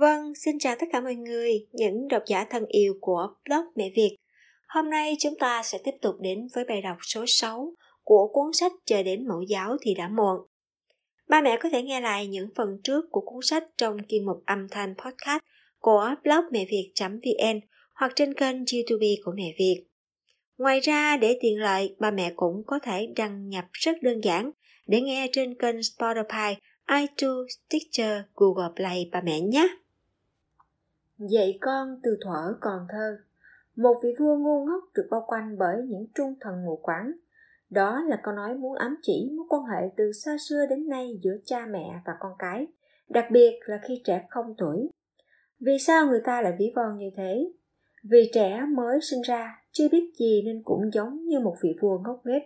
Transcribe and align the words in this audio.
Vâng, 0.00 0.34
xin 0.34 0.58
chào 0.58 0.76
tất 0.80 0.86
cả 0.92 1.00
mọi 1.00 1.14
người, 1.14 1.66
những 1.72 2.08
độc 2.08 2.22
giả 2.26 2.44
thân 2.50 2.66
yêu 2.68 2.94
của 3.00 3.28
blog 3.44 3.64
Mẹ 3.76 3.90
Việt. 3.96 4.16
Hôm 4.68 4.90
nay 4.90 5.16
chúng 5.20 5.34
ta 5.38 5.62
sẽ 5.62 5.78
tiếp 5.84 5.94
tục 6.02 6.14
đến 6.20 6.48
với 6.54 6.64
bài 6.64 6.82
đọc 6.82 6.96
số 7.02 7.24
6 7.26 7.74
của 8.02 8.28
cuốn 8.32 8.52
sách 8.52 8.72
Chờ 8.86 9.02
đến 9.02 9.28
mẫu 9.28 9.42
giáo 9.42 9.76
thì 9.82 9.94
đã 9.94 10.08
muộn. 10.08 10.36
Ba 11.28 11.40
mẹ 11.40 11.58
có 11.62 11.68
thể 11.72 11.82
nghe 11.82 12.00
lại 12.00 12.26
những 12.26 12.48
phần 12.56 12.68
trước 12.84 13.04
của 13.10 13.20
cuốn 13.20 13.42
sách 13.42 13.64
trong 13.78 13.96
chuyên 14.08 14.26
mục 14.26 14.42
âm 14.46 14.68
thanh 14.70 14.94
podcast 14.94 15.42
của 15.78 16.14
blog 16.24 16.44
mẹ 16.52 16.64
việt.vn 16.70 17.60
hoặc 17.94 18.12
trên 18.16 18.34
kênh 18.34 18.56
YouTube 18.56 19.06
của 19.24 19.32
Mẹ 19.36 19.54
Việt. 19.58 19.84
Ngoài 20.58 20.80
ra, 20.80 21.16
để 21.16 21.38
tiện 21.40 21.60
lợi, 21.60 21.96
ba 21.98 22.10
mẹ 22.10 22.32
cũng 22.36 22.62
có 22.66 22.78
thể 22.78 23.08
đăng 23.16 23.48
nhập 23.48 23.64
rất 23.72 24.02
đơn 24.02 24.20
giản 24.24 24.50
để 24.86 25.00
nghe 25.00 25.28
trên 25.32 25.54
kênh 25.54 25.76
Spotify, 25.76 26.54
iTunes, 26.90 27.54
Stitcher, 27.66 28.22
Google 28.34 28.68
Play 28.76 29.08
ba 29.12 29.20
mẹ 29.20 29.40
nhé. 29.40 29.68
Dạy 31.28 31.58
con 31.60 32.00
từ 32.02 32.16
thuở 32.24 32.54
còn 32.60 32.86
thơ 32.88 33.18
Một 33.76 33.94
vị 34.02 34.08
vua 34.18 34.36
ngu 34.36 34.64
ngốc 34.64 34.84
được 34.94 35.08
bao 35.10 35.24
quanh 35.26 35.58
bởi 35.58 35.82
những 35.82 36.06
trung 36.14 36.34
thần 36.40 36.64
mù 36.64 36.76
quáng. 36.82 37.12
Đó 37.70 38.02
là 38.08 38.20
câu 38.22 38.34
nói 38.34 38.54
muốn 38.54 38.74
ám 38.74 38.96
chỉ 39.02 39.30
mối 39.36 39.46
quan 39.48 39.62
hệ 39.62 39.88
từ 39.96 40.12
xa 40.12 40.36
xưa 40.48 40.66
đến 40.70 40.88
nay 40.88 41.20
giữa 41.22 41.36
cha 41.44 41.66
mẹ 41.70 42.00
và 42.06 42.12
con 42.20 42.32
cái, 42.38 42.66
đặc 43.08 43.24
biệt 43.30 43.58
là 43.66 43.80
khi 43.88 44.02
trẻ 44.04 44.26
không 44.30 44.54
tuổi. 44.58 44.90
Vì 45.60 45.78
sao 45.78 46.06
người 46.06 46.20
ta 46.24 46.42
lại 46.42 46.52
ví 46.58 46.72
von 46.76 46.98
như 46.98 47.10
thế? 47.16 47.52
Vì 48.10 48.30
trẻ 48.32 48.60
mới 48.76 48.98
sinh 49.02 49.22
ra, 49.22 49.62
chưa 49.72 49.88
biết 49.92 50.12
gì 50.18 50.42
nên 50.44 50.62
cũng 50.64 50.90
giống 50.92 51.24
như 51.24 51.40
một 51.40 51.56
vị 51.62 51.76
vua 51.80 51.98
ngốc 51.98 52.20
nghếch. 52.24 52.42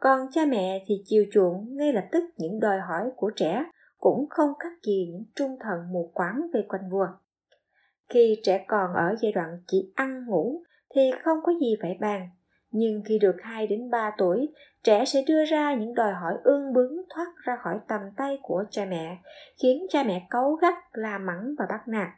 Còn 0.00 0.26
cha 0.32 0.46
mẹ 0.46 0.84
thì 0.86 1.02
chiều 1.04 1.24
chuộng 1.32 1.76
ngay 1.76 1.92
lập 1.92 2.04
tức 2.12 2.24
những 2.36 2.60
đòi 2.60 2.78
hỏi 2.78 3.10
của 3.16 3.30
trẻ 3.36 3.64
cũng 3.98 4.26
không 4.30 4.52
khác 4.58 4.72
gì 4.82 5.08
những 5.12 5.24
trung 5.34 5.56
thần 5.60 5.92
mù 5.92 6.10
quáng 6.14 6.50
về 6.54 6.64
quanh 6.68 6.90
vua. 6.90 7.06
Khi 8.12 8.40
trẻ 8.42 8.64
còn 8.68 8.94
ở 8.94 9.14
giai 9.20 9.32
đoạn 9.32 9.58
chỉ 9.66 9.92
ăn 9.94 10.26
ngủ 10.26 10.62
thì 10.94 11.10
không 11.22 11.38
có 11.42 11.52
gì 11.60 11.74
phải 11.82 11.98
bàn, 12.00 12.28
nhưng 12.70 13.02
khi 13.04 13.18
được 13.18 13.36
2 13.42 13.66
đến 13.66 13.90
3 13.90 14.10
tuổi, 14.18 14.48
trẻ 14.84 15.04
sẽ 15.04 15.22
đưa 15.28 15.44
ra 15.44 15.74
những 15.74 15.94
đòi 15.94 16.12
hỏi 16.12 16.34
ương 16.44 16.72
bướng 16.72 16.92
thoát 17.14 17.26
ra 17.44 17.56
khỏi 17.62 17.78
tầm 17.88 18.00
tay 18.16 18.38
của 18.42 18.64
cha 18.70 18.84
mẹ, 18.84 19.18
khiến 19.62 19.86
cha 19.90 20.02
mẹ 20.02 20.26
cấu 20.30 20.54
gắt, 20.54 20.74
la 20.92 21.18
mắng 21.18 21.54
và 21.58 21.66
bắt 21.68 21.88
nạt. 21.88 22.08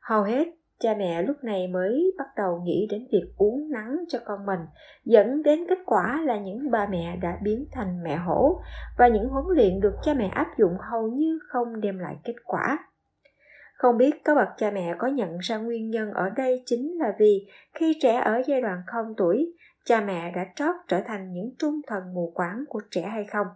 Hầu 0.00 0.22
hết, 0.22 0.44
cha 0.80 0.94
mẹ 0.98 1.22
lúc 1.22 1.36
này 1.42 1.68
mới 1.68 2.12
bắt 2.18 2.26
đầu 2.36 2.60
nghĩ 2.64 2.86
đến 2.90 3.06
việc 3.12 3.32
uống 3.36 3.70
nắng 3.70 3.96
cho 4.08 4.18
con 4.24 4.46
mình, 4.46 4.60
dẫn 5.04 5.42
đến 5.42 5.66
kết 5.68 5.78
quả 5.86 6.22
là 6.24 6.38
những 6.38 6.70
bà 6.70 6.86
mẹ 6.86 7.16
đã 7.22 7.38
biến 7.42 7.66
thành 7.72 8.02
mẹ 8.02 8.16
hổ 8.16 8.60
và 8.98 9.08
những 9.08 9.28
huấn 9.28 9.44
luyện 9.56 9.80
được 9.80 9.94
cha 10.02 10.14
mẹ 10.14 10.28
áp 10.28 10.46
dụng 10.58 10.76
hầu 10.90 11.08
như 11.08 11.38
không 11.48 11.80
đem 11.80 11.98
lại 11.98 12.16
kết 12.24 12.34
quả. 12.44 12.78
Không 13.74 13.98
biết 13.98 14.24
các 14.24 14.34
bậc 14.34 14.48
cha 14.56 14.70
mẹ 14.70 14.94
có 14.98 15.06
nhận 15.06 15.38
ra 15.38 15.56
nguyên 15.56 15.90
nhân 15.90 16.10
ở 16.10 16.30
đây 16.36 16.62
chính 16.66 16.98
là 16.98 17.12
vì 17.18 17.46
khi 17.74 17.98
trẻ 18.00 18.14
ở 18.24 18.42
giai 18.46 18.60
đoạn 18.60 18.78
không 18.86 19.14
tuổi, 19.16 19.52
cha 19.84 20.00
mẹ 20.00 20.32
đã 20.36 20.46
trót 20.56 20.74
trở 20.88 21.00
thành 21.06 21.32
những 21.32 21.54
trung 21.58 21.80
thần 21.86 22.02
mù 22.14 22.32
quáng 22.34 22.64
của 22.68 22.80
trẻ 22.90 23.02
hay 23.02 23.24
không? 23.24 23.46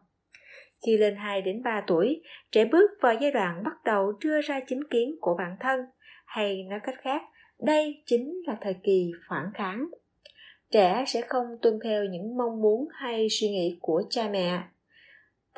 Khi 0.86 0.96
lên 0.96 1.16
2 1.16 1.42
đến 1.42 1.62
3 1.62 1.84
tuổi, 1.86 2.22
trẻ 2.52 2.64
bước 2.64 2.90
vào 3.00 3.14
giai 3.20 3.30
đoạn 3.32 3.62
bắt 3.64 3.84
đầu 3.84 4.12
đưa 4.24 4.40
ra 4.40 4.60
chính 4.66 4.84
kiến 4.84 5.16
của 5.20 5.34
bản 5.38 5.56
thân, 5.60 5.80
hay 6.26 6.62
nói 6.62 6.80
cách 6.82 6.98
khác, 6.98 7.22
đây 7.58 8.02
chính 8.06 8.42
là 8.46 8.56
thời 8.60 8.74
kỳ 8.82 9.10
phản 9.28 9.50
kháng. 9.54 9.88
Trẻ 10.70 11.04
sẽ 11.06 11.20
không 11.20 11.46
tuân 11.62 11.78
theo 11.84 12.04
những 12.04 12.36
mong 12.36 12.62
muốn 12.62 12.88
hay 12.92 13.26
suy 13.30 13.48
nghĩ 13.48 13.78
của 13.80 14.02
cha 14.10 14.28
mẹ 14.32 14.62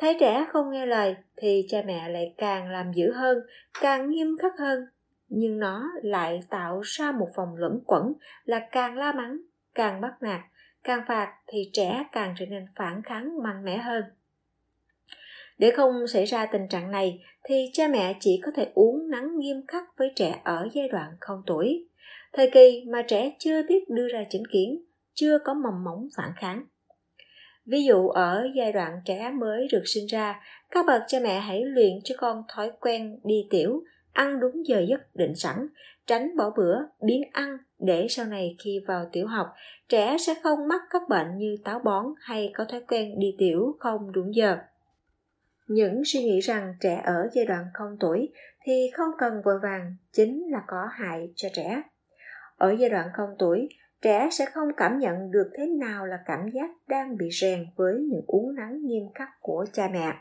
thấy 0.01 0.17
trẻ 0.19 0.45
không 0.49 0.71
nghe 0.71 0.85
lời 0.85 1.15
thì 1.37 1.65
cha 1.69 1.81
mẹ 1.85 2.09
lại 2.09 2.33
càng 2.37 2.69
làm 2.69 2.93
dữ 2.93 3.11
hơn, 3.11 3.37
càng 3.81 4.09
nghiêm 4.09 4.37
khắc 4.41 4.53
hơn. 4.59 4.85
Nhưng 5.29 5.59
nó 5.59 5.89
lại 6.03 6.39
tạo 6.49 6.81
ra 6.81 7.11
một 7.11 7.27
vòng 7.35 7.55
luẩn 7.55 7.79
quẩn 7.85 8.13
là 8.43 8.67
càng 8.71 8.97
la 8.97 9.13
mắng, 9.13 9.37
càng 9.75 10.01
bắt 10.01 10.13
nạt, 10.21 10.41
càng 10.83 11.01
phạt 11.07 11.33
thì 11.47 11.69
trẻ 11.73 12.03
càng 12.11 12.35
trở 12.37 12.45
nên 12.45 12.65
phản 12.75 13.01
kháng 13.03 13.43
mạnh 13.43 13.63
mẽ 13.63 13.77
hơn. 13.77 14.03
Để 15.57 15.71
không 15.71 16.07
xảy 16.07 16.25
ra 16.25 16.45
tình 16.45 16.67
trạng 16.67 16.91
này 16.91 17.23
thì 17.43 17.69
cha 17.73 17.87
mẹ 17.87 18.15
chỉ 18.19 18.41
có 18.43 18.51
thể 18.55 18.71
uống 18.73 19.09
nắng 19.09 19.39
nghiêm 19.39 19.61
khắc 19.67 19.83
với 19.97 20.11
trẻ 20.15 20.41
ở 20.43 20.67
giai 20.73 20.87
đoạn 20.87 21.11
không 21.19 21.43
tuổi. 21.45 21.87
Thời 22.33 22.49
kỳ 22.49 22.83
mà 22.87 23.01
trẻ 23.01 23.35
chưa 23.39 23.63
biết 23.67 23.89
đưa 23.89 24.07
ra 24.07 24.23
chính 24.29 24.43
kiến, 24.51 24.83
chưa 25.13 25.39
có 25.39 25.53
mầm 25.53 25.83
móng 25.83 26.07
phản 26.17 26.31
kháng. 26.35 26.65
Ví 27.71 27.83
dụ 27.83 28.09
ở 28.09 28.47
giai 28.55 28.71
đoạn 28.71 29.01
trẻ 29.05 29.31
mới 29.39 29.67
được 29.71 29.83
sinh 29.85 30.05
ra, 30.05 30.41
các 30.71 30.85
bậc 30.85 31.01
cha 31.07 31.19
mẹ 31.23 31.39
hãy 31.39 31.61
luyện 31.65 31.91
cho 32.03 32.15
con 32.17 32.43
thói 32.55 32.71
quen 32.81 33.19
đi 33.23 33.47
tiểu, 33.49 33.83
ăn 34.13 34.39
đúng 34.39 34.67
giờ 34.67 34.85
giấc 34.87 35.15
định 35.15 35.35
sẵn, 35.35 35.67
tránh 36.07 36.37
bỏ 36.37 36.53
bữa, 36.57 36.77
biến 37.01 37.21
ăn 37.31 37.57
để 37.79 38.07
sau 38.09 38.25
này 38.25 38.55
khi 38.63 38.79
vào 38.87 39.09
tiểu 39.11 39.27
học, 39.27 39.47
trẻ 39.89 40.17
sẽ 40.17 40.33
không 40.43 40.67
mắc 40.67 40.81
các 40.89 41.01
bệnh 41.09 41.37
như 41.37 41.57
táo 41.63 41.79
bón 41.79 42.05
hay 42.21 42.51
có 42.53 42.65
thói 42.65 42.81
quen 42.87 43.19
đi 43.19 43.35
tiểu 43.37 43.75
không 43.79 44.11
đúng 44.11 44.35
giờ. 44.35 44.57
Những 45.67 46.01
suy 46.05 46.23
nghĩ 46.23 46.39
rằng 46.39 46.73
trẻ 46.79 47.01
ở 47.05 47.29
giai 47.33 47.45
đoạn 47.45 47.65
không 47.73 47.97
tuổi 47.99 48.29
thì 48.65 48.89
không 48.93 49.11
cần 49.17 49.41
vội 49.45 49.59
vàng 49.63 49.95
chính 50.11 50.43
là 50.51 50.61
có 50.67 50.87
hại 50.91 51.29
cho 51.35 51.49
trẻ. 51.53 51.81
Ở 52.57 52.75
giai 52.79 52.89
đoạn 52.89 53.07
không 53.13 53.29
tuổi, 53.39 53.69
trẻ 54.01 54.29
sẽ 54.31 54.45
không 54.45 54.67
cảm 54.77 54.99
nhận 54.99 55.31
được 55.31 55.51
thế 55.57 55.67
nào 55.67 56.05
là 56.05 56.19
cảm 56.25 56.49
giác 56.53 56.69
đang 56.87 57.17
bị 57.17 57.29
rèn 57.41 57.65
với 57.75 57.93
những 57.93 58.23
uốn 58.27 58.55
nắng 58.55 58.85
nghiêm 58.85 59.03
khắc 59.15 59.29
của 59.39 59.65
cha 59.73 59.89
mẹ. 59.93 60.13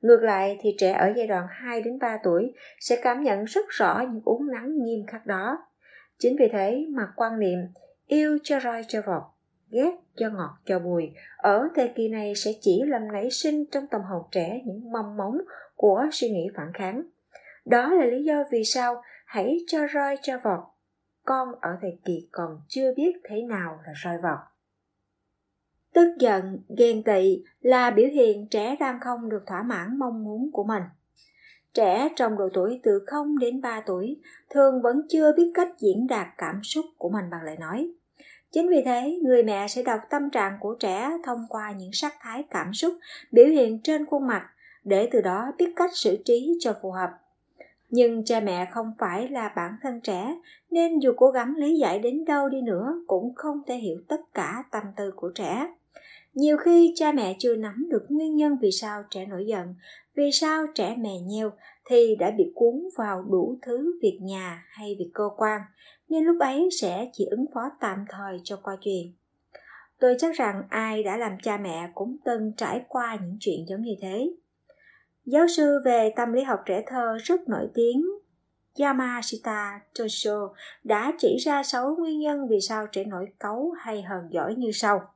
Ngược 0.00 0.22
lại 0.22 0.58
thì 0.60 0.74
trẻ 0.78 0.92
ở 0.92 1.12
giai 1.16 1.26
đoạn 1.26 1.46
2 1.50 1.82
đến 1.82 1.98
3 1.98 2.18
tuổi 2.24 2.54
sẽ 2.80 2.96
cảm 3.02 3.22
nhận 3.22 3.44
rất 3.44 3.66
rõ 3.68 4.02
những 4.12 4.22
uốn 4.24 4.48
nắng 4.52 4.78
nghiêm 4.78 5.06
khắc 5.06 5.26
đó. 5.26 5.58
Chính 6.18 6.36
vì 6.38 6.48
thế 6.52 6.86
mà 6.88 7.12
quan 7.16 7.40
niệm 7.40 7.58
yêu 8.06 8.38
cho 8.42 8.60
roi 8.60 8.82
cho 8.88 9.00
vọt, 9.06 9.22
ghét 9.70 9.90
cho 10.16 10.30
ngọt 10.30 10.58
cho 10.64 10.78
bùi 10.78 11.10
ở 11.36 11.68
thời 11.74 11.88
kỳ 11.94 12.08
này 12.08 12.34
sẽ 12.34 12.50
chỉ 12.60 12.82
làm 12.86 13.12
nảy 13.12 13.30
sinh 13.30 13.64
trong 13.70 13.86
tâm 13.86 14.00
hồn 14.00 14.22
trẻ 14.30 14.60
những 14.64 14.92
mầm 14.92 15.16
móng 15.16 15.38
của 15.74 16.02
suy 16.12 16.28
nghĩ 16.28 16.48
phản 16.56 16.72
kháng. 16.74 17.02
Đó 17.64 17.94
là 17.94 18.04
lý 18.04 18.24
do 18.24 18.44
vì 18.50 18.64
sao 18.64 19.02
hãy 19.26 19.56
cho 19.66 19.78
roi 19.94 20.16
cho 20.22 20.38
vọt 20.38 20.60
con 21.26 21.48
ở 21.60 21.78
thời 21.80 21.98
kỳ 22.04 22.28
còn 22.32 22.60
chưa 22.68 22.94
biết 22.96 23.12
thế 23.24 23.42
nào 23.42 23.80
là 23.86 23.92
roi 24.04 24.18
vọt. 24.22 24.38
Tức 25.94 26.16
giận, 26.18 26.58
ghen 26.78 27.02
tị 27.02 27.42
là 27.60 27.90
biểu 27.90 28.08
hiện 28.08 28.48
trẻ 28.50 28.76
đang 28.80 29.00
không 29.00 29.28
được 29.28 29.42
thỏa 29.46 29.62
mãn 29.62 29.98
mong 29.98 30.24
muốn 30.24 30.50
của 30.52 30.64
mình. 30.64 30.82
Trẻ 31.74 32.08
trong 32.16 32.38
độ 32.38 32.48
tuổi 32.54 32.80
từ 32.82 33.04
0 33.06 33.38
đến 33.38 33.60
3 33.60 33.80
tuổi 33.86 34.20
thường 34.50 34.82
vẫn 34.82 35.02
chưa 35.08 35.32
biết 35.36 35.50
cách 35.54 35.68
diễn 35.78 36.06
đạt 36.06 36.26
cảm 36.38 36.60
xúc 36.62 36.84
của 36.98 37.08
mình 37.08 37.24
bằng 37.30 37.42
lời 37.42 37.56
nói. 37.56 37.90
Chính 38.52 38.68
vì 38.68 38.82
thế, 38.84 39.18
người 39.22 39.42
mẹ 39.42 39.68
sẽ 39.68 39.82
đọc 39.82 40.00
tâm 40.10 40.30
trạng 40.30 40.56
của 40.60 40.76
trẻ 40.80 41.10
thông 41.24 41.46
qua 41.48 41.72
những 41.72 41.90
sắc 41.92 42.14
thái 42.20 42.44
cảm 42.50 42.74
xúc 42.74 42.94
biểu 43.32 43.46
hiện 43.46 43.80
trên 43.82 44.06
khuôn 44.06 44.26
mặt 44.26 44.50
để 44.84 45.08
từ 45.12 45.20
đó 45.20 45.52
biết 45.58 45.72
cách 45.76 45.90
xử 45.94 46.16
trí 46.24 46.58
cho 46.60 46.74
phù 46.82 46.90
hợp 46.90 47.10
nhưng 47.88 48.24
cha 48.24 48.40
mẹ 48.40 48.68
không 48.70 48.92
phải 48.98 49.28
là 49.28 49.52
bản 49.56 49.72
thân 49.82 50.00
trẻ, 50.00 50.36
nên 50.70 50.98
dù 50.98 51.12
cố 51.16 51.30
gắng 51.30 51.54
lý 51.56 51.78
giải 51.78 51.98
đến 51.98 52.24
đâu 52.24 52.48
đi 52.48 52.62
nữa 52.62 53.02
cũng 53.06 53.34
không 53.34 53.56
thể 53.66 53.76
hiểu 53.76 53.98
tất 54.08 54.20
cả 54.34 54.64
tâm 54.70 54.82
tư 54.96 55.10
của 55.16 55.30
trẻ. 55.34 55.66
Nhiều 56.34 56.56
khi 56.56 56.92
cha 56.96 57.12
mẹ 57.12 57.36
chưa 57.38 57.56
nắm 57.56 57.86
được 57.90 58.06
nguyên 58.08 58.36
nhân 58.36 58.56
vì 58.60 58.70
sao 58.72 59.02
trẻ 59.10 59.26
nổi 59.26 59.46
giận, 59.46 59.74
vì 60.14 60.30
sao 60.32 60.66
trẻ 60.74 60.96
mè 60.98 61.18
nheo 61.26 61.50
thì 61.90 62.16
đã 62.18 62.30
bị 62.30 62.52
cuốn 62.54 62.88
vào 62.96 63.22
đủ 63.22 63.58
thứ 63.62 63.98
việc 64.02 64.18
nhà 64.22 64.64
hay 64.68 64.96
việc 64.98 65.10
cơ 65.14 65.28
quan, 65.36 65.60
nên 66.08 66.24
lúc 66.24 66.36
ấy 66.40 66.68
sẽ 66.80 67.10
chỉ 67.12 67.26
ứng 67.30 67.46
phó 67.54 67.60
tạm 67.80 68.04
thời 68.08 68.40
cho 68.44 68.56
qua 68.62 68.76
chuyện. 68.80 69.12
Tôi 70.00 70.16
chắc 70.18 70.36
rằng 70.36 70.62
ai 70.68 71.02
đã 71.02 71.16
làm 71.16 71.32
cha 71.42 71.56
mẹ 71.56 71.90
cũng 71.94 72.16
từng 72.24 72.52
trải 72.56 72.80
qua 72.88 73.18
những 73.20 73.36
chuyện 73.40 73.66
giống 73.68 73.82
như 73.82 73.94
thế. 74.00 74.30
Giáo 75.26 75.46
sư 75.48 75.80
về 75.84 76.12
tâm 76.16 76.32
lý 76.32 76.42
học 76.42 76.62
trẻ 76.66 76.82
thơ 76.86 77.18
rất 77.24 77.48
nổi 77.48 77.68
tiếng 77.74 78.06
Yamashita 78.78 79.80
Tosho 79.98 80.54
đã 80.84 81.12
chỉ 81.18 81.36
ra 81.36 81.62
6 81.62 81.96
nguyên 81.98 82.20
nhân 82.20 82.48
vì 82.48 82.60
sao 82.60 82.86
trẻ 82.86 83.04
nổi 83.04 83.26
cáu 83.40 83.70
hay 83.78 84.02
hờn 84.02 84.28
giỏi 84.30 84.54
như 84.54 84.70
sau. 84.72 85.14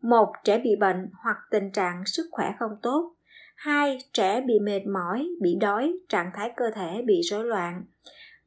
một 0.00 0.32
Trẻ 0.44 0.58
bị 0.58 0.76
bệnh 0.76 1.10
hoặc 1.22 1.36
tình 1.50 1.70
trạng 1.70 2.02
sức 2.06 2.28
khỏe 2.30 2.54
không 2.58 2.76
tốt. 2.82 3.14
2. 3.56 3.98
Trẻ 4.12 4.40
bị 4.40 4.58
mệt 4.58 4.86
mỏi, 4.86 5.28
bị 5.40 5.54
đói, 5.60 5.92
trạng 6.08 6.30
thái 6.34 6.52
cơ 6.56 6.70
thể 6.74 7.02
bị 7.06 7.20
rối 7.30 7.44
loạn. 7.44 7.84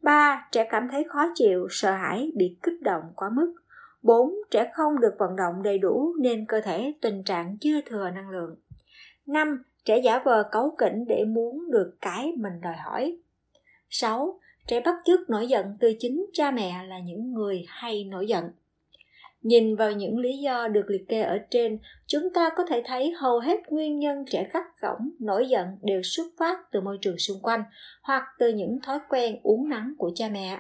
3. 0.02 0.48
Trẻ 0.52 0.68
cảm 0.72 0.88
thấy 0.92 1.04
khó 1.10 1.26
chịu, 1.36 1.68
sợ 1.70 1.92
hãi, 1.92 2.32
bị 2.36 2.58
kích 2.64 2.82
động 2.82 3.04
quá 3.16 3.30
mức. 3.30 3.56
4. 4.02 4.34
Trẻ 4.52 4.72
không 4.74 5.00
được 5.00 5.16
vận 5.20 5.36
động 5.36 5.64
đầy 5.64 5.78
đủ 5.78 6.16
nên 6.20 6.46
cơ 6.46 6.62
thể 6.62 6.94
tình 7.02 7.24
trạng 7.24 7.58
chưa 7.58 7.82
thừa 7.86 8.10
năng 8.10 8.30
lượng. 8.30 8.56
5 9.26 9.64
trẻ 9.86 9.98
giả 9.98 10.20
vờ 10.26 10.44
cấu 10.52 10.76
kỉnh 10.78 11.06
để 11.08 11.26
muốn 11.26 11.72
được 11.72 11.98
cái 12.02 12.32
mình 12.38 12.62
đòi 12.62 12.76
hỏi. 12.86 13.18
6. 13.90 14.40
Trẻ 14.68 14.82
bắt 14.82 14.96
chước 15.06 15.30
nổi 15.30 15.48
giận 15.48 15.66
từ 15.80 15.94
chính 16.00 16.26
cha 16.34 16.52
mẹ 16.52 16.84
là 16.88 17.00
những 17.00 17.34
người 17.34 17.66
hay 17.68 18.04
nổi 18.04 18.28
giận. 18.28 18.46
Nhìn 19.42 19.76
vào 19.76 19.92
những 19.92 20.20
lý 20.20 20.38
do 20.38 20.68
được 20.68 20.86
liệt 20.90 21.08
kê 21.08 21.22
ở 21.22 21.40
trên, 21.50 21.80
chúng 22.08 22.30
ta 22.34 22.50
có 22.58 22.64
thể 22.70 22.84
thấy 22.86 23.12
hầu 23.12 23.40
hết 23.40 23.60
nguyên 23.70 24.00
nhân 24.00 24.26
trẻ 24.28 24.50
gắt 24.54 24.64
gỏng, 24.82 25.10
nổi 25.20 25.50
giận 25.50 25.68
đều 25.82 26.02
xuất 26.04 26.28
phát 26.38 26.72
từ 26.72 26.82
môi 26.82 26.98
trường 27.02 27.18
xung 27.18 27.40
quanh 27.42 27.64
hoặc 28.02 28.24
từ 28.40 28.50
những 28.50 28.80
thói 28.84 29.00
quen 29.10 29.40
uống 29.44 29.70
nắng 29.70 29.94
của 29.98 30.12
cha 30.16 30.30
mẹ. 30.30 30.60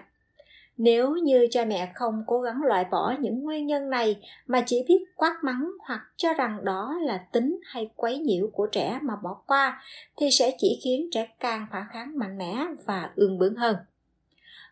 Nếu 0.78 1.16
như 1.16 1.48
cha 1.52 1.66
mẹ 1.66 1.92
không 1.96 2.24
cố 2.28 2.42
gắng 2.42 2.62
loại 2.64 2.86
bỏ 2.92 3.16
những 3.20 3.44
nguyên 3.44 3.68
nhân 3.68 3.90
này 3.90 4.20
mà 4.48 4.64
chỉ 4.66 4.86
biết 4.88 5.06
quát 5.16 5.36
mắng 5.44 5.72
hoặc 5.88 6.02
cho 6.16 6.34
rằng 6.34 6.66
đó 6.66 6.98
là 7.02 7.18
tính 7.18 7.60
hay 7.64 7.90
quấy 7.96 8.20
nhiễu 8.20 8.48
của 8.54 8.68
trẻ 8.68 9.00
mà 9.02 9.16
bỏ 9.24 9.42
qua, 9.48 9.84
thì 10.18 10.32
sẽ 10.32 10.56
chỉ 10.58 10.80
khiến 10.84 11.08
trẻ 11.12 11.28
càng 11.40 11.68
phản 11.72 11.84
kháng 11.92 12.18
mạnh 12.18 12.38
mẽ 12.38 12.66
và 12.86 13.10
ương 13.16 13.38
bướng 13.38 13.56
hơn. 13.56 13.76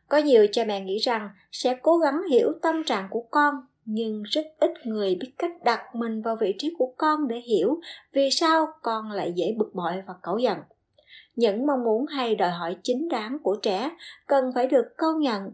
Có 0.09 0.18
nhiều 0.18 0.48
cha 0.51 0.63
mẹ 0.63 0.81
nghĩ 0.81 0.98
rằng 0.98 1.30
sẽ 1.51 1.77
cố 1.81 1.98
gắng 1.98 2.21
hiểu 2.31 2.51
tâm 2.62 2.83
trạng 2.83 3.07
của 3.09 3.24
con, 3.31 3.56
nhưng 3.86 4.24
rất 4.24 4.45
ít 4.59 4.71
người 4.83 5.15
biết 5.15 5.31
cách 5.38 5.51
đặt 5.63 5.95
mình 5.95 6.21
vào 6.21 6.36
vị 6.36 6.56
trí 6.57 6.74
của 6.77 6.94
con 6.97 7.27
để 7.27 7.39
hiểu 7.39 7.80
vì 8.13 8.30
sao 8.31 8.68
con 8.81 9.12
lại 9.12 9.33
dễ 9.36 9.56
bực 9.57 9.75
bội 9.75 9.94
và 10.07 10.13
cáu 10.24 10.38
giận 10.38 10.57
những 11.36 11.68
mong 11.68 11.83
muốn 11.83 12.06
hay 12.06 12.36
đòi 12.36 12.50
hỏi 12.50 12.75
chính 12.83 13.09
đáng 13.09 13.38
của 13.44 13.56
trẻ 13.62 13.92
cần 14.27 14.51
phải 14.56 14.68
được 14.68 14.97
công 14.97 15.19
nhận 15.19 15.51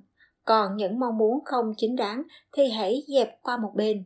còn 0.47 0.77
những 0.77 0.99
mong 0.99 1.17
muốn 1.17 1.43
không 1.45 1.73
chính 1.77 1.95
đáng 1.95 2.23
thì 2.53 2.69
hãy 2.69 3.03
dẹp 3.07 3.29
qua 3.41 3.57
một 3.57 3.71
bên. 3.75 4.03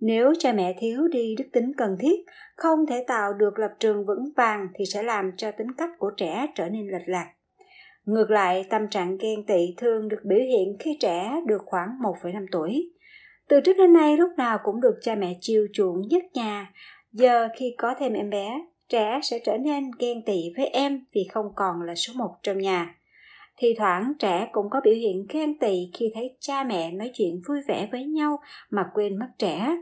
Nếu 0.00 0.32
cha 0.38 0.52
mẹ 0.52 0.74
thiếu 0.78 1.08
đi 1.08 1.34
đức 1.38 1.44
tính 1.52 1.72
cần 1.76 1.96
thiết 2.00 2.24
không 2.56 2.86
thể 2.86 3.04
tạo 3.06 3.32
được 3.32 3.58
lập 3.58 3.70
trường 3.80 4.06
vững 4.06 4.32
vàng 4.36 4.68
thì 4.74 4.84
sẽ 4.84 5.02
làm 5.02 5.32
cho 5.36 5.50
tính 5.50 5.72
cách 5.76 5.90
của 5.98 6.10
trẻ 6.16 6.46
trở 6.54 6.68
nên 6.68 6.88
lệch 6.88 7.08
lạc. 7.08 7.30
Ngược 8.04 8.30
lại 8.30 8.64
tâm 8.70 8.88
trạng 8.88 9.18
ghen 9.18 9.46
tị 9.46 9.74
thường 9.76 10.08
được 10.08 10.20
biểu 10.24 10.38
hiện 10.38 10.76
khi 10.78 10.96
trẻ 11.00 11.40
được 11.46 11.62
khoảng 11.66 11.88
1,5 12.02 12.46
tuổi. 12.52 12.90
Từ 13.48 13.60
trước 13.60 13.76
đến 13.78 13.92
nay 13.92 14.16
lúc 14.16 14.30
nào 14.36 14.58
cũng 14.64 14.80
được 14.80 14.98
cha 15.02 15.14
mẹ 15.14 15.36
chiều 15.40 15.66
chuộng 15.72 16.08
nhất 16.08 16.22
nhà. 16.34 16.72
Giờ 17.12 17.48
khi 17.56 17.74
có 17.78 17.94
thêm 17.98 18.12
em 18.12 18.30
bé 18.30 18.64
trẻ 18.88 19.20
sẽ 19.22 19.38
trở 19.38 19.56
nên 19.58 19.90
ghen 19.98 20.22
tị 20.22 20.52
với 20.56 20.66
em 20.66 21.04
vì 21.12 21.28
không 21.32 21.46
còn 21.56 21.82
là 21.82 21.94
số 21.94 22.12
một 22.16 22.30
trong 22.42 22.58
nhà 22.58 22.94
thì 23.56 23.74
thoảng, 23.78 24.12
trẻ 24.18 24.48
cũng 24.52 24.70
có 24.70 24.80
biểu 24.84 24.94
hiện 24.94 25.26
ghen 25.28 25.58
tị 25.58 25.90
khi 25.94 26.10
thấy 26.14 26.36
cha 26.40 26.64
mẹ 26.64 26.90
nói 26.92 27.10
chuyện 27.14 27.40
vui 27.48 27.58
vẻ 27.68 27.88
với 27.92 28.04
nhau 28.04 28.38
mà 28.70 28.90
quên 28.94 29.18
mất 29.18 29.28
trẻ. 29.38 29.76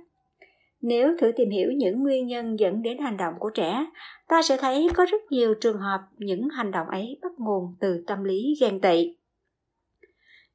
Nếu 0.81 1.17
thử 1.19 1.33
tìm 1.37 1.51
hiểu 1.51 1.73
những 1.73 2.03
nguyên 2.03 2.27
nhân 2.27 2.59
dẫn 2.59 2.83
đến 2.83 2.99
hành 2.99 3.17
động 3.17 3.35
của 3.39 3.51
trẻ, 3.51 3.87
ta 4.29 4.43
sẽ 4.43 4.57
thấy 4.57 4.89
có 4.95 5.07
rất 5.11 5.23
nhiều 5.31 5.55
trường 5.61 5.79
hợp 5.79 6.01
những 6.19 6.49
hành 6.49 6.71
động 6.71 6.89
ấy 6.89 7.19
bắt 7.23 7.33
nguồn 7.39 7.75
từ 7.81 8.05
tâm 8.07 8.25
lý 8.25 8.55
ghen 8.61 8.81
tị. 8.81 9.17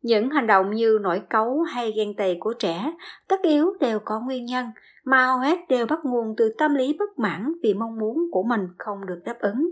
Những 0.01 0.29
hành 0.29 0.47
động 0.47 0.71
như 0.71 0.99
nổi 1.01 1.21
cấu 1.29 1.61
hay 1.61 1.91
ghen 1.91 2.15
tị 2.15 2.35
của 2.39 2.53
trẻ 2.53 2.93
tất 3.27 3.41
yếu 3.41 3.73
đều 3.79 3.99
có 4.05 4.19
nguyên 4.19 4.45
nhân 4.45 4.65
mà 5.09 5.25
hầu 5.25 5.39
hết 5.39 5.59
đều 5.69 5.85
bắt 5.85 5.99
nguồn 6.03 6.35
từ 6.37 6.53
tâm 6.57 6.75
lý 6.75 6.95
bất 6.99 7.19
mãn 7.19 7.53
vì 7.63 7.73
mong 7.73 7.99
muốn 7.99 8.17
của 8.31 8.43
mình 8.43 8.67
không 8.77 9.05
được 9.05 9.21
đáp 9.25 9.39
ứng. 9.39 9.69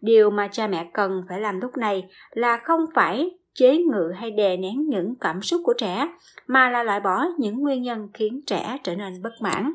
Điều 0.00 0.30
mà 0.30 0.48
cha 0.52 0.66
mẹ 0.66 0.90
cần 0.92 1.24
phải 1.28 1.40
làm 1.40 1.60
lúc 1.60 1.76
này 1.76 2.08
là 2.30 2.56
không 2.56 2.84
phải 2.94 3.38
chế 3.54 3.78
ngự 3.78 4.12
hay 4.14 4.30
đè 4.30 4.56
nén 4.56 4.88
những 4.88 5.14
cảm 5.20 5.42
xúc 5.42 5.60
của 5.64 5.74
trẻ, 5.78 6.08
mà 6.46 6.70
là 6.70 6.82
loại 6.82 7.00
bỏ 7.00 7.24
những 7.38 7.60
nguyên 7.60 7.82
nhân 7.82 8.08
khiến 8.14 8.40
trẻ 8.46 8.78
trở 8.82 8.96
nên 8.96 9.22
bất 9.22 9.32
mãn. 9.42 9.72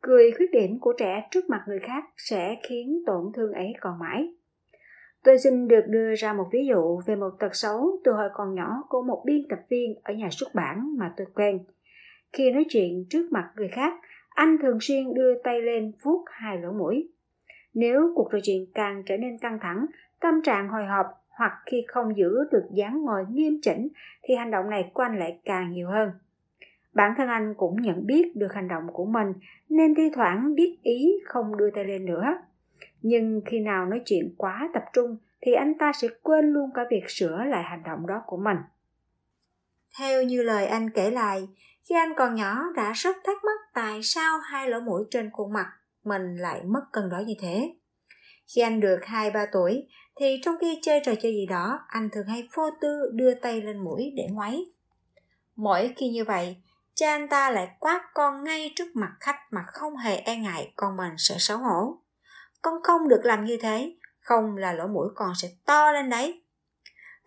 Cười 0.00 0.32
khuyết 0.36 0.50
điểm 0.52 0.78
của 0.80 0.92
trẻ 0.98 1.28
trước 1.30 1.50
mặt 1.50 1.60
người 1.66 1.78
khác 1.86 2.04
sẽ 2.16 2.56
khiến 2.68 3.02
tổn 3.06 3.32
thương 3.34 3.52
ấy 3.52 3.72
còn 3.80 3.98
mãi. 3.98 4.34
Tôi 5.24 5.38
xin 5.38 5.68
được 5.68 5.84
đưa 5.88 6.14
ra 6.14 6.32
một 6.32 6.46
ví 6.52 6.66
dụ 6.68 7.00
về 7.06 7.16
một 7.16 7.30
tật 7.38 7.54
xấu 7.54 8.00
từ 8.04 8.12
hồi 8.12 8.28
còn 8.34 8.54
nhỏ 8.54 8.82
của 8.88 9.02
một 9.02 9.22
biên 9.26 9.42
tập 9.48 9.58
viên 9.68 9.94
ở 10.04 10.14
nhà 10.14 10.28
xuất 10.30 10.54
bản 10.54 10.96
mà 10.98 11.12
tôi 11.16 11.26
quen. 11.34 11.58
Khi 12.36 12.50
nói 12.50 12.64
chuyện 12.68 13.04
trước 13.10 13.32
mặt 13.32 13.50
người 13.56 13.68
khác, 13.68 13.94
anh 14.28 14.56
thường 14.62 14.78
xuyên 14.80 15.14
đưa 15.14 15.34
tay 15.44 15.62
lên 15.62 15.92
vuốt 16.02 16.24
hai 16.30 16.58
lỗ 16.58 16.72
mũi. 16.72 17.08
Nếu 17.74 18.12
cuộc 18.14 18.28
trò 18.32 18.38
chuyện 18.42 18.66
càng 18.74 19.02
trở 19.06 19.16
nên 19.16 19.38
căng 19.38 19.58
thẳng, 19.62 19.86
tâm 20.20 20.34
trạng 20.42 20.68
hồi 20.68 20.86
hộp 20.86 21.06
hoặc 21.28 21.52
khi 21.66 21.84
không 21.88 22.16
giữ 22.16 22.30
được 22.52 22.64
dáng 22.72 23.02
ngồi 23.02 23.24
nghiêm 23.30 23.58
chỉnh 23.62 23.88
thì 24.22 24.34
hành 24.34 24.50
động 24.50 24.70
này 24.70 24.90
của 24.94 25.02
anh 25.02 25.18
lại 25.18 25.40
càng 25.44 25.72
nhiều 25.72 25.88
hơn. 25.88 26.10
Bản 26.92 27.14
thân 27.16 27.28
anh 27.28 27.54
cũng 27.56 27.82
nhận 27.82 28.06
biết 28.06 28.36
được 28.36 28.54
hành 28.54 28.68
động 28.68 28.86
của 28.92 29.04
mình 29.04 29.32
nên 29.68 29.94
thi 29.94 30.10
thoảng 30.14 30.54
biết 30.54 30.78
ý 30.82 31.12
không 31.24 31.56
đưa 31.56 31.70
tay 31.70 31.84
lên 31.84 32.04
nữa 32.04 32.38
nhưng 33.02 33.40
khi 33.46 33.60
nào 33.60 33.86
nói 33.86 34.00
chuyện 34.04 34.34
quá 34.36 34.70
tập 34.74 34.84
trung 34.92 35.16
thì 35.40 35.52
anh 35.52 35.78
ta 35.78 35.92
sẽ 35.92 36.08
quên 36.22 36.44
luôn 36.52 36.70
cả 36.74 36.82
việc 36.90 37.04
sửa 37.10 37.44
lại 37.44 37.62
hành 37.62 37.82
động 37.82 38.06
đó 38.06 38.22
của 38.26 38.36
mình 38.36 38.56
theo 39.98 40.22
như 40.22 40.42
lời 40.42 40.66
anh 40.66 40.90
kể 40.90 41.10
lại 41.10 41.48
khi 41.88 41.94
anh 41.94 42.14
còn 42.16 42.34
nhỏ 42.34 42.62
đã 42.74 42.92
rất 42.92 43.16
thắc 43.24 43.44
mắc 43.44 43.60
tại 43.74 44.00
sao 44.02 44.38
hai 44.38 44.68
lỗ 44.68 44.80
mũi 44.80 45.04
trên 45.10 45.30
khuôn 45.32 45.52
mặt 45.52 45.72
mình 46.04 46.36
lại 46.36 46.62
mất 46.64 46.80
cân 46.92 47.08
đối 47.10 47.24
như 47.24 47.34
thế. 47.40 47.74
Khi 48.46 48.60
anh 48.62 48.80
được 48.80 49.00
2-3 49.02 49.46
tuổi, 49.52 49.88
thì 50.16 50.40
trong 50.42 50.56
khi 50.60 50.78
chơi 50.82 51.00
trò 51.04 51.12
chơi 51.22 51.32
gì 51.32 51.46
đó, 51.46 51.80
anh 51.88 52.10
thường 52.10 52.26
hay 52.26 52.48
vô 52.54 52.70
tư 52.80 53.10
đưa 53.12 53.34
tay 53.34 53.60
lên 53.60 53.78
mũi 53.78 54.12
để 54.16 54.26
ngoáy. 54.30 54.64
Mỗi 55.56 55.94
khi 55.96 56.08
như 56.08 56.24
vậy 56.24 56.56
cha 56.94 57.10
anh 57.10 57.28
ta 57.28 57.50
lại 57.50 57.68
quát 57.80 58.10
con 58.14 58.44
ngay 58.44 58.72
trước 58.76 58.96
mặt 58.96 59.12
khách 59.20 59.38
mà 59.50 59.62
không 59.66 59.96
hề 59.96 60.16
e 60.16 60.36
ngại 60.36 60.72
con 60.76 60.96
mình 60.96 61.12
sẽ 61.18 61.34
xấu 61.38 61.58
hổ. 61.58 61.98
Con 62.62 62.82
không 62.82 63.08
được 63.08 63.20
làm 63.24 63.44
như 63.44 63.58
thế, 63.62 63.96
không 64.20 64.56
là 64.56 64.72
lỗ 64.72 64.86
mũi 64.86 65.08
con 65.14 65.32
sẽ 65.42 65.48
to 65.66 65.92
lên 65.92 66.10
đấy. 66.10 66.42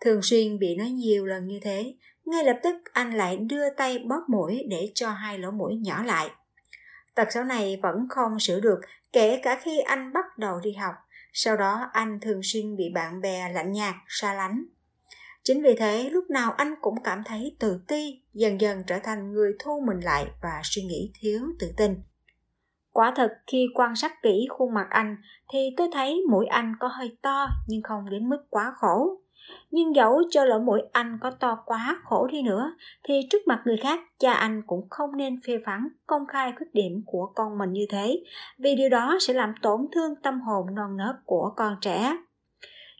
Thường 0.00 0.20
xuyên 0.22 0.58
bị 0.58 0.76
nói 0.76 0.90
nhiều 0.90 1.26
lần 1.26 1.46
như 1.46 1.60
thế 1.62 1.94
ngay 2.30 2.44
lập 2.44 2.56
tức 2.62 2.76
anh 2.92 3.14
lại 3.14 3.36
đưa 3.36 3.70
tay 3.70 3.98
bóp 3.98 4.24
mũi 4.28 4.62
để 4.68 4.92
cho 4.94 5.10
hai 5.10 5.38
lỗ 5.38 5.50
mũi 5.50 5.76
nhỏ 5.76 6.02
lại. 6.02 6.30
Tật 7.14 7.28
xấu 7.32 7.44
này 7.44 7.80
vẫn 7.82 8.06
không 8.08 8.40
sửa 8.40 8.60
được, 8.60 8.80
kể 9.12 9.40
cả 9.42 9.60
khi 9.62 9.78
anh 9.78 10.12
bắt 10.12 10.38
đầu 10.38 10.60
đi 10.62 10.72
học. 10.72 10.94
Sau 11.32 11.56
đó, 11.56 11.88
anh 11.92 12.20
thường 12.20 12.40
xuyên 12.42 12.76
bị 12.76 12.84
bạn 12.94 13.20
bè 13.20 13.52
lạnh 13.52 13.72
nhạt, 13.72 13.94
xa 14.08 14.34
lánh. 14.34 14.64
Chính 15.42 15.62
vì 15.62 15.74
thế, 15.78 16.10
lúc 16.10 16.30
nào 16.30 16.52
anh 16.52 16.74
cũng 16.80 17.02
cảm 17.04 17.22
thấy 17.24 17.56
tự 17.58 17.80
ti, 17.88 18.22
dần 18.32 18.60
dần 18.60 18.82
trở 18.86 18.98
thành 18.98 19.32
người 19.32 19.52
thu 19.58 19.82
mình 19.86 20.00
lại 20.00 20.26
và 20.42 20.60
suy 20.64 20.82
nghĩ 20.82 21.12
thiếu 21.20 21.40
tự 21.58 21.72
tin. 21.76 22.02
Quả 22.90 23.12
thật, 23.16 23.38
khi 23.46 23.66
quan 23.74 23.96
sát 23.96 24.22
kỹ 24.22 24.46
khuôn 24.50 24.74
mặt 24.74 24.86
anh, 24.90 25.16
thì 25.52 25.58
tôi 25.76 25.88
thấy 25.92 26.22
mũi 26.30 26.46
anh 26.46 26.74
có 26.80 26.88
hơi 26.88 27.16
to 27.22 27.46
nhưng 27.68 27.82
không 27.82 28.10
đến 28.10 28.28
mức 28.28 28.46
quá 28.50 28.72
khổ. 28.76 29.20
Nhưng 29.70 29.94
dẫu 29.94 30.22
cho 30.30 30.44
lỗ 30.44 30.58
mũi 30.58 30.80
anh 30.92 31.18
có 31.20 31.30
to 31.30 31.62
quá 31.66 31.96
khổ 32.04 32.26
đi 32.26 32.42
nữa 32.42 32.72
thì 33.04 33.20
trước 33.30 33.46
mặt 33.46 33.62
người 33.64 33.76
khác 33.76 34.00
cha 34.18 34.32
anh 34.32 34.62
cũng 34.66 34.88
không 34.90 35.16
nên 35.16 35.40
phê 35.46 35.58
phán 35.66 35.88
công 36.06 36.26
khai 36.26 36.52
khuyết 36.58 36.66
điểm 36.72 37.02
của 37.06 37.32
con 37.34 37.58
mình 37.58 37.72
như 37.72 37.86
thế 37.90 38.22
vì 38.58 38.74
điều 38.74 38.88
đó 38.88 39.16
sẽ 39.20 39.34
làm 39.34 39.54
tổn 39.62 39.80
thương 39.92 40.14
tâm 40.22 40.40
hồn 40.40 40.66
non 40.74 40.96
nớt 40.96 41.16
của 41.24 41.52
con 41.56 41.76
trẻ. 41.80 42.16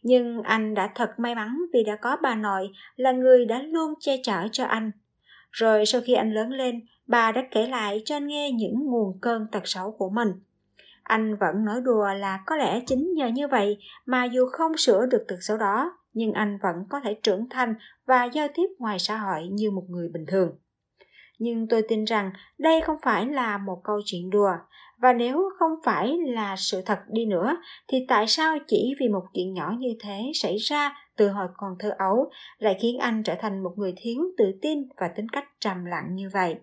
Nhưng 0.02 0.42
anh 0.42 0.74
đã 0.74 0.90
thật 0.94 1.10
may 1.18 1.34
mắn 1.34 1.58
vì 1.72 1.84
đã 1.84 1.96
có 1.96 2.16
bà 2.22 2.34
nội 2.34 2.70
là 2.96 3.12
người 3.12 3.44
đã 3.44 3.62
luôn 3.62 3.94
che 4.00 4.16
chở 4.22 4.48
cho 4.52 4.64
anh. 4.64 4.90
Rồi 5.50 5.86
sau 5.86 6.00
khi 6.04 6.14
anh 6.14 6.34
lớn 6.34 6.50
lên, 6.50 6.80
bà 7.06 7.32
đã 7.32 7.42
kể 7.50 7.66
lại 7.66 8.02
cho 8.04 8.16
anh 8.16 8.26
nghe 8.26 8.50
những 8.50 8.86
nguồn 8.86 9.18
cơn 9.20 9.46
tật 9.52 9.62
xấu 9.64 9.90
của 9.90 10.10
mình. 10.10 10.32
Anh 11.02 11.36
vẫn 11.36 11.64
nói 11.64 11.80
đùa 11.80 12.08
là 12.18 12.40
có 12.46 12.56
lẽ 12.56 12.80
chính 12.86 13.14
nhờ 13.14 13.26
như 13.26 13.48
vậy 13.48 13.78
mà 14.06 14.24
dù 14.24 14.46
không 14.52 14.76
sửa 14.76 15.06
được 15.06 15.24
tật 15.28 15.36
xấu 15.40 15.56
đó, 15.56 15.92
nhưng 16.12 16.32
anh 16.32 16.58
vẫn 16.62 16.76
có 16.88 17.00
thể 17.00 17.14
trưởng 17.22 17.48
thành 17.50 17.74
và 18.06 18.24
giao 18.24 18.48
tiếp 18.54 18.66
ngoài 18.78 18.98
xã 18.98 19.16
hội 19.16 19.48
như 19.48 19.70
một 19.70 19.84
người 19.88 20.08
bình 20.08 20.24
thường. 20.26 20.58
Nhưng 21.38 21.68
tôi 21.68 21.82
tin 21.88 22.04
rằng 22.04 22.30
đây 22.58 22.80
không 22.80 22.96
phải 23.02 23.26
là 23.26 23.58
một 23.58 23.80
câu 23.84 24.00
chuyện 24.04 24.30
đùa, 24.30 24.52
và 24.98 25.12
nếu 25.12 25.50
không 25.58 25.72
phải 25.84 26.18
là 26.26 26.56
sự 26.58 26.82
thật 26.86 26.98
đi 27.08 27.26
nữa, 27.26 27.56
thì 27.88 27.98
tại 28.08 28.26
sao 28.26 28.58
chỉ 28.66 28.94
vì 29.00 29.08
một 29.08 29.22
chuyện 29.34 29.54
nhỏ 29.54 29.74
như 29.78 29.94
thế 30.00 30.30
xảy 30.34 30.56
ra 30.56 30.94
từ 31.16 31.28
hồi 31.28 31.46
còn 31.56 31.76
thơ 31.78 31.94
ấu 31.98 32.30
lại 32.58 32.76
khiến 32.80 32.98
anh 32.98 33.22
trở 33.22 33.34
thành 33.34 33.62
một 33.62 33.72
người 33.76 33.94
thiếu 33.96 34.22
tự 34.38 34.44
tin 34.62 34.78
và 34.96 35.08
tính 35.08 35.28
cách 35.28 35.44
trầm 35.60 35.84
lặng 35.84 36.14
như 36.14 36.28
vậy? 36.32 36.56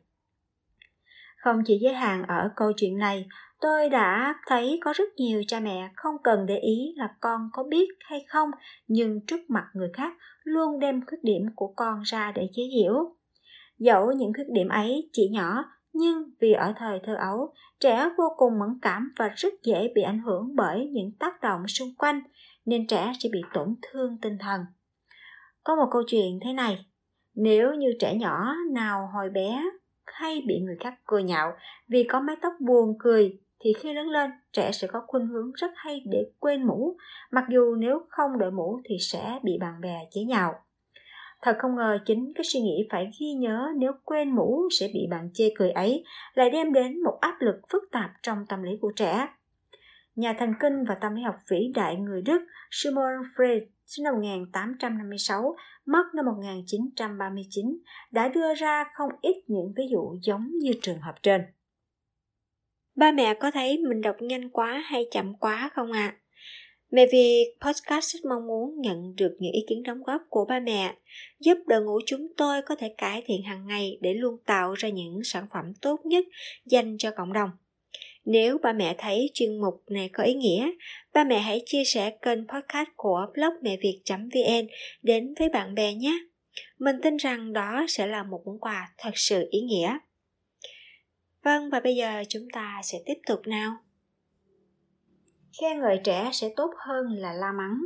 Không 1.47 1.63
chỉ 1.65 1.77
giới 1.81 1.93
hạn 1.93 2.23
ở 2.27 2.51
câu 2.55 2.71
chuyện 2.77 2.97
này, 2.97 3.27
tôi 3.61 3.89
đã 3.89 4.35
thấy 4.47 4.79
có 4.83 4.93
rất 4.95 5.09
nhiều 5.17 5.41
cha 5.47 5.59
mẹ 5.59 5.89
không 5.95 6.15
cần 6.23 6.45
để 6.45 6.57
ý 6.57 6.93
là 6.95 7.09
con 7.21 7.49
có 7.53 7.63
biết 7.63 7.87
hay 8.05 8.25
không, 8.27 8.49
nhưng 8.87 9.25
trước 9.27 9.49
mặt 9.49 9.65
người 9.73 9.89
khác 9.93 10.13
luôn 10.43 10.79
đem 10.79 11.05
khuyết 11.05 11.17
điểm 11.23 11.41
của 11.55 11.73
con 11.75 12.01
ra 12.01 12.31
để 12.35 12.49
chế 12.53 12.63
giễu. 12.77 13.15
Dẫu 13.79 14.11
những 14.11 14.33
khuyết 14.33 14.43
điểm 14.53 14.69
ấy 14.69 15.09
chỉ 15.13 15.29
nhỏ, 15.31 15.65
nhưng 15.93 16.23
vì 16.41 16.53
ở 16.53 16.73
thời 16.77 16.99
thơ 17.03 17.15
ấu, 17.15 17.53
trẻ 17.79 18.09
vô 18.17 18.25
cùng 18.37 18.59
mẫn 18.59 18.79
cảm 18.81 19.13
và 19.19 19.27
rất 19.35 19.53
dễ 19.63 19.91
bị 19.95 20.01
ảnh 20.01 20.19
hưởng 20.19 20.55
bởi 20.55 20.89
những 20.93 21.11
tác 21.19 21.41
động 21.41 21.67
xung 21.67 21.95
quanh, 21.97 22.21
nên 22.65 22.87
trẻ 22.87 23.11
sẽ 23.19 23.29
bị 23.33 23.41
tổn 23.53 23.75
thương 23.81 24.17
tinh 24.21 24.37
thần. 24.39 24.61
Có 25.63 25.75
một 25.75 25.87
câu 25.91 26.01
chuyện 26.07 26.39
thế 26.43 26.53
này, 26.53 26.85
nếu 27.35 27.73
như 27.73 27.87
trẻ 27.99 28.15
nhỏ 28.15 28.55
nào 28.73 29.09
hồi 29.13 29.29
bé 29.29 29.63
hay 30.13 30.43
bị 30.47 30.59
người 30.59 30.77
khác 30.79 30.93
cười 31.05 31.23
nhạo. 31.23 31.53
Vì 31.87 32.03
có 32.03 32.19
mái 32.19 32.35
tóc 32.41 32.53
buồn 32.59 32.95
cười, 32.99 33.39
thì 33.59 33.73
khi 33.73 33.93
lớn 33.93 34.09
lên, 34.09 34.31
trẻ 34.53 34.71
sẽ 34.71 34.87
có 34.87 35.01
khuynh 35.07 35.27
hướng 35.27 35.51
rất 35.53 35.71
hay 35.75 36.03
để 36.05 36.25
quên 36.39 36.67
mũ. 36.67 36.97
Mặc 37.31 37.45
dù 37.49 37.75
nếu 37.75 38.05
không 38.09 38.37
đội 38.37 38.51
mũ 38.51 38.79
thì 38.85 38.97
sẽ 38.99 39.39
bị 39.43 39.57
bạn 39.59 39.81
bè 39.81 39.99
chế 40.11 40.21
nhạo. 40.21 40.53
Thật 41.41 41.55
không 41.59 41.75
ngờ 41.75 41.97
chính 42.05 42.33
cái 42.35 42.43
suy 42.43 42.59
nghĩ 42.59 42.87
phải 42.91 43.11
ghi 43.19 43.33
nhớ 43.33 43.67
nếu 43.77 43.91
quên 44.03 44.35
mũ 44.35 44.67
sẽ 44.79 44.87
bị 44.93 45.07
bạn 45.09 45.29
chê 45.33 45.49
cười 45.55 45.71
ấy 45.71 46.03
lại 46.33 46.49
đem 46.49 46.73
đến 46.73 47.03
một 47.03 47.17
áp 47.21 47.35
lực 47.39 47.55
phức 47.71 47.83
tạp 47.91 48.11
trong 48.21 48.45
tâm 48.49 48.63
lý 48.63 48.71
của 48.81 48.91
trẻ. 48.95 49.27
Nhà 50.15 50.35
thần 50.39 50.53
kinh 50.59 50.83
và 50.83 50.95
tâm 50.95 51.15
lý 51.15 51.21
học 51.21 51.35
vĩ 51.49 51.71
đại 51.75 51.95
người 51.95 52.21
Đức 52.21 52.41
Simon 52.71 53.21
Freud 53.35 53.65
sinh 53.87 54.03
năm 54.03 54.13
1856, 54.13 55.55
mất 55.85 56.03
năm 56.15 56.25
1939, 56.25 57.77
đã 58.11 58.27
đưa 58.27 58.53
ra 58.53 58.83
không 58.93 59.09
ít 59.21 59.43
những 59.47 59.73
ví 59.77 59.83
dụ 59.91 60.17
giống 60.21 60.51
như 60.61 60.71
trường 60.81 60.99
hợp 60.99 61.23
trên. 61.23 61.41
Ba 62.95 63.11
mẹ 63.11 63.33
có 63.33 63.51
thấy 63.51 63.77
mình 63.77 64.01
đọc 64.01 64.15
nhanh 64.19 64.49
quá 64.49 64.83
hay 64.85 65.05
chậm 65.11 65.33
quá 65.35 65.69
không 65.73 65.91
ạ? 65.91 66.15
À? 66.17 66.17
Mẹ 66.91 67.05
Việt 67.11 67.55
Podcast 67.61 68.13
rất 68.13 68.19
mong 68.29 68.47
muốn 68.47 68.81
nhận 68.81 69.15
được 69.15 69.35
những 69.39 69.51
ý 69.51 69.65
kiến 69.69 69.83
đóng 69.83 70.03
góp 70.03 70.21
của 70.29 70.45
ba 70.45 70.59
mẹ, 70.59 70.95
giúp 71.39 71.57
đội 71.67 71.81
ngũ 71.81 71.99
chúng 72.05 72.27
tôi 72.37 72.61
có 72.61 72.75
thể 72.75 72.93
cải 72.97 73.23
thiện 73.25 73.43
hàng 73.43 73.67
ngày 73.67 73.97
để 74.01 74.13
luôn 74.13 74.37
tạo 74.45 74.73
ra 74.73 74.89
những 74.89 75.19
sản 75.23 75.45
phẩm 75.53 75.73
tốt 75.81 75.99
nhất 76.05 76.25
dành 76.65 76.97
cho 76.97 77.11
cộng 77.11 77.33
đồng. 77.33 77.49
Nếu 78.29 78.57
ba 78.57 78.73
mẹ 78.73 78.95
thấy 78.97 79.31
chuyên 79.33 79.61
mục 79.61 79.83
này 79.89 80.09
có 80.13 80.23
ý 80.23 80.33
nghĩa, 80.33 80.71
ba 81.13 81.23
mẹ 81.23 81.39
hãy 81.39 81.61
chia 81.65 81.83
sẻ 81.83 82.17
kênh 82.21 82.47
podcast 82.47 82.89
của 82.95 83.27
blog 83.33 83.53
mẹ 83.61 83.77
việt.vn 83.81 84.67
đến 85.01 85.33
với 85.39 85.49
bạn 85.49 85.75
bè 85.75 85.93
nhé. 85.93 86.19
Mình 86.79 86.95
tin 87.03 87.17
rằng 87.17 87.53
đó 87.53 87.85
sẽ 87.87 88.07
là 88.07 88.23
một 88.23 88.41
món 88.45 88.59
quà 88.59 88.93
thật 88.97 89.11
sự 89.13 89.47
ý 89.51 89.61
nghĩa. 89.61 89.97
Vâng 91.43 91.69
và 91.69 91.79
bây 91.79 91.95
giờ 91.95 92.23
chúng 92.29 92.47
ta 92.53 92.81
sẽ 92.83 92.97
tiếp 93.05 93.17
tục 93.27 93.39
nào. 93.47 93.71
Khen 95.61 95.79
ngợi 95.79 95.99
trẻ 96.03 96.29
sẽ 96.33 96.49
tốt 96.55 96.71
hơn 96.87 97.05
là 97.09 97.33
la 97.33 97.51
mắng. 97.51 97.77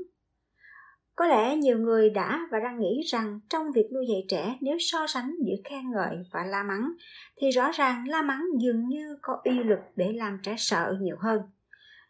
Có 1.21 1.27
lẽ 1.27 1.55
nhiều 1.55 1.77
người 1.77 2.09
đã 2.09 2.47
và 2.51 2.59
đang 2.59 2.79
nghĩ 2.79 3.01
rằng 3.05 3.39
trong 3.49 3.71
việc 3.71 3.87
nuôi 3.93 4.05
dạy 4.09 4.25
trẻ 4.27 4.57
nếu 4.61 4.77
so 4.79 5.07
sánh 5.07 5.35
giữa 5.45 5.55
khen 5.63 5.91
ngợi 5.91 6.15
và 6.31 6.45
la 6.45 6.63
mắng, 6.63 6.91
thì 7.37 7.51
rõ 7.51 7.71
ràng 7.71 8.07
la 8.07 8.21
mắng 8.21 8.45
dường 8.59 8.87
như 8.87 9.17
có 9.21 9.41
uy 9.43 9.51
lực 9.51 9.79
để 9.95 10.13
làm 10.13 10.39
trẻ 10.43 10.55
sợ 10.57 10.95
nhiều 11.01 11.15
hơn. 11.19 11.41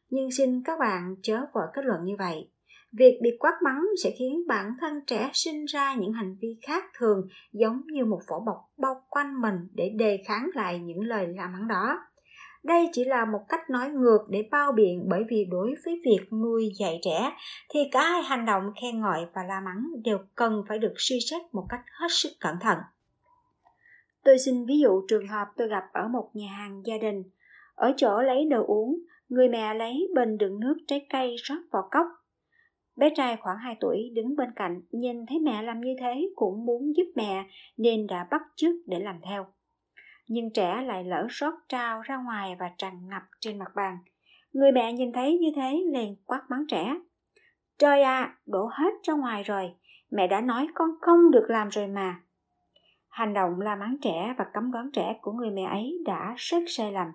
Nhưng 0.09 0.31
xin 0.31 0.63
các 0.63 0.79
bạn 0.79 1.15
chớ 1.21 1.45
vội 1.53 1.65
kết 1.73 1.85
luận 1.85 1.99
như 2.03 2.15
vậy. 2.19 2.49
Việc 2.91 3.19
bị 3.21 3.29
quát 3.39 3.53
mắng 3.63 3.81
sẽ 4.03 4.11
khiến 4.19 4.47
bản 4.47 4.75
thân 4.79 4.93
trẻ 5.07 5.29
sinh 5.33 5.65
ra 5.65 5.95
những 5.95 6.13
hành 6.13 6.35
vi 6.41 6.57
khác 6.67 6.83
thường, 6.97 7.27
giống 7.53 7.81
như 7.87 8.05
một 8.05 8.19
vỏ 8.27 8.39
bọc 8.39 8.57
bao 8.77 9.03
quanh 9.09 9.41
mình 9.41 9.55
để 9.73 9.89
đề 9.89 10.23
kháng 10.27 10.49
lại 10.53 10.79
những 10.79 11.01
lời 11.01 11.27
la 11.27 11.47
mắng 11.47 11.67
đó. 11.67 11.99
Đây 12.63 12.89
chỉ 12.91 13.05
là 13.05 13.25
một 13.25 13.39
cách 13.49 13.69
nói 13.69 13.89
ngược 13.89 14.19
để 14.29 14.47
bao 14.51 14.71
biện 14.71 15.05
bởi 15.09 15.23
vì 15.29 15.45
đối 15.51 15.75
với 15.85 16.01
việc 16.05 16.33
nuôi 16.33 16.71
dạy 16.79 16.99
trẻ 17.01 17.31
thì 17.69 17.79
cả 17.91 18.01
hai 18.01 18.23
hành 18.23 18.45
động 18.45 18.63
khen 18.81 19.01
ngợi 19.01 19.25
và 19.33 19.43
la 19.43 19.61
mắng 19.61 19.87
đều 20.03 20.17
cần 20.35 20.63
phải 20.67 20.79
được 20.79 20.93
suy 20.97 21.19
xét 21.29 21.41
một 21.51 21.65
cách 21.69 21.81
hết 21.99 22.07
sức 22.09 22.29
cẩn 22.39 22.55
thận. 22.61 22.77
Tôi 24.23 24.39
xin 24.45 24.65
ví 24.65 24.79
dụ 24.79 25.01
trường 25.07 25.27
hợp 25.27 25.47
tôi 25.57 25.67
gặp 25.67 25.83
ở 25.93 26.07
một 26.07 26.29
nhà 26.33 26.51
hàng 26.51 26.81
gia 26.85 26.97
đình. 26.97 27.23
Ở 27.75 27.93
chỗ 27.97 28.21
lấy 28.21 28.45
đồ 28.45 28.65
uống, 28.65 28.99
người 29.29 29.49
mẹ 29.49 29.73
lấy 29.73 30.07
bình 30.15 30.37
đựng 30.37 30.59
nước 30.59 30.77
trái 30.87 31.05
cây 31.09 31.35
rót 31.43 31.59
vào 31.71 31.87
cốc. 31.91 32.07
Bé 32.95 33.09
trai 33.15 33.37
khoảng 33.37 33.57
2 33.57 33.75
tuổi 33.79 34.11
đứng 34.15 34.35
bên 34.35 34.49
cạnh, 34.55 34.81
nhìn 34.91 35.25
thấy 35.25 35.39
mẹ 35.39 35.63
làm 35.63 35.81
như 35.81 35.93
thế 35.99 36.29
cũng 36.35 36.65
muốn 36.65 36.95
giúp 36.95 37.11
mẹ 37.15 37.45
nên 37.77 38.07
đã 38.07 38.27
bắt 38.31 38.41
chước 38.55 38.75
để 38.87 38.99
làm 38.99 39.19
theo 39.23 39.45
nhưng 40.33 40.53
trẻ 40.53 40.81
lại 40.85 41.03
lỡ 41.03 41.27
sót 41.29 41.53
trao 41.69 42.01
ra 42.01 42.17
ngoài 42.17 42.55
và 42.59 42.71
tràn 42.77 43.07
ngập 43.09 43.21
trên 43.39 43.59
mặt 43.59 43.71
bàn. 43.75 43.97
Người 44.53 44.71
mẹ 44.71 44.93
nhìn 44.93 45.13
thấy 45.13 45.37
như 45.37 45.51
thế 45.55 45.83
liền 45.93 46.15
quát 46.25 46.41
mắng 46.49 46.65
trẻ. 46.67 46.95
Trời 47.79 48.01
à, 48.01 48.37
đổ 48.45 48.69
hết 48.71 48.93
ra 49.03 49.13
ngoài 49.13 49.43
rồi, 49.43 49.71
mẹ 50.11 50.27
đã 50.27 50.41
nói 50.41 50.67
con 50.75 50.89
không 51.01 51.31
được 51.31 51.45
làm 51.49 51.69
rồi 51.69 51.87
mà. 51.87 52.15
Hành 53.09 53.33
động 53.33 53.61
la 53.61 53.75
mắng 53.75 53.97
trẻ 54.01 54.35
và 54.37 54.45
cấm 54.53 54.71
đoán 54.71 54.89
trẻ 54.93 55.17
của 55.21 55.31
người 55.31 55.49
mẹ 55.49 55.63
ấy 55.63 56.01
đã 56.05 56.33
rất 56.37 56.63
sai 56.67 56.91
lầm. 56.91 57.07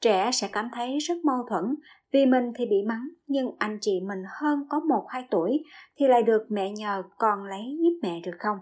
Trẻ 0.00 0.30
sẽ 0.32 0.48
cảm 0.52 0.68
thấy 0.72 0.98
rất 0.98 1.14
mâu 1.24 1.46
thuẫn 1.48 1.74
vì 2.12 2.26
mình 2.26 2.52
thì 2.54 2.66
bị 2.66 2.82
mắng 2.86 3.08
nhưng 3.26 3.46
anh 3.58 3.78
chị 3.80 4.00
mình 4.08 4.22
hơn 4.40 4.66
có 4.68 4.80
một 4.80 5.06
hai 5.08 5.24
tuổi 5.30 5.64
thì 5.96 6.06
lại 6.08 6.22
được 6.22 6.46
mẹ 6.48 6.70
nhờ 6.70 7.02
con 7.18 7.44
lấy 7.44 7.78
giúp 7.82 7.98
mẹ 8.02 8.20
được 8.24 8.36
không? 8.38 8.58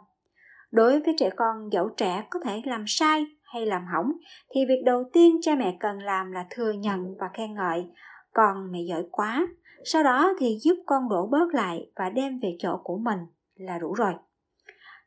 Đối 0.71 1.01
với 1.01 1.15
trẻ 1.19 1.31
con 1.37 1.73
dẫu 1.73 1.89
trẻ 1.97 2.27
có 2.31 2.41
thể 2.45 2.63
làm 2.65 2.85
sai 2.87 3.27
hay 3.53 3.67
làm 3.67 3.87
hỏng, 3.93 4.13
thì 4.51 4.61
việc 4.69 4.83
đầu 4.85 5.05
tiên 5.13 5.37
cha 5.41 5.55
mẹ 5.55 5.77
cần 5.81 5.99
làm 5.99 6.33
là 6.33 6.47
thừa 6.51 6.73
nhận 6.73 7.15
và 7.19 7.31
khen 7.35 7.55
ngợi. 7.55 7.87
Con 8.35 8.73
mẹ 8.73 8.79
giỏi 8.89 9.05
quá, 9.11 9.49
sau 9.85 10.03
đó 10.03 10.35
thì 10.39 10.59
giúp 10.63 10.77
con 10.87 11.09
đổ 11.09 11.27
bớt 11.27 11.55
lại 11.55 11.91
và 11.97 12.11
đem 12.11 12.39
về 12.39 12.57
chỗ 12.59 12.81
của 12.85 12.99
mình 12.99 13.19
là 13.55 13.79
đủ 13.79 13.95
rồi. 13.95 14.13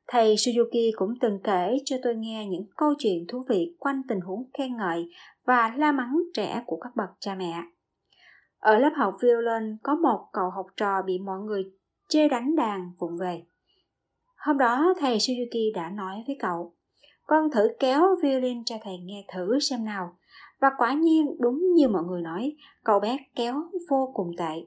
Thầy 0.08 0.36
suzuki 0.36 0.92
cũng 0.96 1.14
từng 1.22 1.40
kể 1.44 1.78
cho 1.86 1.98
tôi 2.04 2.16
nghe 2.16 2.48
những 2.48 2.66
câu 2.78 2.94
chuyện 3.00 3.26
thú 3.28 3.44
vị 3.50 3.76
quanh 3.80 4.02
tình 4.08 4.20
huống 4.20 4.44
khen 4.58 4.78
ngợi 4.78 5.10
và 5.46 5.74
la 5.78 5.92
mắng 5.92 6.20
trẻ 6.34 6.64
của 6.66 6.78
các 6.82 6.96
bậc 6.96 7.10
cha 7.20 7.36
mẹ. 7.36 7.54
Ở 8.60 8.78
lớp 8.80 8.92
học 8.96 9.14
violin 9.22 9.78
có 9.84 9.96
một 9.96 10.30
cậu 10.34 10.50
học 10.50 10.66
trò 10.78 11.02
bị 11.02 11.20
mọi 11.20 11.40
người 11.40 11.64
chê 12.10 12.28
đánh 12.30 12.56
đàn 12.56 12.92
vụng 13.00 13.18
về. 13.18 13.44
Hôm 14.38 14.58
đó 14.58 14.94
thầy 15.00 15.18
suzuki 15.18 15.74
đã 15.76 15.90
nói 15.90 16.24
với 16.28 16.38
cậu 16.40 16.74
con 17.32 17.52
thử 17.52 17.68
kéo 17.80 18.16
violin 18.24 18.64
cho 18.64 18.76
thầy 18.84 18.98
nghe 18.98 19.26
thử 19.34 19.60
xem 19.60 19.86
nào. 19.86 20.18
Và 20.60 20.72
quả 20.78 20.94
nhiên 20.94 21.36
đúng 21.40 21.74
như 21.76 21.88
mọi 21.88 22.04
người 22.04 22.22
nói, 22.22 22.56
cậu 22.84 23.00
bé 23.00 23.18
kéo 23.36 23.64
vô 23.90 24.12
cùng 24.14 24.32
tệ. 24.38 24.66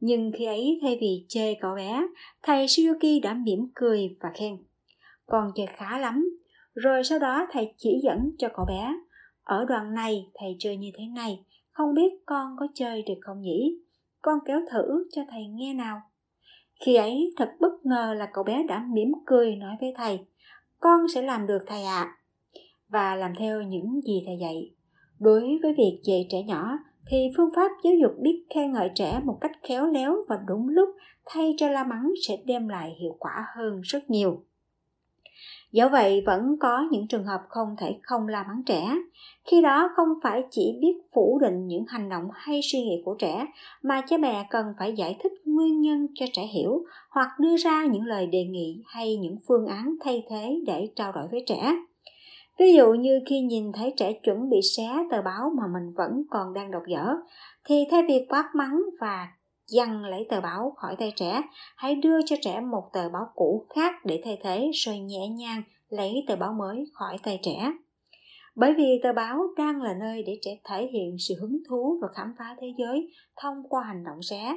Nhưng 0.00 0.32
khi 0.34 0.44
ấy 0.44 0.78
thay 0.82 0.98
vì 1.00 1.24
chê 1.28 1.54
cậu 1.54 1.74
bé, 1.74 2.06
thầy 2.42 2.66
Suzuki 2.66 3.22
đã 3.22 3.34
mỉm 3.34 3.68
cười 3.74 4.16
và 4.20 4.30
khen. 4.34 4.56
Con 5.26 5.50
chơi 5.54 5.66
khá 5.66 5.98
lắm. 5.98 6.28
Rồi 6.74 7.04
sau 7.04 7.18
đó 7.18 7.46
thầy 7.50 7.74
chỉ 7.76 8.00
dẫn 8.02 8.30
cho 8.38 8.48
cậu 8.54 8.64
bé. 8.68 8.94
Ở 9.44 9.64
đoạn 9.64 9.94
này 9.94 10.30
thầy 10.34 10.56
chơi 10.58 10.76
như 10.76 10.90
thế 10.94 11.04
này, 11.14 11.44
không 11.70 11.94
biết 11.94 12.12
con 12.26 12.56
có 12.58 12.66
chơi 12.74 13.02
được 13.02 13.18
không 13.20 13.40
nhỉ? 13.40 13.78
Con 14.22 14.38
kéo 14.46 14.60
thử 14.70 15.08
cho 15.12 15.22
thầy 15.30 15.46
nghe 15.46 15.74
nào. 15.74 16.00
Khi 16.84 16.94
ấy 16.94 17.32
thật 17.36 17.52
bất 17.60 17.86
ngờ 17.86 18.14
là 18.18 18.28
cậu 18.32 18.44
bé 18.44 18.62
đã 18.68 18.84
mỉm 18.92 19.12
cười 19.26 19.56
nói 19.56 19.76
với 19.80 19.94
thầy 19.96 20.20
con 20.80 21.08
sẽ 21.14 21.22
làm 21.22 21.46
được 21.46 21.62
thầy 21.66 21.82
ạ 21.82 22.02
à. 22.02 22.16
và 22.88 23.16
làm 23.16 23.32
theo 23.38 23.62
những 23.62 24.00
gì 24.06 24.22
thầy 24.26 24.36
dạy 24.40 24.76
đối 25.18 25.58
với 25.62 25.74
việc 25.78 26.00
dạy 26.04 26.26
trẻ 26.30 26.42
nhỏ, 26.42 26.78
thì 27.10 27.16
phương 27.36 27.50
pháp 27.56 27.70
giáo 27.84 27.94
dục 28.02 28.12
biết 28.18 28.46
khen 28.54 28.72
ngợi 28.72 28.90
trẻ 28.94 29.20
một 29.24 29.38
cách 29.40 29.52
khéo 29.68 29.86
léo 29.86 30.16
và 30.28 30.36
đúng 30.46 30.68
lúc, 30.68 30.88
thay 31.26 31.54
cho 31.58 31.68
la 31.68 31.84
mắng 31.84 32.10
sẽ 32.28 32.36
đem 32.46 32.68
lại 32.68 32.96
hiệu 33.00 33.16
quả 33.18 33.46
hơn 33.56 33.80
rất 33.80 34.10
nhiều 34.10 34.44
dẫu 35.76 35.88
vậy 35.88 36.22
vẫn 36.26 36.56
có 36.60 36.88
những 36.90 37.06
trường 37.06 37.24
hợp 37.24 37.40
không 37.48 37.76
thể 37.78 37.98
không 38.02 38.28
la 38.28 38.42
mắng 38.42 38.62
trẻ. 38.66 38.96
Khi 39.44 39.62
đó 39.62 39.90
không 39.96 40.08
phải 40.22 40.42
chỉ 40.50 40.78
biết 40.80 40.94
phủ 41.14 41.38
định 41.42 41.66
những 41.66 41.84
hành 41.88 42.08
động 42.08 42.28
hay 42.34 42.60
suy 42.62 42.78
nghĩ 42.78 43.02
của 43.04 43.14
trẻ, 43.18 43.46
mà 43.82 44.02
cha 44.08 44.16
mẹ 44.16 44.46
cần 44.50 44.66
phải 44.78 44.92
giải 44.92 45.16
thích 45.22 45.32
nguyên 45.44 45.80
nhân 45.80 46.06
cho 46.14 46.26
trẻ 46.32 46.42
hiểu 46.42 46.84
hoặc 47.10 47.28
đưa 47.38 47.56
ra 47.56 47.86
những 47.86 48.04
lời 48.04 48.26
đề 48.26 48.44
nghị 48.44 48.82
hay 48.86 49.16
những 49.16 49.36
phương 49.48 49.66
án 49.66 49.94
thay 50.04 50.22
thế 50.30 50.60
để 50.66 50.88
trao 50.96 51.12
đổi 51.12 51.28
với 51.30 51.44
trẻ. 51.46 51.76
Ví 52.58 52.74
dụ 52.74 52.92
như 52.92 53.20
khi 53.26 53.40
nhìn 53.40 53.72
thấy 53.72 53.94
trẻ 53.96 54.12
chuẩn 54.12 54.50
bị 54.50 54.58
xé 54.76 54.88
tờ 55.10 55.22
báo 55.22 55.52
mà 55.56 55.62
mình 55.72 55.94
vẫn 55.96 56.22
còn 56.30 56.54
đang 56.54 56.70
đọc 56.70 56.82
dở, 56.86 57.06
thì 57.64 57.84
thay 57.90 58.02
vì 58.08 58.26
quát 58.28 58.50
mắng 58.54 58.82
và 59.00 59.28
giăng 59.66 60.04
lấy 60.04 60.26
tờ 60.28 60.40
báo 60.40 60.74
khỏi 60.76 60.96
tay 60.98 61.12
trẻ. 61.16 61.42
Hãy 61.76 61.94
đưa 61.94 62.18
cho 62.26 62.36
trẻ 62.42 62.60
một 62.60 62.90
tờ 62.92 63.08
báo 63.08 63.30
cũ 63.34 63.66
khác 63.74 63.94
để 64.04 64.20
thay 64.24 64.38
thế 64.42 64.70
rồi 64.74 64.98
nhẹ 64.98 65.28
nhàng 65.28 65.62
lấy 65.88 66.24
tờ 66.28 66.36
báo 66.36 66.52
mới 66.52 66.84
khỏi 66.92 67.16
tay 67.22 67.40
trẻ. 67.42 67.72
Bởi 68.54 68.74
vì 68.74 69.00
tờ 69.02 69.12
báo 69.12 69.38
đang 69.56 69.82
là 69.82 69.94
nơi 70.00 70.22
để 70.26 70.38
trẻ 70.42 70.50
thể 70.64 70.86
hiện 70.92 71.16
sự 71.18 71.34
hứng 71.40 71.58
thú 71.68 71.98
và 72.02 72.08
khám 72.14 72.34
phá 72.38 72.56
thế 72.60 72.66
giới 72.78 73.12
thông 73.36 73.68
qua 73.68 73.82
hành 73.84 74.04
động 74.04 74.22
xé 74.22 74.56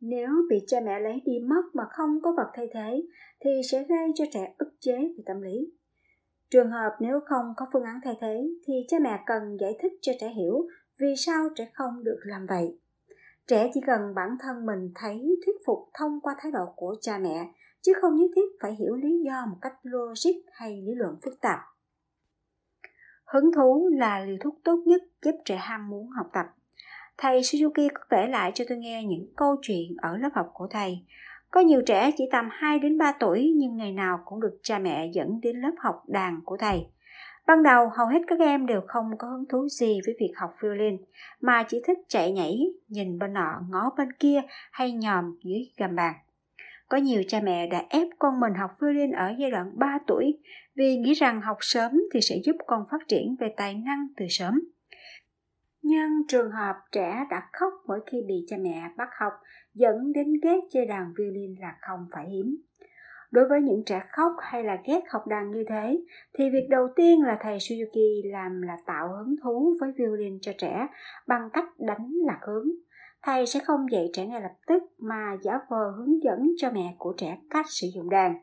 nếu 0.00 0.28
bị 0.50 0.56
cha 0.66 0.80
mẹ 0.80 1.00
lấy 1.00 1.22
đi 1.24 1.32
mất 1.48 1.62
mà 1.74 1.84
không 1.90 2.10
có 2.22 2.34
vật 2.36 2.50
thay 2.54 2.68
thế, 2.74 3.02
thì 3.44 3.50
sẽ 3.70 3.84
gây 3.88 4.08
cho 4.14 4.24
trẻ 4.32 4.54
ức 4.58 4.68
chế 4.80 4.96
về 4.98 5.22
tâm 5.26 5.40
lý. 5.40 5.72
Trường 6.50 6.70
hợp 6.70 6.90
nếu 7.00 7.20
không 7.26 7.44
có 7.56 7.66
phương 7.72 7.82
án 7.82 8.00
thay 8.04 8.14
thế, 8.20 8.48
thì 8.66 8.74
cha 8.88 8.96
mẹ 9.02 9.20
cần 9.26 9.56
giải 9.60 9.72
thích 9.82 9.92
cho 10.02 10.12
trẻ 10.20 10.28
hiểu 10.28 10.66
vì 11.00 11.14
sao 11.16 11.48
trẻ 11.56 11.68
không 11.72 12.04
được 12.04 12.18
làm 12.24 12.46
vậy 12.46 12.78
trẻ 13.48 13.70
chỉ 13.74 13.80
cần 13.86 14.14
bản 14.14 14.28
thân 14.40 14.66
mình 14.66 14.92
thấy 14.94 15.38
thuyết 15.46 15.56
phục 15.66 15.78
thông 15.98 16.20
qua 16.20 16.34
thái 16.38 16.52
độ 16.52 16.72
của 16.76 16.96
cha 17.00 17.18
mẹ, 17.18 17.48
chứ 17.82 17.92
không 18.00 18.16
nhất 18.16 18.30
thiết 18.36 18.48
phải 18.62 18.74
hiểu 18.74 18.94
lý 18.94 19.22
do 19.24 19.46
một 19.46 19.56
cách 19.60 19.74
logic 19.82 20.36
hay 20.52 20.82
lý 20.86 20.94
luận 20.94 21.16
phức 21.24 21.40
tạp. 21.40 21.58
Hứng 23.24 23.52
thú 23.52 23.90
là 23.92 24.20
liều 24.20 24.36
thuốc 24.40 24.54
tốt 24.64 24.82
nhất 24.86 25.02
giúp 25.24 25.34
trẻ 25.44 25.56
ham 25.56 25.90
muốn 25.90 26.10
học 26.10 26.26
tập. 26.32 26.46
Thầy 27.18 27.40
suzuki 27.40 27.88
có 27.94 28.00
kể 28.10 28.28
lại 28.28 28.52
cho 28.54 28.64
tôi 28.68 28.78
nghe 28.78 29.04
những 29.04 29.26
câu 29.36 29.56
chuyện 29.62 29.96
ở 30.02 30.16
lớp 30.16 30.30
học 30.34 30.50
của 30.54 30.66
thầy. 30.70 31.04
Có 31.50 31.60
nhiều 31.60 31.82
trẻ 31.86 32.10
chỉ 32.16 32.24
tầm 32.32 32.48
2 32.50 32.78
đến 32.78 32.98
3 32.98 33.12
tuổi 33.20 33.54
nhưng 33.56 33.76
ngày 33.76 33.92
nào 33.92 34.20
cũng 34.24 34.40
được 34.40 34.58
cha 34.62 34.78
mẹ 34.78 35.10
dẫn 35.14 35.40
đến 35.40 35.56
lớp 35.56 35.72
học 35.78 36.02
đàn 36.06 36.40
của 36.44 36.56
thầy. 36.56 36.86
Ban 37.48 37.62
đầu 37.62 37.88
hầu 37.88 38.06
hết 38.06 38.18
các 38.26 38.38
em 38.38 38.66
đều 38.66 38.80
không 38.86 39.18
có 39.18 39.28
hứng 39.28 39.44
thú 39.48 39.68
gì 39.68 40.00
với 40.06 40.14
việc 40.20 40.32
học 40.36 40.50
violin 40.62 40.96
mà 41.40 41.64
chỉ 41.68 41.82
thích 41.86 41.98
chạy 42.08 42.32
nhảy, 42.32 42.58
nhìn 42.88 43.18
bên 43.18 43.32
nọ 43.32 43.60
ngó 43.70 43.90
bên 43.98 44.12
kia 44.12 44.42
hay 44.72 44.92
nhòm 44.92 45.38
dưới 45.44 45.60
gầm 45.76 45.96
bàn. 45.96 46.14
Có 46.88 46.96
nhiều 46.96 47.22
cha 47.28 47.40
mẹ 47.40 47.66
đã 47.66 47.84
ép 47.88 48.08
con 48.18 48.40
mình 48.40 48.54
học 48.54 48.70
violin 48.80 49.10
ở 49.12 49.32
giai 49.38 49.50
đoạn 49.50 49.72
3 49.74 49.98
tuổi 50.06 50.38
vì 50.74 50.96
nghĩ 50.96 51.14
rằng 51.14 51.40
học 51.40 51.56
sớm 51.60 51.92
thì 52.14 52.20
sẽ 52.20 52.36
giúp 52.44 52.56
con 52.66 52.84
phát 52.90 53.08
triển 53.08 53.36
về 53.40 53.54
tài 53.56 53.74
năng 53.74 54.06
từ 54.16 54.26
sớm. 54.28 54.60
Nhưng 55.82 56.26
trường 56.28 56.50
hợp 56.50 56.76
trẻ 56.92 57.26
đã 57.30 57.48
khóc 57.52 57.72
mỗi 57.86 58.00
khi 58.10 58.18
bị 58.28 58.44
cha 58.46 58.56
mẹ 58.60 58.90
bắt 58.96 59.08
học 59.20 59.32
dẫn 59.74 60.12
đến 60.12 60.26
ghét 60.42 60.60
chơi 60.72 60.86
đàn 60.86 61.12
violin 61.18 61.54
là 61.60 61.76
không 61.80 62.06
phải 62.12 62.28
hiếm. 62.30 62.56
Đối 63.30 63.48
với 63.48 63.60
những 63.60 63.82
trẻ 63.86 64.00
khóc 64.08 64.32
hay 64.40 64.64
là 64.64 64.78
ghét 64.84 65.00
học 65.10 65.26
đàn 65.26 65.50
như 65.50 65.64
thế, 65.68 66.00
thì 66.34 66.50
việc 66.50 66.66
đầu 66.70 66.88
tiên 66.96 67.22
là 67.22 67.38
thầy 67.40 67.58
Suzuki 67.58 68.32
làm 68.32 68.62
là 68.62 68.76
tạo 68.86 69.08
hứng 69.08 69.34
thú 69.42 69.76
với 69.80 69.92
violin 69.96 70.38
cho 70.40 70.52
trẻ 70.58 70.86
bằng 71.26 71.50
cách 71.52 71.64
đánh 71.78 72.10
lạc 72.26 72.38
hướng. 72.46 72.68
Thầy 73.22 73.46
sẽ 73.46 73.60
không 73.64 73.92
dạy 73.92 74.10
trẻ 74.12 74.26
ngay 74.26 74.40
lập 74.40 74.54
tức 74.66 74.82
mà 74.98 75.36
giả 75.42 75.58
vờ 75.70 75.90
hướng 75.96 76.22
dẫn 76.22 76.50
cho 76.56 76.70
mẹ 76.70 76.94
của 76.98 77.14
trẻ 77.16 77.38
cách 77.50 77.66
sử 77.68 77.86
dụng 77.94 78.10
đàn. 78.10 78.34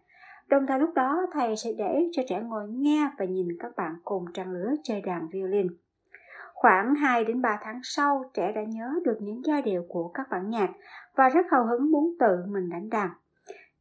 Đồng 0.48 0.65
thời 0.68 0.80
lúc 0.80 0.89
đó 0.96 1.27
thầy 1.34 1.56
sẽ 1.56 1.70
để 1.77 2.10
cho 2.12 2.24
trẻ 2.27 2.42
ngồi 2.44 2.68
nghe 2.70 3.10
và 3.18 3.25
nhìn 3.25 3.48
các 3.60 3.72
bạn 3.75 3.96
cùng 4.04 4.25
trang 4.34 4.51
lứa 4.51 4.72
chơi 4.84 5.01
đàn 5.01 5.27
violin. 5.32 5.68
Khoảng 6.54 6.96
2 6.96 7.25
đến 7.25 7.42
3 7.42 7.60
tháng 7.62 7.80
sau, 7.84 8.24
trẻ 8.34 8.51
đã 8.56 8.63
nhớ 8.63 8.89
được 9.06 9.18
những 9.22 9.42
giai 9.46 9.62
điệu 9.62 9.86
của 9.89 10.08
các 10.08 10.27
bản 10.32 10.50
nhạc 10.50 10.70
và 11.15 11.30
rất 11.30 11.46
hào 11.51 11.65
hứng 11.65 11.92
muốn 11.92 12.15
tự 12.20 12.38
mình 12.48 12.70
đánh 12.70 12.89
đàn. 12.89 13.10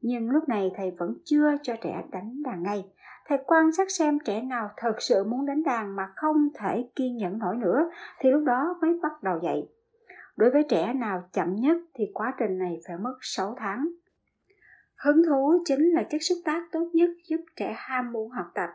Nhưng 0.06 0.30
lúc 0.30 0.49
này 0.49 0.70
thầy 0.75 0.90
vẫn 0.90 1.14
chưa 1.25 1.54
cho 1.62 1.76
trẻ 1.80 2.02
đánh 2.12 2.42
đàn 2.42 2.62
ngay. 2.62 2.84
Thầy 3.26 3.38
quan 3.46 3.73
sát 3.73 3.90
xem 3.90 4.18
trẻ 4.25 4.42
nào 4.42 4.70
thật 4.76 4.94
sự 4.99 5.25
muốn 5.25 5.46
đánh 5.46 5.62
đàn 5.62 5.96
mà 5.96 6.12
không 6.16 6.49
thể 6.54 6.88
kiên 6.96 7.16
nhẫn 7.16 7.38
nổi 7.38 7.56
nữa 7.56 7.90
thì 8.20 8.30
lúc 8.30 8.44
đó 8.44 8.78
mới 8.80 8.90
bắt 9.02 9.23
đầu 9.23 9.40
dạy. 9.42 9.68
Đối 10.37 10.50
với 10.50 10.64
trẻ 10.68 10.92
nào 10.94 11.28
chậm 11.32 11.54
nhất 11.54 11.76
thì 11.94 12.11
quá 12.14 12.34
trình 12.38 12.58
này 12.58 12.80
phải 12.88 12.96
mất 12.96 13.14
6 13.20 13.54
tháng. 13.58 13.88
Hứng 15.04 15.23
thú 15.28 15.62
chính 15.64 15.90
là 15.90 16.02
chất 16.02 16.18
xúc 16.23 16.38
tác 16.44 16.62
tốt 16.73 16.90
nhất 16.92 17.11
giúp 17.28 17.40
trẻ 17.56 17.75
ham 17.76 18.12
muốn 18.12 18.30
học 18.30 18.46
tập, 18.54 18.70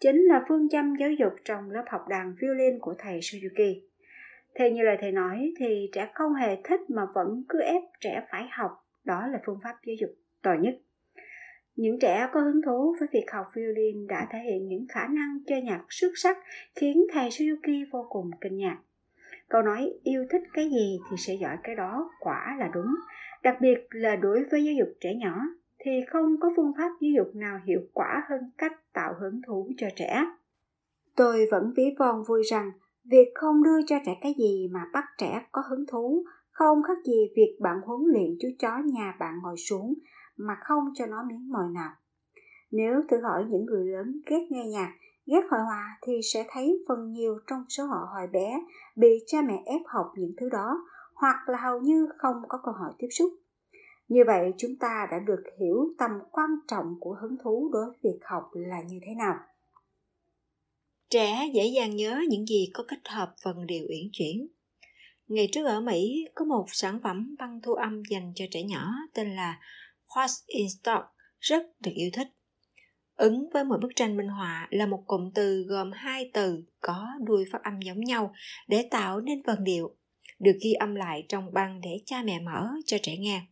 chính 0.00 0.16
là 0.16 0.44
phương 0.48 0.68
châm 0.68 0.94
giáo 1.00 1.10
dục 1.10 1.32
trong 1.44 1.70
lớp 1.70 1.84
học 1.86 2.08
đàn 2.08 2.34
violin 2.40 2.78
của 2.80 2.94
thầy 2.98 3.18
Suzuki. 3.20 3.80
Theo 4.58 4.70
như 4.70 4.82
lời 4.82 4.96
thầy 5.00 5.12
nói 5.12 5.52
thì 5.58 5.90
trẻ 5.92 6.10
không 6.14 6.34
hề 6.34 6.62
thích 6.64 6.80
mà 6.88 7.06
vẫn 7.14 7.44
cứ 7.48 7.60
ép 7.60 7.82
trẻ 8.00 8.26
phải 8.30 8.48
học, 8.50 8.70
đó 9.04 9.26
là 9.26 9.38
phương 9.46 9.58
pháp 9.64 9.74
giáo 9.84 9.96
dục 10.00 10.10
to 10.42 10.50
nhất. 10.60 10.74
Những 11.76 11.98
trẻ 12.00 12.28
có 12.32 12.40
hứng 12.40 12.62
thú 12.66 12.96
với 13.00 13.08
việc 13.12 13.24
học 13.32 13.46
violin 13.54 14.06
đã 14.06 14.28
thể 14.32 14.38
hiện 14.38 14.68
những 14.68 14.86
khả 14.88 15.06
năng 15.06 15.38
chơi 15.46 15.62
nhạc 15.62 15.84
xuất 15.88 16.12
sắc, 16.14 16.38
khiến 16.74 17.06
thầy 17.12 17.28
Suzuki 17.28 17.84
vô 17.92 18.06
cùng 18.10 18.30
kinh 18.40 18.56
ngạc. 18.56 18.78
Câu 19.48 19.62
nói 19.62 19.92
yêu 20.02 20.26
thích 20.30 20.42
cái 20.52 20.70
gì 20.70 20.98
thì 21.10 21.16
sẽ 21.16 21.34
giỏi 21.34 21.56
cái 21.62 21.76
đó 21.76 22.10
quả 22.20 22.56
là 22.58 22.70
đúng. 22.74 22.94
Đặc 23.42 23.56
biệt 23.60 23.86
là 23.90 24.16
đối 24.16 24.44
với 24.50 24.64
giáo 24.64 24.74
dục 24.78 24.88
trẻ 25.00 25.14
nhỏ, 25.14 25.40
thì 25.78 25.90
không 26.08 26.40
có 26.40 26.50
phương 26.56 26.72
pháp 26.78 26.90
giáo 27.00 27.10
dục 27.16 27.36
nào 27.36 27.60
hiệu 27.64 27.80
quả 27.92 28.22
hơn 28.28 28.40
cách 28.58 28.92
tạo 28.92 29.14
hứng 29.20 29.40
thú 29.46 29.70
cho 29.76 29.86
trẻ. 29.96 30.24
Tôi 31.16 31.46
vẫn 31.50 31.72
ví 31.76 31.84
von 31.98 32.24
vui 32.28 32.42
rằng, 32.50 32.70
việc 33.04 33.28
không 33.34 33.62
đưa 33.62 33.82
cho 33.86 33.96
trẻ 34.06 34.12
cái 34.20 34.34
gì 34.38 34.68
mà 34.72 34.80
bắt 34.92 35.04
trẻ 35.18 35.46
có 35.52 35.62
hứng 35.70 35.86
thú, 35.86 36.24
không 36.50 36.82
khác 36.82 36.98
gì 37.04 37.32
việc 37.36 37.56
bạn 37.60 37.76
huấn 37.84 38.00
luyện 38.12 38.36
chú 38.40 38.48
chó 38.58 38.78
nhà 38.92 39.14
bạn 39.18 39.34
ngồi 39.42 39.56
xuống 39.56 39.94
mà 40.38 40.54
không 40.60 40.84
cho 40.94 41.06
nó 41.06 41.22
miếng 41.28 41.48
mồi 41.52 41.68
nào. 41.74 41.90
Nếu 42.70 43.02
thử 43.10 43.20
hỏi 43.22 43.44
những 43.48 43.64
người 43.64 43.86
lớn 43.86 44.20
ghét 44.26 44.46
nghe 44.50 44.64
nhạc, 44.66 44.92
ghét 45.26 45.40
hội 45.50 45.60
họa 45.60 45.98
thì 46.02 46.12
sẽ 46.32 46.44
thấy 46.48 46.84
phần 46.88 47.12
nhiều 47.12 47.38
trong 47.46 47.64
số 47.68 47.86
họ 47.86 48.08
hồi 48.14 48.26
bé 48.32 48.60
bị 48.96 49.08
cha 49.26 49.38
mẹ 49.42 49.62
ép 49.66 49.80
học 49.86 50.12
những 50.16 50.32
thứ 50.40 50.48
đó 50.48 50.80
hoặc 51.14 51.48
là 51.48 51.58
hầu 51.58 51.80
như 51.80 52.08
không 52.18 52.36
có 52.48 52.58
cơ 52.64 52.72
hội 52.72 52.90
tiếp 52.98 53.08
xúc. 53.10 53.32
Như 54.08 54.22
vậy 54.26 54.52
chúng 54.58 54.76
ta 54.80 55.08
đã 55.10 55.18
được 55.18 55.42
hiểu 55.60 55.94
tầm 55.98 56.10
quan 56.30 56.50
trọng 56.68 56.96
của 57.00 57.16
hứng 57.20 57.36
thú 57.42 57.70
đối 57.72 57.86
với 57.86 57.96
việc 58.02 58.18
học 58.22 58.50
là 58.54 58.82
như 58.88 58.98
thế 59.06 59.14
nào. 59.14 59.34
Trẻ 61.10 61.50
dễ 61.54 61.66
dàng 61.66 61.96
nhớ 61.96 62.20
những 62.28 62.46
gì 62.46 62.70
có 62.74 62.84
kết 62.88 63.08
hợp 63.08 63.34
phần 63.44 63.66
điều 63.66 63.86
uyển 63.88 64.08
chuyển. 64.12 64.48
Ngày 65.28 65.48
trước 65.52 65.64
ở 65.64 65.80
Mỹ 65.80 66.24
có 66.34 66.44
một 66.44 66.64
sản 66.68 66.98
phẩm 67.02 67.36
băng 67.38 67.60
thu 67.62 67.74
âm 67.74 68.02
dành 68.10 68.32
cho 68.34 68.44
trẻ 68.50 68.62
nhỏ 68.62 68.92
tên 69.14 69.36
là 69.36 69.60
What's 70.08 70.42
in 70.46 70.66
Stock 70.70 71.04
rất 71.40 71.62
được 71.80 71.92
yêu 71.94 72.10
thích. 72.12 72.28
Ứng 73.16 73.50
với 73.52 73.64
mỗi 73.64 73.78
bức 73.78 73.88
tranh 73.96 74.16
minh 74.16 74.28
họa 74.28 74.68
là 74.70 74.86
một 74.86 75.02
cụm 75.06 75.30
từ 75.34 75.64
gồm 75.68 75.90
hai 75.92 76.30
từ 76.34 76.64
có 76.80 77.06
đuôi 77.26 77.44
phát 77.52 77.62
âm 77.62 77.80
giống 77.80 78.00
nhau 78.00 78.34
để 78.68 78.88
tạo 78.90 79.20
nên 79.20 79.42
vần 79.42 79.64
điệu, 79.64 79.96
được 80.38 80.58
ghi 80.62 80.72
âm 80.72 80.94
lại 80.94 81.26
trong 81.28 81.52
băng 81.52 81.80
để 81.80 82.00
cha 82.06 82.22
mẹ 82.22 82.40
mở 82.40 82.68
cho 82.86 82.96
trẻ 83.02 83.16
nghe. 83.16 83.42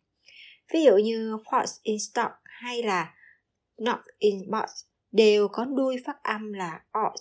Ví 0.72 0.84
dụ 0.84 0.96
như 0.96 1.36
What's 1.36 1.78
in 1.82 1.98
Stock 1.98 2.32
hay 2.44 2.82
là 2.82 3.14
Not 3.78 3.98
in 4.18 4.50
Box 4.50 4.70
đều 5.12 5.48
có 5.48 5.64
đuôi 5.64 5.96
phát 6.06 6.22
âm 6.22 6.52
là 6.52 6.80
ought. 6.92 7.14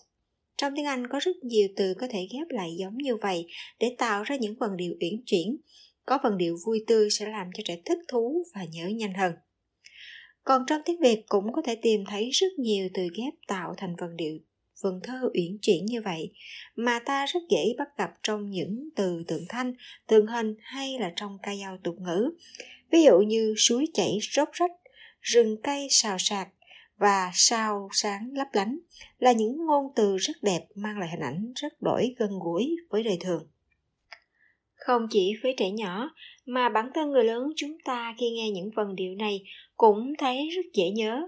Trong 0.58 0.74
tiếng 0.76 0.86
Anh 0.86 1.08
có 1.08 1.20
rất 1.20 1.36
nhiều 1.44 1.68
từ 1.76 1.94
có 2.00 2.08
thể 2.10 2.28
ghép 2.34 2.48
lại 2.50 2.76
giống 2.80 2.98
như 2.98 3.16
vậy 3.16 3.48
để 3.80 3.96
tạo 3.98 4.24
ra 4.24 4.36
những 4.36 4.56
vần 4.60 4.78
điệu 4.78 4.94
uyển 5.02 5.24
chuyển 5.26 5.58
có 6.06 6.20
phần 6.24 6.38
điệu 6.38 6.58
vui 6.66 6.84
tươi 6.88 7.10
sẽ 7.10 7.26
làm 7.30 7.50
cho 7.54 7.64
trẻ 7.66 7.78
thích 7.86 8.00
thú 8.08 8.46
và 8.56 8.62
nhớ 8.72 8.88
nhanh 8.88 9.14
hơn. 9.14 9.34
Còn 10.44 10.62
trong 10.68 10.82
tiếng 10.86 11.00
Việt 11.00 11.24
cũng 11.28 11.54
có 11.54 11.62
thể 11.62 11.76
tìm 11.76 12.04
thấy 12.10 12.30
rất 12.30 12.48
nhiều 12.58 12.90
từ 12.94 13.08
ghép 13.18 13.34
tạo 13.48 13.74
thành 13.78 13.96
vần 13.96 14.16
điệu 14.18 14.40
vần 14.82 15.00
thơ 15.04 15.30
uyển 15.34 15.58
chuyển 15.62 15.86
như 15.86 16.02
vậy 16.02 16.32
mà 16.76 17.00
ta 17.00 17.26
rất 17.26 17.40
dễ 17.50 17.74
bắt 17.78 17.88
gặp 17.98 18.10
trong 18.24 18.50
những 18.50 18.90
từ 18.96 19.24
tượng 19.28 19.46
thanh, 19.50 19.74
tượng 20.08 20.28
hình 20.28 20.56
hay 20.62 21.00
là 21.00 21.14
trong 21.16 21.38
ca 21.44 21.56
dao 21.56 21.78
tục 21.84 21.96
ngữ. 22.00 22.32
Ví 22.92 23.04
dụ 23.04 23.20
như 23.20 23.54
suối 23.58 23.86
chảy 23.94 24.20
róc 24.32 24.50
rách, 24.54 24.72
rừng 25.22 25.62
cây 25.64 25.88
xào 25.90 26.18
sạc 26.20 26.48
và 26.98 27.32
sao 27.34 27.90
sáng 27.92 28.30
lấp 28.34 28.48
lánh 28.54 28.78
là 29.20 29.32
những 29.32 29.66
ngôn 29.66 29.92
từ 29.96 30.18
rất 30.18 30.34
đẹp 30.42 30.68
mang 30.76 31.00
lại 31.00 31.10
hình 31.10 31.20
ảnh 31.20 31.54
rất 31.56 31.82
đổi 31.82 32.16
gần 32.18 32.40
gũi 32.40 32.76
với 32.90 33.04
đời 33.04 33.18
thường. 33.20 33.48
Không 34.86 35.08
chỉ 35.10 35.34
với 35.44 35.54
trẻ 35.58 35.70
nhỏ, 35.70 36.10
mà 36.46 36.70
bản 36.70 36.90
thân 36.94 37.12
người 37.12 37.24
lớn 37.24 37.44
chúng 37.56 37.78
ta 37.86 38.16
khi 38.18 38.30
nghe 38.30 38.50
những 38.50 38.70
vần 38.76 38.96
điệu 38.96 39.16
này 39.16 39.44
cũng 39.78 40.14
thấy 40.18 40.50
rất 40.56 40.62
dễ 40.74 40.90
nhớ. 40.90 41.28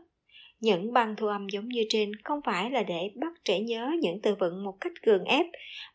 Những 0.59 0.93
băng 0.93 1.15
thu 1.17 1.27
âm 1.27 1.47
giống 1.49 1.67
như 1.67 1.83
trên 1.89 2.11
không 2.23 2.39
phải 2.45 2.71
là 2.71 2.83
để 2.83 3.11
bắt 3.15 3.33
trẻ 3.45 3.59
nhớ 3.59 3.91
những 4.01 4.21
từ 4.21 4.35
vựng 4.39 4.63
một 4.63 4.77
cách 4.81 4.91
cường 5.05 5.23
ép, 5.23 5.45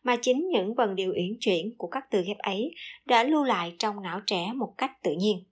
mà 0.03 0.15
chính 0.21 0.49
những 0.49 0.75
vần 0.75 0.95
điệu 0.95 1.13
uyển 1.15 1.37
chuyển 1.39 1.75
của 1.77 1.87
các 1.87 2.05
từ 2.11 2.23
ghép 2.27 2.37
ấy 2.37 2.71
đã 3.05 3.23
lưu 3.23 3.43
lại 3.43 3.73
trong 3.79 4.01
não 4.01 4.19
trẻ 4.25 4.51
một 4.55 4.73
cách 4.77 4.91
tự 5.03 5.11
nhiên. 5.11 5.43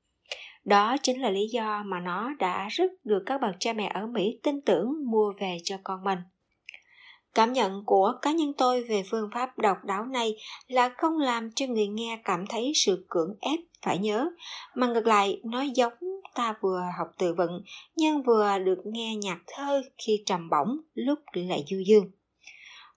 Đó 0.63 0.97
chính 1.03 1.21
là 1.21 1.29
lý 1.29 1.47
do 1.47 1.83
mà 1.85 1.99
nó 1.99 2.33
đã 2.39 2.67
rất 2.71 2.91
được 3.03 3.23
các 3.25 3.41
bậc 3.41 3.55
cha 3.59 3.73
mẹ 3.73 3.91
ở 3.93 4.07
Mỹ 4.07 4.39
tin 4.43 4.61
tưởng 4.61 4.93
mua 5.11 5.33
về 5.39 5.57
cho 5.63 5.77
con 5.83 6.03
mình. 6.03 6.19
Cảm 7.35 7.53
nhận 7.53 7.83
của 7.85 8.13
cá 8.21 8.31
nhân 8.31 8.53
tôi 8.57 8.83
về 8.83 9.03
phương 9.11 9.29
pháp 9.33 9.59
độc 9.59 9.77
đáo 9.83 10.05
này 10.05 10.35
là 10.67 10.89
không 10.97 11.17
làm 11.17 11.51
cho 11.51 11.65
người 11.67 11.87
nghe 11.87 12.19
cảm 12.23 12.47
thấy 12.47 12.71
sự 12.75 13.05
cưỡng 13.09 13.35
ép 13.41 13.59
phải 13.81 13.97
nhớ, 13.97 14.29
mà 14.75 14.87
ngược 14.87 15.07
lại 15.07 15.41
nó 15.43 15.61
giống 15.61 15.93
ta 16.35 16.55
vừa 16.61 16.81
học 16.97 17.07
từ 17.17 17.33
vựng 17.33 17.63
nhưng 17.95 18.23
vừa 18.23 18.59
được 18.65 18.79
nghe 18.85 19.15
nhạc 19.15 19.39
thơ 19.47 19.81
khi 19.97 20.23
trầm 20.25 20.49
bổng 20.49 20.77
lúc 20.93 21.19
lại 21.33 21.63
du 21.67 21.77
dương. 21.85 22.11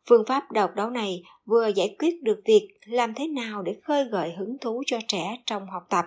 Phương 0.08 0.24
pháp 0.26 0.52
độc 0.52 0.74
đáo 0.74 0.90
này 0.90 1.22
vừa 1.46 1.66
giải 1.66 1.96
quyết 1.98 2.22
được 2.22 2.40
việc 2.44 2.68
làm 2.86 3.14
thế 3.14 3.26
nào 3.26 3.62
để 3.62 3.76
khơi 3.82 4.04
gợi 4.04 4.32
hứng 4.38 4.58
thú 4.60 4.82
cho 4.86 4.98
trẻ 5.08 5.42
trong 5.46 5.66
học 5.66 5.82
tập, 5.90 6.04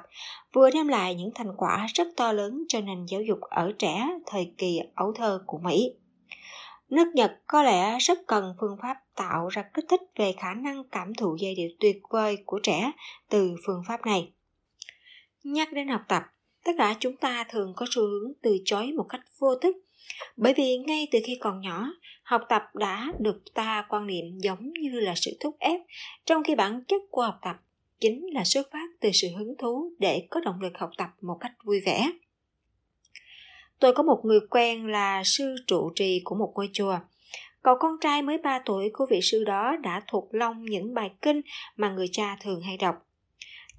vừa 0.53 0.69
đem 0.71 0.87
lại 0.87 1.15
những 1.15 1.31
thành 1.35 1.55
quả 1.57 1.87
rất 1.93 2.07
to 2.17 2.31
lớn 2.31 2.63
cho 2.67 2.81
nền 2.81 3.05
giáo 3.05 3.21
dục 3.21 3.39
ở 3.41 3.71
trẻ 3.79 4.09
thời 4.25 4.53
kỳ 4.57 4.79
ấu 4.95 5.13
thơ 5.13 5.43
của 5.45 5.57
Mỹ. 5.57 5.93
Nước 6.89 7.07
Nhật 7.15 7.31
có 7.47 7.63
lẽ 7.63 7.97
rất 7.99 8.19
cần 8.27 8.53
phương 8.59 8.77
pháp 8.81 8.97
tạo 9.15 9.47
ra 9.47 9.63
kích 9.73 9.85
thích 9.89 10.01
về 10.15 10.33
khả 10.37 10.53
năng 10.53 10.83
cảm 10.91 11.13
thụ 11.13 11.37
giai 11.39 11.55
điệu 11.55 11.69
tuyệt 11.79 11.97
vời 12.09 12.37
của 12.45 12.59
trẻ 12.63 12.91
từ 13.29 13.55
phương 13.65 13.81
pháp 13.87 14.05
này. 14.05 14.31
Nhắc 15.43 15.73
đến 15.73 15.87
học 15.87 16.01
tập, 16.07 16.23
tất 16.63 16.71
cả 16.77 16.95
chúng 16.99 17.17
ta 17.17 17.43
thường 17.49 17.73
có 17.75 17.85
xu 17.89 18.01
hướng 18.01 18.33
từ 18.41 18.57
chối 18.65 18.91
một 18.91 19.05
cách 19.09 19.21
vô 19.39 19.55
thức 19.55 19.75
bởi 20.37 20.53
vì 20.53 20.77
ngay 20.77 21.07
từ 21.11 21.19
khi 21.25 21.37
còn 21.41 21.61
nhỏ 21.61 21.91
học 22.23 22.41
tập 22.49 22.63
đã 22.73 23.13
được 23.19 23.53
ta 23.53 23.85
quan 23.89 24.07
niệm 24.07 24.25
giống 24.37 24.73
như 24.73 24.99
là 24.99 25.13
sự 25.15 25.31
thúc 25.39 25.55
ép 25.59 25.81
trong 26.25 26.43
khi 26.43 26.55
bản 26.55 26.83
chất 26.87 27.01
của 27.11 27.21
học 27.21 27.39
tập 27.41 27.55
chính 27.99 28.25
là 28.33 28.43
xuất 28.43 28.71
phát 28.71 28.87
từ 28.99 29.09
sự 29.13 29.27
hứng 29.37 29.53
thú 29.57 29.91
để 29.99 30.27
có 30.29 30.39
động 30.39 30.61
lực 30.61 30.73
học 30.77 30.89
tập 30.97 31.09
một 31.21 31.37
cách 31.39 31.51
vui 31.65 31.81
vẻ 31.85 32.11
Tôi 33.79 33.93
có 33.93 34.03
một 34.03 34.21
người 34.23 34.39
quen 34.49 34.87
là 34.87 35.23
sư 35.25 35.55
trụ 35.67 35.91
trì 35.95 36.21
của 36.23 36.35
một 36.35 36.51
ngôi 36.55 36.69
chùa. 36.73 36.99
Cậu 37.63 37.75
con 37.79 37.91
trai 38.01 38.21
mới 38.21 38.37
3 38.37 38.59
tuổi 38.65 38.89
của 38.93 39.05
vị 39.09 39.19
sư 39.21 39.43
đó 39.43 39.75
đã 39.83 40.03
thuộc 40.07 40.29
lòng 40.31 40.65
những 40.65 40.93
bài 40.93 41.11
kinh 41.21 41.41
mà 41.75 41.89
người 41.89 42.07
cha 42.11 42.37
thường 42.41 42.61
hay 42.61 42.77
đọc. 42.77 42.95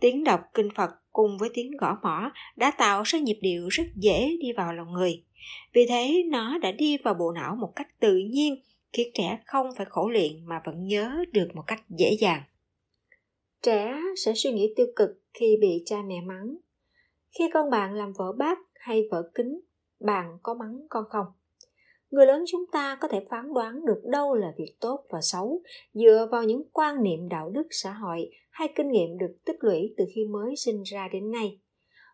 Tiếng 0.00 0.24
đọc 0.24 0.40
kinh 0.54 0.68
Phật 0.74 0.90
cùng 1.12 1.38
với 1.38 1.50
tiếng 1.54 1.70
gõ 1.76 1.98
mỏ 2.02 2.32
đã 2.56 2.70
tạo 2.70 3.02
ra 3.02 3.18
nhịp 3.18 3.38
điệu 3.40 3.68
rất 3.68 3.84
dễ 3.94 4.36
đi 4.40 4.52
vào 4.52 4.72
lòng 4.72 4.92
người. 4.92 5.22
Vì 5.72 5.86
thế 5.88 6.22
nó 6.30 6.58
đã 6.58 6.72
đi 6.72 6.98
vào 6.98 7.14
bộ 7.14 7.32
não 7.32 7.56
một 7.56 7.72
cách 7.76 8.00
tự 8.00 8.16
nhiên, 8.16 8.62
khiến 8.92 9.08
trẻ 9.14 9.38
không 9.46 9.66
phải 9.76 9.86
khổ 9.90 10.08
luyện 10.08 10.46
mà 10.46 10.62
vẫn 10.64 10.86
nhớ 10.86 11.24
được 11.32 11.48
một 11.54 11.62
cách 11.66 11.82
dễ 11.88 12.16
dàng. 12.20 12.42
Trẻ 13.62 14.00
sẽ 14.16 14.32
suy 14.34 14.52
nghĩ 14.52 14.72
tiêu 14.76 14.86
cực 14.96 15.10
khi 15.34 15.56
bị 15.60 15.82
cha 15.86 15.96
mẹ 16.06 16.20
mắng 16.20 16.56
khi 17.38 17.44
con 17.52 17.70
bạn 17.70 17.94
làm 17.94 18.12
vỡ 18.12 18.32
bát 18.32 18.58
hay 18.74 19.02
vỡ 19.10 19.30
kính 19.34 19.60
bạn 20.00 20.38
có 20.42 20.54
mắng 20.54 20.86
con 20.88 21.04
không 21.08 21.26
người 22.10 22.26
lớn 22.26 22.44
chúng 22.48 22.66
ta 22.72 22.98
có 23.00 23.08
thể 23.08 23.26
phán 23.30 23.54
đoán 23.54 23.84
được 23.84 24.00
đâu 24.04 24.34
là 24.34 24.52
việc 24.58 24.76
tốt 24.80 25.04
và 25.10 25.20
xấu, 25.22 25.62
dựa 25.94 26.28
vào 26.30 26.44
những 26.44 26.62
quan 26.72 27.02
niệm 27.02 27.28
đạo 27.28 27.50
đức 27.50 27.66
xã 27.70 27.92
hội 27.92 28.30
hay 28.50 28.72
kinh 28.74 28.90
nghiệm 28.90 29.18
được 29.18 29.36
tích 29.44 29.56
lũy 29.60 29.94
từ 29.96 30.04
khi 30.14 30.24
mới 30.24 30.56
sinh 30.56 30.82
ra 30.82 31.08
đến 31.12 31.30
nay 31.30 31.58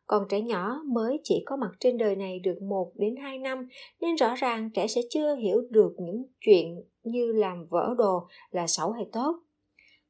còn 0.06 0.26
trẻ 0.28 0.40
nhỏ 0.40 0.82
mới 0.86 1.20
chỉ 1.22 1.42
có 1.46 1.56
mặt 1.56 1.70
trên 1.80 1.98
đời 1.98 2.16
này 2.16 2.38
được 2.38 2.62
1 2.62 2.92
đến 2.94 3.16
2 3.16 3.38
năm, 3.38 3.68
nên 4.00 4.14
rõ 4.14 4.34
ràng 4.34 4.70
trẻ 4.74 4.86
sẽ 4.86 5.00
chưa 5.10 5.34
hiểu 5.34 5.62
được 5.70 5.94
những 5.98 6.24
chuyện 6.40 6.82
như 7.02 7.32
làm 7.32 7.66
vỡ 7.66 7.94
đồ 7.98 8.26
là 8.50 8.66
xấu 8.66 8.92
hay 8.92 9.06
tốt. 9.12 9.40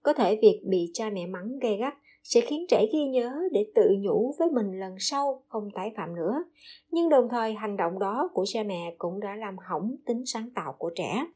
Có 0.02 0.12
thể 0.12 0.38
việc 0.42 0.60
bị 0.64 0.90
cha 0.94 1.10
mẹ 1.10 1.26
mắng 1.26 1.58
gay 1.58 1.76
gắt 1.76 1.94
sẽ 2.24 2.40
khiến 2.40 2.66
trẻ 2.68 2.86
ghi 2.92 3.06
nhớ 3.06 3.42
để 3.52 3.66
tự 3.74 3.96
nhủ 3.98 4.34
với 4.38 4.48
mình 4.50 4.80
lần 4.80 4.94
sau 4.98 5.42
không 5.48 5.70
tái 5.74 5.92
phạm 5.96 6.14
nữa. 6.14 6.44
Nhưng 6.90 7.08
đồng 7.08 7.28
thời 7.30 7.54
hành 7.54 7.76
động 7.76 7.98
đó 7.98 8.30
của 8.34 8.44
cha 8.48 8.62
mẹ 8.62 8.94
cũng 8.98 9.20
đã 9.20 9.36
làm 9.36 9.56
hỏng 9.68 9.96
tính 10.06 10.22
sáng 10.26 10.50
tạo 10.54 10.74
của 10.78 10.90
trẻ. 10.94 11.26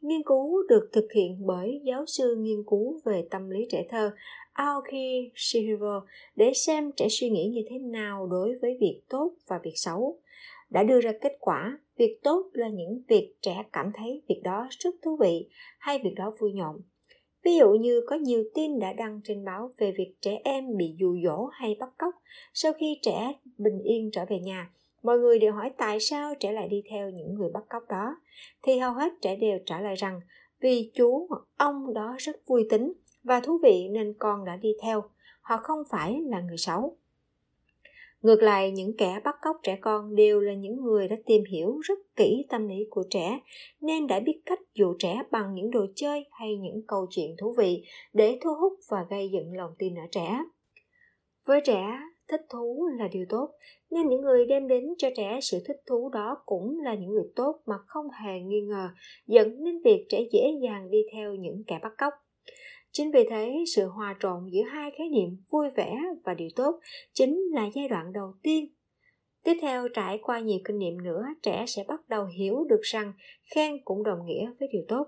Nghiên 0.00 0.22
cứu 0.26 0.62
được 0.68 0.90
thực 0.92 1.12
hiện 1.14 1.46
bởi 1.46 1.80
giáo 1.84 2.06
sư 2.06 2.36
nghiên 2.38 2.64
cứu 2.66 3.00
về 3.04 3.28
tâm 3.30 3.50
lý 3.50 3.66
trẻ 3.70 3.86
thơ 3.88 4.10
Aoki 4.52 5.32
Shihiro 5.34 6.06
để 6.36 6.52
xem 6.54 6.92
trẻ 6.96 7.06
suy 7.10 7.30
nghĩ 7.30 7.50
như 7.54 7.62
thế 7.70 7.78
nào 7.78 8.26
đối 8.26 8.58
với 8.62 8.76
việc 8.80 9.00
tốt 9.08 9.32
và 9.46 9.60
việc 9.62 9.74
xấu. 9.74 10.18
Đã 10.70 10.82
đưa 10.82 11.00
ra 11.00 11.12
kết 11.20 11.36
quả, 11.40 11.78
việc 11.96 12.18
tốt 12.22 12.50
là 12.52 12.68
những 12.68 13.02
việc 13.08 13.34
trẻ 13.40 13.64
cảm 13.72 13.90
thấy 13.94 14.22
việc 14.28 14.40
đó 14.44 14.68
rất 14.70 14.94
thú 15.02 15.16
vị 15.16 15.48
hay 15.78 15.98
việc 16.04 16.14
đó 16.16 16.34
vui 16.38 16.52
nhộn. 16.52 16.80
Ví 17.46 17.56
dụ 17.56 17.70
như 17.70 18.00
có 18.06 18.16
nhiều 18.16 18.44
tin 18.54 18.78
đã 18.78 18.92
đăng 18.92 19.20
trên 19.24 19.44
báo 19.44 19.70
về 19.78 19.92
việc 19.98 20.14
trẻ 20.20 20.40
em 20.44 20.76
bị 20.76 20.94
dụ 20.98 21.16
dỗ 21.24 21.46
hay 21.52 21.76
bắt 21.80 21.88
cóc 21.98 22.14
sau 22.54 22.72
khi 22.72 22.98
trẻ 23.02 23.32
bình 23.58 23.78
yên 23.84 24.10
trở 24.12 24.24
về 24.28 24.38
nhà. 24.38 24.70
Mọi 25.02 25.18
người 25.18 25.38
đều 25.38 25.52
hỏi 25.52 25.70
tại 25.76 26.00
sao 26.00 26.34
trẻ 26.40 26.52
lại 26.52 26.68
đi 26.68 26.82
theo 26.90 27.10
những 27.10 27.34
người 27.34 27.50
bắt 27.54 27.64
cóc 27.68 27.82
đó. 27.88 28.16
Thì 28.62 28.78
hầu 28.78 28.92
hết 28.92 29.12
trẻ 29.22 29.36
đều 29.36 29.58
trả 29.66 29.80
lời 29.80 29.94
rằng, 29.94 30.20
vì 30.60 30.90
chú 30.94 31.26
hoặc 31.30 31.42
ông 31.56 31.94
đó 31.94 32.16
rất 32.18 32.36
vui 32.46 32.66
tính 32.70 32.92
và 33.24 33.40
thú 33.40 33.58
vị 33.62 33.88
nên 33.90 34.14
con 34.18 34.44
đã 34.44 34.56
đi 34.56 34.72
theo. 34.82 35.02
Họ 35.40 35.56
không 35.56 35.82
phải 35.90 36.20
là 36.26 36.40
người 36.40 36.58
xấu. 36.58 36.96
Ngược 38.26 38.42
lại, 38.42 38.70
những 38.70 38.96
kẻ 38.98 39.20
bắt 39.24 39.34
cóc 39.42 39.56
trẻ 39.62 39.78
con 39.80 40.14
đều 40.14 40.40
là 40.40 40.54
những 40.54 40.76
người 40.82 41.08
đã 41.08 41.16
tìm 41.26 41.42
hiểu 41.50 41.78
rất 41.82 41.98
kỹ 42.16 42.46
tâm 42.48 42.68
lý 42.68 42.86
của 42.90 43.04
trẻ, 43.10 43.40
nên 43.80 44.06
đã 44.06 44.20
biết 44.20 44.40
cách 44.46 44.58
dụ 44.74 44.94
trẻ 44.98 45.22
bằng 45.30 45.54
những 45.54 45.70
đồ 45.70 45.86
chơi 45.94 46.24
hay 46.30 46.56
những 46.56 46.82
câu 46.88 47.06
chuyện 47.10 47.36
thú 47.38 47.54
vị 47.58 47.84
để 48.12 48.38
thu 48.44 48.50
hút 48.60 48.72
và 48.90 49.06
gây 49.10 49.30
dựng 49.32 49.52
lòng 49.56 49.70
tin 49.78 49.94
ở 49.94 50.02
trẻ. 50.10 50.38
Với 51.46 51.60
trẻ, 51.64 51.98
thích 52.28 52.40
thú 52.50 52.88
là 52.98 53.08
điều 53.08 53.24
tốt, 53.28 53.50
nên 53.90 54.08
những 54.08 54.20
người 54.20 54.46
đem 54.46 54.68
đến 54.68 54.84
cho 54.98 55.08
trẻ 55.16 55.38
sự 55.42 55.58
thích 55.66 55.80
thú 55.86 56.10
đó 56.12 56.36
cũng 56.46 56.78
là 56.80 56.94
những 56.94 57.10
người 57.10 57.28
tốt 57.36 57.60
mà 57.66 57.74
không 57.86 58.06
hề 58.24 58.40
nghi 58.40 58.60
ngờ, 58.60 58.88
dẫn 59.26 59.64
đến 59.64 59.80
việc 59.84 60.06
trẻ 60.08 60.18
dễ 60.32 60.44
dàng 60.62 60.90
đi 60.90 60.98
theo 61.12 61.34
những 61.34 61.62
kẻ 61.66 61.78
bắt 61.82 61.92
cóc. 61.98 62.12
Chính 62.96 63.10
vì 63.10 63.24
thế, 63.30 63.64
sự 63.74 63.86
hòa 63.86 64.16
trộn 64.20 64.48
giữa 64.50 64.62
hai 64.62 64.90
khái 64.90 65.08
niệm 65.08 65.36
vui 65.50 65.68
vẻ 65.76 65.98
và 66.24 66.34
điều 66.34 66.48
tốt 66.56 66.80
chính 67.12 67.40
là 67.52 67.70
giai 67.74 67.88
đoạn 67.88 68.12
đầu 68.12 68.34
tiên. 68.42 68.66
Tiếp 69.44 69.54
theo, 69.62 69.88
trải 69.88 70.18
qua 70.22 70.40
nhiều 70.40 70.58
kinh 70.64 70.78
nghiệm 70.78 71.02
nữa, 71.02 71.24
trẻ 71.42 71.64
sẽ 71.68 71.84
bắt 71.88 72.08
đầu 72.08 72.24
hiểu 72.24 72.64
được 72.68 72.80
rằng 72.82 73.12
khen 73.54 73.84
cũng 73.84 74.02
đồng 74.02 74.26
nghĩa 74.26 74.50
với 74.60 74.68
điều 74.72 74.82
tốt. 74.88 75.06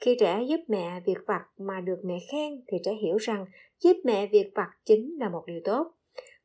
Khi 0.00 0.16
trẻ 0.20 0.42
giúp 0.48 0.60
mẹ 0.68 1.00
việc 1.06 1.18
vặt 1.26 1.42
mà 1.58 1.80
được 1.80 2.00
mẹ 2.04 2.18
khen 2.32 2.62
thì 2.68 2.78
trẻ 2.84 2.92
hiểu 3.02 3.16
rằng 3.16 3.46
giúp 3.80 3.96
mẹ 4.04 4.26
việc 4.26 4.50
vặt 4.54 4.70
chính 4.84 5.18
là 5.18 5.28
một 5.28 5.42
điều 5.46 5.60
tốt. 5.64 5.86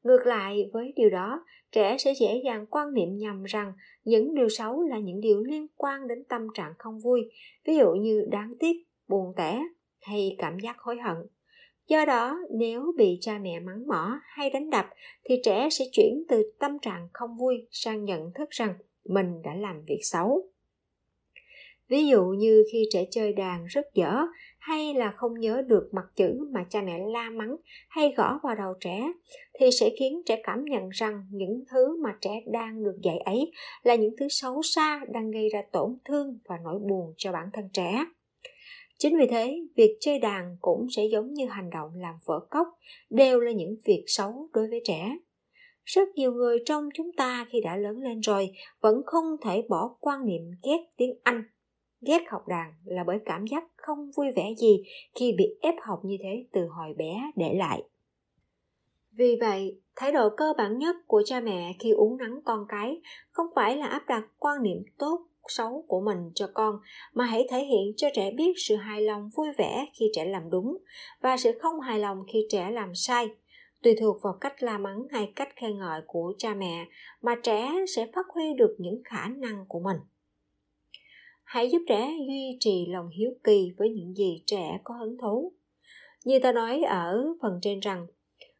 Ngược 0.04 0.26
lại 0.26 0.70
với 0.74 0.94
điều 0.96 1.10
đó, 1.10 1.46
trẻ 1.72 1.98
sẽ 1.98 2.14
dễ 2.20 2.42
dàng 2.46 2.66
quan 2.70 2.94
niệm 2.94 3.18
nhầm 3.18 3.44
rằng 3.44 3.74
những 4.04 4.36
điều 4.36 4.50
xấu 4.50 4.84
là 4.84 5.00
những 5.00 5.22
điều 5.22 5.44
liên 5.44 5.68
quan 5.76 6.08
đến 6.08 6.24
tâm 6.24 6.48
trạng 6.54 6.74
không 6.78 7.00
vui, 7.00 7.32
ví 7.66 7.78
dụ 7.78 7.92
như 7.92 8.26
đáng 8.32 8.54
tiếc, 8.60 8.88
buồn 9.08 9.34
tẻ, 9.38 9.62
hay 10.02 10.36
cảm 10.38 10.60
giác 10.60 10.80
hối 10.80 10.98
hận. 10.98 11.18
Do 11.88 12.06
đó, 12.06 12.40
nếu 12.52 12.94
bị 12.98 13.18
cha 13.22 13.38
mẹ 13.38 13.60
mắng 13.60 13.88
mỏ 13.88 14.20
hay 14.24 14.50
đánh 14.50 14.70
đập 14.70 14.86
thì 15.26 15.36
trẻ 15.44 15.70
sẽ 15.72 15.86
chuyển 15.92 16.24
từ 16.30 16.52
tâm 16.60 16.80
trạng 16.82 17.08
không 17.14 17.38
vui 17.38 17.68
sang 17.72 18.06
nhận 18.06 18.32
thức 18.36 18.50
rằng 18.50 18.74
mình 19.06 19.42
đã 19.44 19.54
làm 19.54 19.82
việc 19.86 20.00
xấu. 20.02 20.50
Ví 21.90 22.08
dụ 22.08 22.26
như 22.26 22.64
khi 22.72 22.86
trẻ 22.92 23.06
chơi 23.12 23.34
đàn 23.34 23.66
rất 23.66 23.94
dở 23.94 24.14
hay 24.60 24.94
là 24.94 25.14
không 25.18 25.40
nhớ 25.40 25.62
được 25.68 25.90
mặt 25.92 26.06
chữ 26.16 26.48
mà 26.52 26.66
cha 26.70 26.82
mẹ 26.82 27.00
la 27.14 27.30
mắng 27.30 27.56
hay 27.90 28.14
gõ 28.18 28.40
vào 28.44 28.56
đầu 28.56 28.74
trẻ 28.80 29.14
thì 29.60 29.66
sẽ 29.80 29.90
khiến 30.00 30.22
trẻ 30.26 30.42
cảm 30.44 30.66
nhận 30.66 30.90
rằng 30.90 31.28
những 31.32 31.64
thứ 31.72 32.04
mà 32.04 32.18
trẻ 32.22 32.42
đang 32.52 32.84
được 32.84 32.96
dạy 33.04 33.18
ấy 33.18 33.52
là 33.84 33.96
những 33.96 34.16
thứ 34.20 34.28
xấu 34.30 34.62
xa 34.62 35.02
đang 35.10 35.32
gây 35.32 35.50
ra 35.50 35.62
tổn 35.72 35.98
thương 36.06 36.40
và 36.50 36.56
nỗi 36.64 36.80
buồn 36.80 37.14
cho 37.18 37.32
bản 37.32 37.50
thân 37.54 37.70
trẻ. 37.74 38.06
Chính 38.98 39.18
vì 39.18 39.28
thế, 39.28 39.60
việc 39.76 39.98
chơi 40.00 40.20
đàn 40.20 40.58
cũng 40.62 40.88
sẽ 40.96 41.06
giống 41.12 41.34
như 41.34 41.46
hành 41.46 41.70
động 41.70 41.92
làm 41.96 42.16
vỡ 42.26 42.40
cốc, 42.50 42.68
đều 43.10 43.40
là 43.40 43.52
những 43.52 43.76
việc 43.86 44.04
xấu 44.08 44.50
đối 44.54 44.68
với 44.68 44.82
trẻ. 44.84 45.18
Rất 45.86 46.10
nhiều 46.16 46.32
người 46.32 46.58
trong 46.66 46.90
chúng 46.94 47.12
ta 47.18 47.48
khi 47.50 47.62
đã 47.62 47.78
lớn 47.78 47.98
lên 48.00 48.20
rồi 48.20 48.52
vẫn 48.82 49.02
không 49.06 49.24
thể 49.44 49.64
bỏ 49.70 49.96
quan 50.00 50.26
niệm 50.26 50.42
ghét 50.64 50.80
tiếng 50.98 51.20
Anh. 51.24 51.44
Ghét 52.02 52.24
học 52.28 52.48
đàn 52.48 52.74
là 52.86 53.04
bởi 53.04 53.18
cảm 53.26 53.46
giác 53.48 53.64
không 53.76 54.12
vui 54.18 54.28
vẻ 54.36 54.54
gì 54.58 54.84
khi 55.20 55.36
bị 55.38 55.46
ép 55.62 55.76
học 55.82 56.00
như 56.04 56.18
thế 56.24 56.46
từ 56.52 56.68
hồi 56.68 56.94
bé 56.98 57.32
để 57.36 57.54
lại. 57.58 57.84
Vì 59.12 59.38
vậy, 59.42 59.82
thái 59.96 60.12
độ 60.12 60.30
cơ 60.38 60.54
bản 60.58 60.78
nhất 60.78 60.96
của 61.08 61.22
cha 61.26 61.40
mẹ 61.40 61.76
khi 61.80 61.92
uống 61.92 62.18
nắng 62.18 62.40
con 62.46 62.66
cái 62.70 63.02
không 63.32 63.48
phải 63.56 63.78
là 63.78 63.86
áp 63.86 64.04
đặt 64.08 64.24
quan 64.38 64.64
niệm 64.64 64.84
tốt 64.98 65.28
xấu 65.52 65.86
của 65.88 66.02
mình 66.02 66.32
cho 66.36 66.48
con, 66.54 66.80
mà 67.14 67.26
hãy 67.26 67.48
thể 67.50 67.66
hiện 67.66 67.94
cho 67.98 68.08
trẻ 68.14 68.32
biết 68.32 68.54
sự 68.58 68.76
hài 68.76 69.02
lòng 69.02 69.30
vui 69.36 69.48
vẻ 69.58 69.86
khi 69.94 70.06
trẻ 70.14 70.26
làm 70.26 70.50
đúng 70.50 70.78
và 71.22 71.38
sự 71.38 71.52
không 71.60 71.80
hài 71.80 72.00
lòng 72.00 72.24
khi 72.34 72.48
trẻ 72.50 72.72
làm 72.72 72.96
sai. 72.96 73.30
Tùy 73.84 73.96
thuộc 74.00 74.18
vào 74.22 74.38
cách 74.42 74.64
la 74.64 74.78
mắng 74.78 75.08
hay 75.12 75.32
cách 75.36 75.50
khen 75.56 75.78
ngợi 75.78 76.02
của 76.08 76.34
cha 76.38 76.54
mẹ 76.54 76.86
mà 77.22 77.36
trẻ 77.44 77.72
sẽ 77.96 78.08
phát 78.16 78.26
huy 78.30 78.54
được 78.58 78.76
những 78.80 79.02
khả 79.06 79.28
năng 79.28 79.66
của 79.68 79.80
mình. 79.80 79.98
Hãy 81.44 81.70
giúp 81.70 81.82
trẻ 81.88 82.12
duy 82.28 82.58
trì 82.60 82.86
lòng 82.90 83.10
hiếu 83.10 83.32
kỳ 83.44 83.72
với 83.78 83.90
những 83.90 84.14
gì 84.16 84.44
trẻ 84.46 84.80
có 84.84 84.94
hứng 84.94 85.18
thú. 85.22 85.54
Như 86.26 86.40
ta 86.40 86.52
nói 86.52 86.82
ở 86.84 87.26
phần 87.42 87.60
trên 87.62 87.80
rằng, 87.80 88.08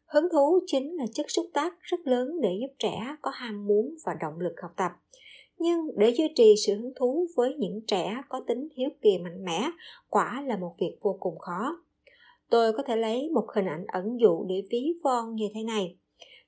hứng 0.06 0.28
thú 0.32 0.60
chính 0.66 0.96
là 0.96 1.04
chất 1.14 1.26
xúc 1.28 1.46
tác 1.52 1.74
rất 1.80 2.00
lớn 2.04 2.40
để 2.42 2.50
giúp 2.60 2.74
trẻ 2.78 3.16
có 3.22 3.30
ham 3.30 3.66
muốn 3.66 3.94
và 4.06 4.14
động 4.20 4.40
lực 4.40 4.54
học 4.62 4.70
tập 4.76 4.92
nhưng 5.58 5.78
để 5.96 6.10
duy 6.10 6.28
trì 6.36 6.54
sự 6.66 6.74
hứng 6.74 6.92
thú 6.96 7.26
với 7.36 7.54
những 7.54 7.80
trẻ 7.86 8.22
có 8.28 8.40
tính 8.46 8.68
hiếu 8.76 8.88
kỳ 9.02 9.18
mạnh 9.18 9.44
mẽ 9.44 9.70
quả 10.08 10.42
là 10.46 10.56
một 10.56 10.72
việc 10.80 10.98
vô 11.02 11.16
cùng 11.20 11.38
khó. 11.38 11.82
Tôi 12.50 12.72
có 12.72 12.82
thể 12.82 12.96
lấy 12.96 13.30
một 13.34 13.46
hình 13.54 13.66
ảnh 13.66 13.84
ẩn 13.86 14.20
dụ 14.20 14.44
để 14.48 14.62
ví 14.70 14.92
von 15.02 15.34
như 15.34 15.48
thế 15.54 15.62
này. 15.62 15.96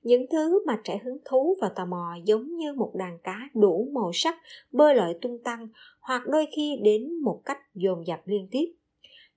Những 0.02 0.26
thứ 0.30 0.64
mà 0.66 0.80
trẻ 0.84 1.00
hứng 1.04 1.18
thú 1.24 1.56
và 1.60 1.68
tò 1.76 1.86
mò 1.86 2.16
giống 2.24 2.56
như 2.56 2.74
một 2.74 2.92
đàn 2.94 3.18
cá 3.18 3.38
đủ 3.54 3.88
màu 3.92 4.10
sắc 4.14 4.36
bơi 4.72 4.94
lội 4.94 5.14
tung 5.20 5.38
tăng 5.44 5.68
hoặc 6.00 6.22
đôi 6.26 6.46
khi 6.56 6.78
đến 6.82 7.20
một 7.22 7.42
cách 7.44 7.58
dồn 7.74 8.06
dập 8.06 8.20
liên 8.24 8.48
tiếp 8.50 8.66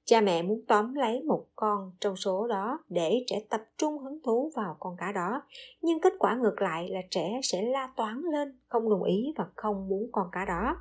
cha 0.05 0.21
mẹ 0.21 0.41
muốn 0.41 0.61
tóm 0.67 0.93
lấy 0.93 1.23
một 1.23 1.45
con 1.55 1.91
trong 2.01 2.15
số 2.15 2.47
đó 2.47 2.79
để 2.89 3.23
trẻ 3.27 3.41
tập 3.49 3.61
trung 3.77 3.97
hứng 3.97 4.19
thú 4.23 4.51
vào 4.55 4.77
con 4.79 4.95
cá 4.97 5.11
đó. 5.11 5.41
Nhưng 5.81 6.01
kết 6.01 6.13
quả 6.19 6.37
ngược 6.41 6.61
lại 6.61 6.89
là 6.89 6.99
trẻ 7.11 7.39
sẽ 7.43 7.61
la 7.61 7.89
toán 7.97 8.21
lên, 8.31 8.59
không 8.67 8.89
đồng 8.89 9.03
ý 9.03 9.33
và 9.37 9.45
không 9.55 9.87
muốn 9.89 10.09
con 10.11 10.27
cá 10.31 10.45
đó. 10.45 10.75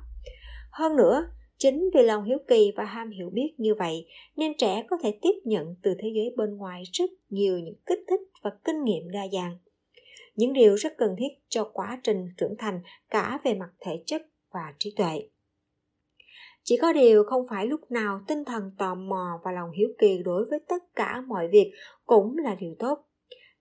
Hơn 0.71 0.95
nữa, 0.95 1.25
chính 1.57 1.89
vì 1.93 2.01
lòng 2.01 2.23
hiếu 2.23 2.37
kỳ 2.47 2.71
và 2.75 2.83
ham 2.83 3.09
hiểu 3.09 3.29
biết 3.33 3.53
như 3.57 3.75
vậy, 3.75 4.07
nên 4.35 4.57
trẻ 4.57 4.85
có 4.89 4.97
thể 5.03 5.19
tiếp 5.21 5.35
nhận 5.43 5.75
từ 5.83 5.95
thế 5.99 6.09
giới 6.15 6.33
bên 6.37 6.57
ngoài 6.57 6.83
rất 6.93 7.09
nhiều 7.29 7.59
những 7.59 7.75
kích 7.85 7.99
thích 8.09 8.21
và 8.41 8.51
kinh 8.63 8.83
nghiệm 8.83 9.11
đa 9.11 9.27
dạng. 9.33 9.57
Những 10.35 10.53
điều 10.53 10.75
rất 10.75 10.97
cần 10.97 11.15
thiết 11.17 11.33
cho 11.49 11.69
quá 11.73 11.99
trình 12.03 12.27
trưởng 12.37 12.55
thành 12.57 12.81
cả 13.09 13.39
về 13.43 13.53
mặt 13.53 13.69
thể 13.79 14.03
chất 14.05 14.21
và 14.51 14.73
trí 14.79 14.93
tuệ 14.97 15.29
chỉ 16.63 16.77
có 16.81 16.93
điều 16.93 17.23
không 17.23 17.47
phải 17.49 17.67
lúc 17.67 17.91
nào 17.91 18.21
tinh 18.27 18.45
thần 18.45 18.71
tò 18.77 18.95
mò 18.95 19.41
và 19.43 19.51
lòng 19.51 19.71
hiếu 19.71 19.89
kỳ 19.97 20.17
đối 20.25 20.45
với 20.45 20.59
tất 20.67 20.95
cả 20.95 21.21
mọi 21.27 21.47
việc 21.47 21.71
cũng 22.05 22.37
là 22.37 22.55
điều 22.55 22.75
tốt. 22.79 23.07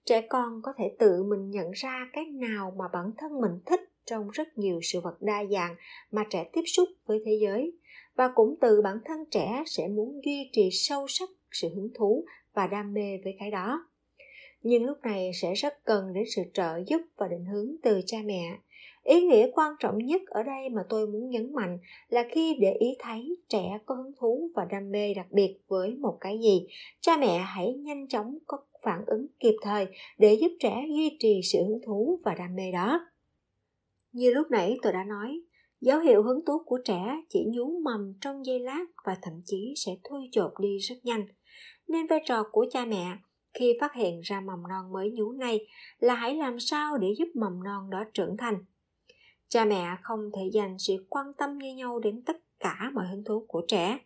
Trẻ 0.04 0.20
con 0.20 0.60
có 0.62 0.72
thể 0.78 0.96
tự 0.98 1.22
mình 1.22 1.50
nhận 1.50 1.70
ra 1.70 2.10
cái 2.12 2.24
nào 2.24 2.74
mà 2.78 2.84
bản 2.92 3.10
thân 3.18 3.40
mình 3.40 3.60
thích 3.66 3.80
trong 4.06 4.30
rất 4.30 4.58
nhiều 4.58 4.80
sự 4.82 5.00
vật 5.00 5.16
đa 5.20 5.44
dạng 5.44 5.76
mà 6.10 6.24
trẻ 6.30 6.50
tiếp 6.52 6.62
xúc 6.66 6.88
với 7.06 7.22
thế 7.24 7.32
giới. 7.42 7.72
Và 8.16 8.28
cũng 8.34 8.54
từ 8.60 8.82
bản 8.82 8.98
thân 9.04 9.24
trẻ 9.30 9.62
sẽ 9.66 9.88
muốn 9.88 10.20
duy 10.24 10.50
trì 10.52 10.68
sâu 10.72 11.06
sắc 11.08 11.28
sự 11.50 11.68
hứng 11.74 11.88
thú 11.94 12.24
và 12.54 12.66
đam 12.66 12.94
mê 12.94 13.18
với 13.24 13.36
cái 13.38 13.50
đó. 13.50 13.86
Nhưng 14.62 14.84
lúc 14.84 14.98
này 15.02 15.30
sẽ 15.34 15.54
rất 15.54 15.84
cần 15.84 16.12
đến 16.12 16.24
sự 16.36 16.42
trợ 16.54 16.80
giúp 16.86 17.00
và 17.16 17.28
định 17.28 17.44
hướng 17.44 17.76
từ 17.82 18.00
cha 18.06 18.18
mẹ 18.24 18.58
ý 19.04 19.20
nghĩa 19.20 19.50
quan 19.54 19.72
trọng 19.80 19.98
nhất 19.98 20.22
ở 20.26 20.42
đây 20.42 20.68
mà 20.68 20.82
tôi 20.88 21.06
muốn 21.06 21.30
nhấn 21.30 21.54
mạnh 21.54 21.78
là 22.08 22.24
khi 22.30 22.56
để 22.60 22.72
ý 22.72 22.88
thấy 22.98 23.36
trẻ 23.48 23.78
có 23.86 23.94
hứng 23.94 24.12
thú 24.20 24.50
và 24.54 24.64
đam 24.64 24.90
mê 24.90 25.14
đặc 25.14 25.26
biệt 25.30 25.58
với 25.68 25.94
một 25.94 26.18
cái 26.20 26.38
gì 26.42 26.66
cha 27.00 27.16
mẹ 27.16 27.38
hãy 27.38 27.72
nhanh 27.72 28.08
chóng 28.08 28.38
có 28.46 28.58
phản 28.82 29.04
ứng 29.06 29.26
kịp 29.40 29.54
thời 29.62 29.86
để 30.18 30.34
giúp 30.34 30.50
trẻ 30.60 30.84
duy 30.88 31.16
trì 31.18 31.40
sự 31.52 31.58
hứng 31.58 31.80
thú 31.86 32.20
và 32.24 32.34
đam 32.34 32.54
mê 32.54 32.72
đó. 32.72 33.00
Như 34.12 34.30
lúc 34.30 34.50
nãy 34.50 34.78
tôi 34.82 34.92
đã 34.92 35.04
nói, 35.04 35.40
dấu 35.80 36.00
hiệu 36.00 36.22
hứng 36.22 36.44
thú 36.46 36.58
của 36.66 36.78
trẻ 36.84 37.22
chỉ 37.28 37.44
nhú 37.46 37.80
mầm 37.84 38.14
trong 38.20 38.46
giây 38.46 38.60
lát 38.60 38.84
và 39.04 39.16
thậm 39.22 39.34
chí 39.46 39.74
sẽ 39.76 39.92
thui 40.04 40.28
chột 40.32 40.52
đi 40.60 40.78
rất 40.78 40.96
nhanh. 41.02 41.26
Nên 41.88 42.06
vai 42.06 42.20
trò 42.24 42.42
của 42.52 42.66
cha 42.70 42.84
mẹ 42.84 43.16
khi 43.54 43.76
phát 43.80 43.94
hiện 43.94 44.20
ra 44.20 44.40
mầm 44.40 44.62
non 44.68 44.92
mới 44.92 45.10
nhú 45.10 45.32
này 45.32 45.66
là 45.98 46.14
hãy 46.14 46.34
làm 46.34 46.60
sao 46.60 46.98
để 46.98 47.08
giúp 47.18 47.28
mầm 47.34 47.62
non 47.64 47.90
đó 47.90 48.04
trưởng 48.14 48.36
thành. 48.36 48.64
Cha 49.52 49.64
mẹ 49.64 49.96
không 50.02 50.30
thể 50.36 50.42
dành 50.52 50.78
sự 50.78 51.06
quan 51.08 51.26
tâm 51.38 51.58
như 51.58 51.74
nhau 51.74 51.98
đến 51.98 52.22
tất 52.22 52.36
cả 52.60 52.90
mọi 52.94 53.06
hứng 53.06 53.24
thú 53.24 53.44
của 53.48 53.62
trẻ. 53.68 53.98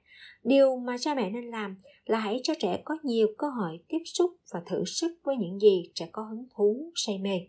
Điều 0.45 0.77
mà 0.77 0.97
cha 1.01 1.15
mẹ 1.15 1.31
nên 1.31 1.45
làm 1.45 1.77
là 2.05 2.19
hãy 2.19 2.41
cho 2.43 2.55
trẻ 2.59 2.83
có 2.85 2.99
nhiều 3.03 3.29
cơ 3.39 3.49
hội 3.49 3.79
tiếp 3.89 4.03
xúc 4.05 4.31
và 4.53 4.63
thử 4.67 4.85
sức 4.85 5.19
với 5.25 5.37
những 5.37 5.61
gì 5.61 5.91
trẻ 5.95 6.09
có 6.13 6.23
hứng 6.23 6.47
thú, 6.55 6.93
say 6.95 7.19
mê. 7.19 7.41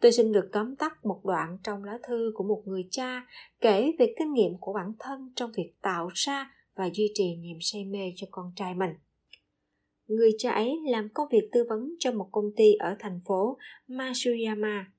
Tôi 0.00 0.12
xin 0.12 0.32
được 0.32 0.48
tóm 0.52 0.76
tắt 0.76 1.06
một 1.06 1.20
đoạn 1.24 1.58
trong 1.64 1.84
lá 1.84 1.98
thư 2.08 2.32
của 2.34 2.44
một 2.44 2.62
người 2.64 2.88
cha 2.90 3.26
kể 3.60 3.92
về 3.98 4.14
kinh 4.18 4.32
nghiệm 4.32 4.52
của 4.60 4.72
bản 4.72 4.92
thân 4.98 5.32
trong 5.36 5.52
việc 5.56 5.72
tạo 5.82 6.08
ra 6.14 6.50
và 6.74 6.90
duy 6.94 7.10
trì 7.14 7.36
niềm 7.36 7.58
say 7.60 7.84
mê 7.84 8.12
cho 8.16 8.26
con 8.30 8.52
trai 8.56 8.74
mình. 8.74 8.90
Người 10.06 10.30
cha 10.38 10.50
ấy 10.50 10.78
làm 10.86 11.08
công 11.14 11.28
việc 11.32 11.48
tư 11.52 11.64
vấn 11.68 11.94
cho 11.98 12.12
một 12.12 12.28
công 12.32 12.50
ty 12.56 12.72
ở 12.72 12.96
thành 12.98 13.20
phố 13.26 13.58
Matsuyama. 13.88 14.95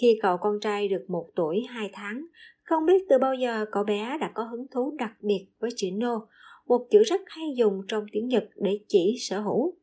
Khi 0.00 0.18
cậu 0.22 0.36
con 0.36 0.60
trai 0.60 0.88
được 0.88 1.04
một 1.08 1.30
tuổi 1.36 1.62
hai 1.68 1.90
tháng, 1.92 2.26
không 2.62 2.86
biết 2.86 3.02
từ 3.08 3.18
bao 3.18 3.34
giờ 3.34 3.64
cậu 3.72 3.84
bé 3.84 4.18
đã 4.20 4.30
có 4.34 4.42
hứng 4.42 4.66
thú 4.74 4.94
đặc 4.98 5.12
biệt 5.20 5.46
với 5.58 5.70
chữ 5.76 5.88
no, 5.92 6.26
một 6.66 6.86
chữ 6.90 7.02
rất 7.02 7.20
hay 7.26 7.44
dùng 7.56 7.80
trong 7.88 8.06
tiếng 8.12 8.28
Nhật 8.28 8.44
để 8.56 8.80
chỉ 8.88 9.16
sở 9.20 9.40
hữu. 9.40 9.74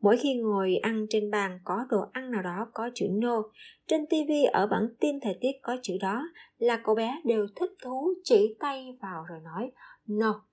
Mỗi 0.00 0.16
khi 0.16 0.34
ngồi 0.34 0.76
ăn 0.76 1.06
trên 1.10 1.30
bàn 1.30 1.60
có 1.64 1.86
đồ 1.90 1.98
ăn 2.12 2.30
nào 2.30 2.42
đó 2.42 2.66
có 2.74 2.90
chữ 2.94 3.06
no, 3.10 3.42
trên 3.86 4.06
TV 4.06 4.32
ở 4.52 4.66
bản 4.66 4.88
tin 5.00 5.20
thời 5.20 5.38
tiết 5.40 5.52
có 5.62 5.76
chữ 5.82 5.94
đó 6.00 6.22
là 6.58 6.80
cậu 6.84 6.94
bé 6.94 7.20
đều 7.24 7.46
thích 7.56 7.70
thú 7.82 8.14
chỉ 8.24 8.56
tay 8.60 8.98
vào 9.02 9.24
rồi 9.28 9.38
nói 9.44 9.70
no. 10.06 10.44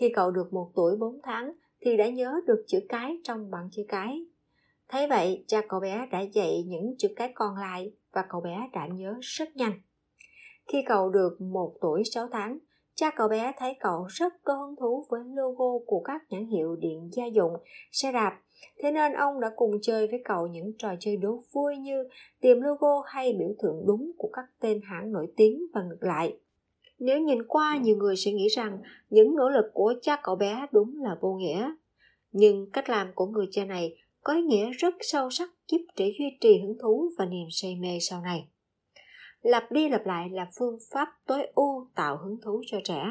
Khi 0.00 0.12
cậu 0.14 0.30
được 0.30 0.52
một 0.52 0.70
tuổi 0.74 0.96
4 0.96 1.20
tháng 1.22 1.52
thì 1.80 1.96
đã 1.96 2.08
nhớ 2.08 2.40
được 2.46 2.64
chữ 2.66 2.78
cái 2.88 3.18
trong 3.24 3.50
bảng 3.50 3.68
chữ 3.72 3.82
cái. 3.88 4.26
Thấy 4.88 5.06
vậy, 5.06 5.44
cha 5.46 5.60
cậu 5.68 5.80
bé 5.80 6.06
đã 6.12 6.20
dạy 6.20 6.62
những 6.66 6.94
chữ 6.98 7.08
cái 7.16 7.32
còn 7.34 7.56
lại 7.56 7.92
và 8.12 8.24
cậu 8.28 8.40
bé 8.40 8.56
đã 8.72 8.86
nhớ 8.86 9.14
rất 9.20 9.56
nhanh. 9.56 9.80
Khi 10.72 10.78
cậu 10.86 11.10
được 11.10 11.40
một 11.40 11.74
tuổi 11.80 12.02
6 12.14 12.28
tháng, 12.32 12.58
cha 12.94 13.10
cậu 13.10 13.28
bé 13.28 13.52
thấy 13.58 13.76
cậu 13.80 14.06
rất 14.08 14.32
có 14.44 14.54
hứng 14.54 14.76
thú 14.76 15.06
với 15.10 15.20
logo 15.24 15.78
của 15.86 16.00
các 16.04 16.22
nhãn 16.30 16.46
hiệu 16.46 16.76
điện 16.76 17.10
gia 17.12 17.26
dụng, 17.26 17.52
xe 17.92 18.12
đạp. 18.12 18.40
Thế 18.82 18.92
nên 18.92 19.12
ông 19.12 19.40
đã 19.40 19.50
cùng 19.56 19.78
chơi 19.82 20.06
với 20.06 20.22
cậu 20.24 20.46
những 20.46 20.72
trò 20.78 20.88
chơi 21.00 21.16
đố 21.16 21.42
vui 21.52 21.76
như 21.76 22.08
tìm 22.40 22.60
logo 22.60 23.02
hay 23.06 23.32
biểu 23.32 23.54
tượng 23.62 23.86
đúng 23.86 24.12
của 24.18 24.30
các 24.32 24.44
tên 24.60 24.80
hãng 24.84 25.12
nổi 25.12 25.32
tiếng 25.36 25.62
và 25.74 25.82
ngược 25.82 26.02
lại. 26.02 26.38
Nếu 26.98 27.20
nhìn 27.20 27.42
qua, 27.42 27.76
nhiều 27.76 27.96
người 27.96 28.16
sẽ 28.16 28.32
nghĩ 28.32 28.48
rằng 28.48 28.78
những 29.10 29.36
nỗ 29.36 29.48
lực 29.48 29.70
của 29.72 29.94
cha 30.02 30.20
cậu 30.22 30.36
bé 30.36 30.66
đúng 30.72 31.02
là 31.02 31.16
vô 31.20 31.32
nghĩa. 31.34 31.72
Nhưng 32.32 32.70
cách 32.70 32.90
làm 32.90 33.12
của 33.14 33.26
người 33.26 33.46
cha 33.50 33.64
này 33.64 33.96
có 34.28 34.34
ý 34.34 34.42
nghĩa 34.42 34.70
rất 34.70 34.94
sâu 35.00 35.30
sắc 35.30 35.50
giúp 35.72 35.78
trẻ 35.96 36.04
duy 36.18 36.38
trì 36.40 36.58
hứng 36.58 36.78
thú 36.82 37.10
và 37.18 37.26
niềm 37.26 37.48
say 37.50 37.76
mê 37.76 37.98
sau 38.00 38.20
này. 38.22 38.48
Lặp 39.42 39.72
đi 39.72 39.88
lặp 39.88 40.06
lại 40.06 40.28
là 40.30 40.46
phương 40.58 40.78
pháp 40.92 41.08
tối 41.26 41.46
ưu 41.54 41.88
tạo 41.94 42.16
hứng 42.16 42.36
thú 42.44 42.62
cho 42.66 42.78
trẻ. 42.84 43.02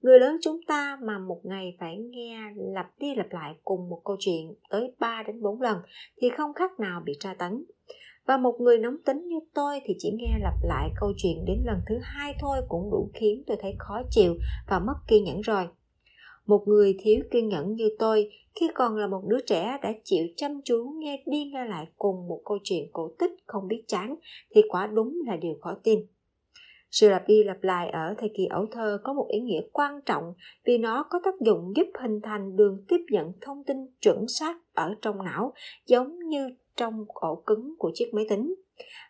Người 0.00 0.20
lớn 0.20 0.36
chúng 0.42 0.60
ta 0.66 0.98
mà 1.02 1.18
một 1.18 1.40
ngày 1.44 1.76
phải 1.80 1.96
nghe 1.96 2.38
lặp 2.56 2.86
đi 2.98 3.14
lặp 3.14 3.26
lại 3.30 3.54
cùng 3.64 3.88
một 3.88 4.00
câu 4.04 4.16
chuyện 4.18 4.54
tới 4.70 4.94
3 4.98 5.22
đến 5.26 5.42
4 5.42 5.60
lần 5.60 5.78
thì 6.16 6.28
không 6.36 6.54
khác 6.54 6.80
nào 6.80 7.02
bị 7.04 7.12
tra 7.20 7.34
tấn. 7.34 7.64
Và 8.26 8.36
một 8.36 8.56
người 8.60 8.78
nóng 8.78 8.96
tính 9.06 9.28
như 9.28 9.36
tôi 9.54 9.80
thì 9.84 9.94
chỉ 9.98 10.10
nghe 10.14 10.38
lặp 10.40 10.54
lại 10.62 10.90
câu 11.00 11.12
chuyện 11.16 11.44
đến 11.46 11.62
lần 11.64 11.80
thứ 11.88 11.94
hai 12.02 12.34
thôi 12.40 12.58
cũng 12.68 12.90
đủ 12.90 13.10
khiến 13.14 13.42
tôi 13.46 13.56
thấy 13.60 13.74
khó 13.78 14.02
chịu 14.10 14.34
và 14.68 14.78
mất 14.78 14.94
kiên 15.08 15.24
nhẫn 15.24 15.40
rồi. 15.40 15.68
Một 16.46 16.68
người 16.68 16.96
thiếu 16.98 17.20
kiên 17.30 17.48
nhẫn 17.48 17.74
như 17.74 17.88
tôi 17.98 18.30
khi 18.54 18.68
còn 18.74 18.96
là 18.96 19.06
một 19.06 19.22
đứa 19.26 19.40
trẻ 19.46 19.78
đã 19.82 19.92
chịu 20.04 20.26
chăm 20.36 20.60
chú 20.64 20.92
nghe 20.98 21.22
đi 21.26 21.44
nghe 21.44 21.64
lại 21.64 21.86
cùng 21.96 22.28
một 22.28 22.40
câu 22.44 22.58
chuyện 22.64 22.88
cổ 22.92 23.10
tích 23.18 23.32
không 23.46 23.68
biết 23.68 23.84
chán 23.88 24.16
thì 24.54 24.62
quả 24.68 24.86
đúng 24.86 25.22
là 25.26 25.36
điều 25.36 25.54
khó 25.60 25.74
tin. 25.82 26.06
Sự 26.90 27.08
lặp 27.08 27.28
đi 27.28 27.44
lặp 27.44 27.62
lại 27.62 27.90
ở 27.90 28.14
thời 28.18 28.30
kỳ 28.36 28.46
ấu 28.46 28.66
thơ 28.70 28.98
có 29.04 29.12
một 29.12 29.26
ý 29.28 29.40
nghĩa 29.40 29.60
quan 29.72 30.00
trọng 30.06 30.34
vì 30.64 30.78
nó 30.78 31.04
có 31.10 31.20
tác 31.24 31.34
dụng 31.40 31.72
giúp 31.76 31.86
hình 32.02 32.20
thành 32.22 32.56
đường 32.56 32.84
tiếp 32.88 33.00
nhận 33.10 33.32
thông 33.40 33.64
tin 33.64 33.76
chuẩn 34.00 34.28
xác 34.28 34.56
ở 34.74 34.94
trong 35.02 35.24
não 35.24 35.52
giống 35.86 36.18
như 36.28 36.50
trong 36.76 37.04
ổ 37.08 37.42
cứng 37.46 37.74
của 37.78 37.90
chiếc 37.94 38.14
máy 38.14 38.26
tính. 38.28 38.54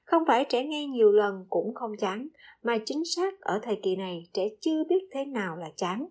Không 0.04 0.22
phải 0.26 0.44
trẻ 0.48 0.64
nghe 0.64 0.86
nhiều 0.86 1.12
lần 1.12 1.46
cũng 1.50 1.74
không 1.74 1.92
chán, 1.98 2.28
mà 2.62 2.78
chính 2.84 3.02
xác 3.16 3.40
ở 3.40 3.60
thời 3.62 3.78
kỳ 3.82 3.96
này 3.96 4.28
trẻ 4.32 4.48
chưa 4.60 4.84
biết 4.84 5.08
thế 5.12 5.24
nào 5.24 5.56
là 5.56 5.70
chán. 5.76 6.06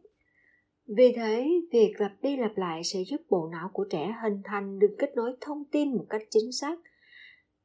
Vì 0.88 1.14
thế, 1.16 1.50
việc 1.72 1.94
lặp 1.98 2.12
đi 2.22 2.38
lặp 2.38 2.58
lại 2.58 2.82
sẽ 2.84 3.00
giúp 3.08 3.22
bộ 3.30 3.50
não 3.52 3.70
của 3.74 3.86
trẻ 3.90 4.16
hình 4.24 4.42
thành 4.44 4.80
được 4.80 4.96
kết 5.00 5.16
nối 5.16 5.36
thông 5.42 5.64
tin 5.72 5.98
một 5.98 6.06
cách 6.10 6.22
chính 6.30 6.52
xác. 6.52 6.80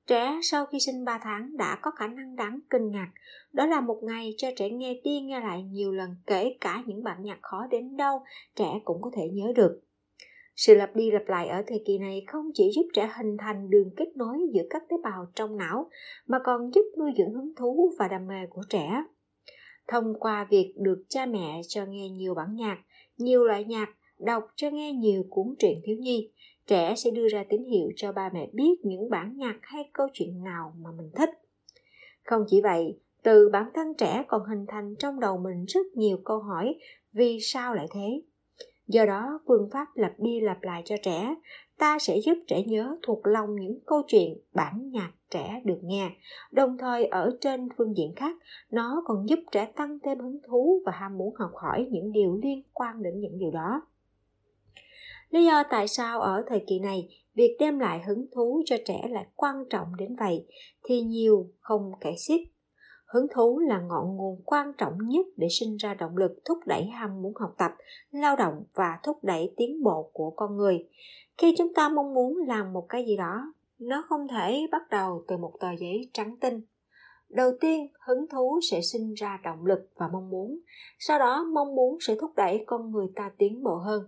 Trẻ 0.07 0.38
sau 0.42 0.66
khi 0.66 0.81
sinh 0.81 1.04
3 1.04 1.18
tháng 1.22 1.57
đã 1.57 1.78
có 1.83 1.90
khả 1.90 2.07
năng 2.07 2.37
đáng 2.37 2.61
kinh 2.70 2.90
ngạc. 2.90 3.11
Đó 3.52 3.66
là 3.66 3.81
một 3.81 4.00
ngày 4.02 4.35
cho 4.37 4.48
trẻ 4.57 4.70
nghe 4.70 5.00
đi 5.04 5.20
nghe 5.20 5.40
lại 5.40 5.62
nhiều 5.62 5.92
lần 5.92 6.16
kể 6.26 6.57
cả 6.61 6.83
những 6.87 7.04
bản 7.04 7.22
nhạc 7.22 7.38
khó 7.42 7.66
đến 7.70 7.96
đâu, 7.96 8.22
trẻ 8.57 8.81
cũng 8.85 9.02
có 9.02 9.11
thể 9.16 9.28
nhớ 9.33 9.52
được. 9.57 9.81
Sự 10.57 10.74
lặp 10.74 10.96
đi 10.96 11.11
lặp 11.11 11.22
lại 11.26 11.48
ở 11.48 11.62
thời 11.66 11.83
kỳ 11.87 11.98
này 11.98 12.24
không 12.26 12.50
chỉ 12.54 12.70
giúp 12.74 12.88
trẻ 12.92 13.11
hình 13.16 13.37
thành 13.38 13.70
đường 13.70 13.90
kết 13.96 14.16
nối 14.16 14.38
giữa 14.54 14.62
các 14.70 14.83
tế 14.88 14.96
bào 15.02 15.26
trong 15.35 15.57
não, 15.57 15.90
mà 16.26 16.38
còn 16.44 16.70
giúp 16.74 16.85
nuôi 16.98 17.12
dưỡng 17.18 17.35
hứng 17.35 17.54
thú 17.57 17.92
và 17.98 18.09
đam 18.09 18.26
mê 18.26 18.46
của 18.50 18.62
trẻ. 18.68 19.04
Thông 19.88 20.14
qua 20.20 20.46
việc 20.50 20.74
được 20.76 21.04
cha 21.09 21.26
mẹ 21.26 21.61
cho 21.68 21.85
nghe 21.87 22.09
nhiều 22.09 22.35
bản 22.35 22.54
nhạc, 22.54 22.78
nhiều 23.18 23.44
loại 23.44 23.64
nhạc, 23.64 23.90
đọc 24.18 24.52
cho 24.57 24.70
nghe 24.70 24.92
nhiều 24.92 25.24
cuốn 25.31 25.54
truyện 25.59 25.81
thiếu 25.85 25.96
nhi, 26.00 26.31
trẻ 26.66 26.94
sẽ 26.96 27.11
đưa 27.11 27.28
ra 27.28 27.44
tín 27.48 27.64
hiệu 27.64 27.88
cho 27.96 28.12
ba 28.12 28.31
mẹ 28.35 28.48
biết 28.52 28.85
những 28.85 29.11
bản 29.11 29.37
nhạc 29.37 29.59
hay 29.62 29.90
câu 29.92 30.09
chuyện 30.12 30.44
nào 30.44 30.74
mà 30.78 30.90
mình 30.98 31.11
thích. 31.16 31.31
Không 32.24 32.44
chỉ 32.48 32.61
vậy, 32.61 32.98
từ 33.22 33.48
bản 33.52 33.70
thân 33.74 33.94
trẻ 33.94 34.24
còn 34.28 34.44
hình 34.44 34.66
thành 34.68 34.94
trong 34.98 35.20
đầu 35.20 35.38
mình 35.38 35.64
rất 35.64 35.87
nhiều 35.94 36.18
câu 36.24 36.38
hỏi 36.38 36.74
vì 37.12 37.38
sao 37.40 37.74
lại 37.74 37.87
thế 37.90 38.22
do 38.88 39.05
đó, 39.05 39.38
phương 39.46 39.68
pháp 39.72 39.87
lặp 39.94 40.12
đi 40.18 40.40
lặp 40.40 40.62
lại 40.62 40.83
cho 40.85 40.96
trẻ, 41.03 41.35
ta 41.79 41.98
sẽ 41.98 42.18
giúp 42.24 42.35
trẻ 42.46 42.62
nhớ 42.66 42.96
thuộc 43.03 43.27
lòng 43.27 43.57
những 43.61 43.79
câu 43.87 44.03
chuyện 44.07 44.38
bản 44.55 44.90
nhạc 44.90 45.11
trẻ 45.31 45.62
được 45.64 45.79
nghe. 45.83 46.11
Đồng 46.51 46.79
thời, 46.79 47.05
ở 47.05 47.37
trên 47.40 47.68
phương 47.77 47.96
diện 47.96 48.14
khác, 48.16 48.37
nó 48.70 49.03
còn 49.05 49.29
giúp 49.29 49.38
trẻ 49.53 49.72
tăng 49.77 49.98
thêm 50.05 50.18
hứng 50.18 50.38
thú 50.48 50.81
và 50.87 50.92
ham 50.92 51.18
muốn 51.18 51.35
học 51.35 51.51
hỏi 51.55 51.87
những 51.90 52.12
điều 52.12 52.38
liên 52.42 52.62
quan 52.72 53.03
đến 53.03 53.20
những 53.20 53.38
điều 53.38 53.51
đó. 53.51 53.83
Lý 55.31 55.44
do 55.44 55.62
tại 55.70 55.88
sao 55.88 56.20
ở 56.20 56.44
thời 56.48 56.64
kỳ 56.66 56.79
này, 56.79 57.09
việc 57.35 57.57
đem 57.61 57.79
lại 57.79 58.03
hứng 58.07 58.27
thú 58.35 58.62
cho 58.66 58.77
trẻ 58.85 59.09
lại 59.11 59.27
quan 59.37 59.55
trọng 59.70 59.96
đến 59.96 60.16
vậy 60.20 60.46
thì 60.85 61.01
nhiều 61.01 61.51
không 61.61 61.92
kể 62.01 62.14
xiết 62.18 62.40
hứng 63.14 63.27
thú 63.35 63.59
là 63.59 63.81
ngọn 63.81 64.16
nguồn 64.16 64.42
quan 64.44 64.73
trọng 64.79 64.99
nhất 65.09 65.27
để 65.37 65.49
sinh 65.51 65.77
ra 65.77 65.94
động 65.94 66.16
lực 66.16 66.38
thúc 66.44 66.59
đẩy 66.66 66.85
ham 66.85 67.23
muốn 67.23 67.33
học 67.35 67.55
tập 67.59 67.71
lao 68.11 68.37
động 68.37 68.64
và 68.75 68.99
thúc 69.03 69.25
đẩy 69.25 69.55
tiến 69.57 69.83
bộ 69.83 70.11
của 70.12 70.31
con 70.31 70.57
người. 70.57 70.88
Khi 71.38 71.55
chúng 71.59 71.75
ta 71.75 71.88
mong 71.88 72.14
muốn 72.14 72.37
làm 72.47 72.73
một 72.73 72.87
cái 72.88 73.05
gì 73.07 73.16
đó 73.16 73.53
nó 73.79 74.05
không 74.09 74.29
thể 74.29 74.66
bắt 74.73 74.83
đầu 74.90 75.25
từ 75.29 75.37
một 75.37 75.53
tờ 75.61 75.68
giấy 75.81 76.11
trắng 76.12 76.37
tinh. 76.40 76.61
Đầu 77.29 77.51
tiên 77.61 77.88
hứng 78.07 78.27
thú 78.31 78.61
sẽ 78.71 78.81
sinh 78.81 79.14
ra 79.14 79.40
động 79.44 79.66
lực 79.66 79.90
và 79.97 80.09
mong 80.12 80.31
muốn. 80.31 80.59
Sau 80.99 81.18
đó 81.18 81.44
mong 81.55 81.75
muốn 81.75 81.99
sẽ 82.01 82.14
thúc 82.21 82.31
đẩy 82.37 82.64
con 82.66 82.90
người 82.90 83.07
ta 83.16 83.31
tiến 83.38 83.62
bộ 83.62 83.75
hơn. 83.77 84.03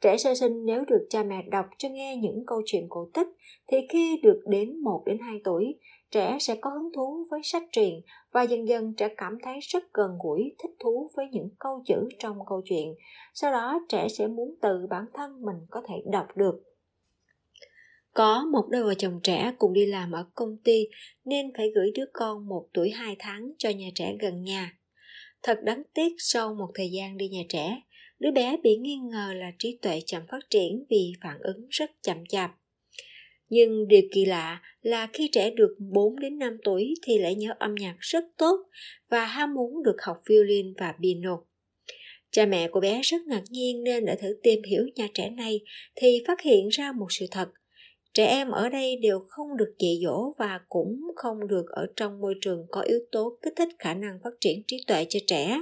Trẻ 0.00 0.16
sơ 0.16 0.34
sinh 0.34 0.64
nếu 0.64 0.84
được 0.84 1.06
cha 1.10 1.22
mẹ 1.22 1.42
đọc 1.42 1.66
cho 1.78 1.88
nghe 1.88 2.16
những 2.16 2.46
câu 2.46 2.62
chuyện 2.66 2.86
cổ 2.88 3.08
tích 3.14 3.26
thì 3.66 3.76
khi 3.88 4.20
được 4.22 4.42
đến 4.46 4.80
1 4.80 5.02
đến 5.06 5.18
2 5.18 5.40
tuổi, 5.44 5.78
trẻ 6.10 6.38
sẽ 6.40 6.54
có 6.60 6.70
hứng 6.70 6.92
thú 6.96 7.26
với 7.30 7.40
sách 7.44 7.62
truyện 7.72 8.00
và 8.32 8.42
dần 8.42 8.68
dần 8.68 8.94
trẻ 8.96 9.08
cảm 9.16 9.38
thấy 9.42 9.58
rất 9.60 9.82
gần 9.92 10.10
gũi, 10.22 10.54
thích 10.62 10.70
thú 10.80 11.10
với 11.16 11.26
những 11.32 11.48
câu 11.58 11.82
chữ 11.86 12.08
trong 12.18 12.38
câu 12.48 12.62
chuyện. 12.64 12.94
Sau 13.34 13.52
đó 13.52 13.80
trẻ 13.88 14.08
sẽ 14.08 14.26
muốn 14.26 14.54
tự 14.62 14.86
bản 14.90 15.04
thân 15.14 15.42
mình 15.42 15.56
có 15.70 15.82
thể 15.88 15.94
đọc 16.12 16.26
được. 16.36 16.62
Có 18.14 18.46
một 18.52 18.68
đôi 18.70 18.82
vợ 18.82 18.94
chồng 18.94 19.20
trẻ 19.22 19.52
cùng 19.58 19.72
đi 19.72 19.86
làm 19.86 20.12
ở 20.12 20.24
công 20.34 20.56
ty 20.64 20.88
nên 21.24 21.52
phải 21.56 21.70
gửi 21.74 21.92
đứa 21.94 22.04
con 22.12 22.48
một 22.48 22.68
tuổi 22.72 22.90
hai 22.90 23.16
tháng 23.18 23.52
cho 23.58 23.70
nhà 23.70 23.88
trẻ 23.94 24.16
gần 24.20 24.42
nhà. 24.42 24.78
Thật 25.42 25.58
đáng 25.62 25.82
tiếc 25.94 26.12
sau 26.18 26.54
một 26.54 26.68
thời 26.74 26.90
gian 26.90 27.16
đi 27.16 27.28
nhà 27.28 27.42
trẻ, 27.48 27.82
đứa 28.18 28.30
bé 28.30 28.56
bị 28.62 28.76
nghi 28.76 28.96
ngờ 28.96 29.32
là 29.36 29.52
trí 29.58 29.78
tuệ 29.82 30.00
chậm 30.06 30.22
phát 30.28 30.50
triển 30.50 30.84
vì 30.90 31.12
phản 31.22 31.38
ứng 31.40 31.66
rất 31.70 31.90
chậm 32.02 32.26
chạp. 32.28 32.50
Nhưng 33.48 33.88
điều 33.88 34.02
kỳ 34.12 34.24
lạ 34.24 34.62
là 34.82 35.08
khi 35.12 35.28
trẻ 35.32 35.50
được 35.50 35.76
4 35.78 36.20
đến 36.20 36.38
5 36.38 36.56
tuổi 36.64 36.94
thì 37.02 37.18
lại 37.18 37.34
nhớ 37.34 37.54
âm 37.58 37.74
nhạc 37.74 37.96
rất 37.98 38.24
tốt 38.36 38.56
và 39.10 39.24
ham 39.24 39.54
muốn 39.54 39.82
được 39.82 39.96
học 40.02 40.16
violin 40.28 40.74
và 40.78 40.94
piano. 41.02 41.38
Cha 42.30 42.46
mẹ 42.46 42.68
của 42.68 42.80
bé 42.80 43.00
rất 43.02 43.22
ngạc 43.26 43.42
nhiên 43.50 43.82
nên 43.84 44.04
đã 44.04 44.16
thử 44.20 44.36
tìm 44.42 44.62
hiểu 44.62 44.82
nhà 44.94 45.08
trẻ 45.14 45.30
này 45.30 45.60
thì 45.96 46.22
phát 46.26 46.40
hiện 46.40 46.68
ra 46.68 46.92
một 46.92 47.06
sự 47.10 47.26
thật. 47.30 47.48
Trẻ 48.14 48.26
em 48.26 48.50
ở 48.50 48.68
đây 48.68 48.96
đều 48.96 49.20
không 49.28 49.56
được 49.56 49.74
dạy 49.78 49.98
dỗ 50.04 50.32
và 50.38 50.60
cũng 50.68 51.00
không 51.16 51.48
được 51.48 51.64
ở 51.68 51.86
trong 51.96 52.20
môi 52.20 52.34
trường 52.40 52.66
có 52.70 52.80
yếu 52.80 52.98
tố 53.12 53.38
kích 53.42 53.52
thích 53.56 53.68
khả 53.78 53.94
năng 53.94 54.18
phát 54.24 54.30
triển 54.40 54.62
trí 54.66 54.76
tuệ 54.86 55.06
cho 55.08 55.20
trẻ. 55.26 55.58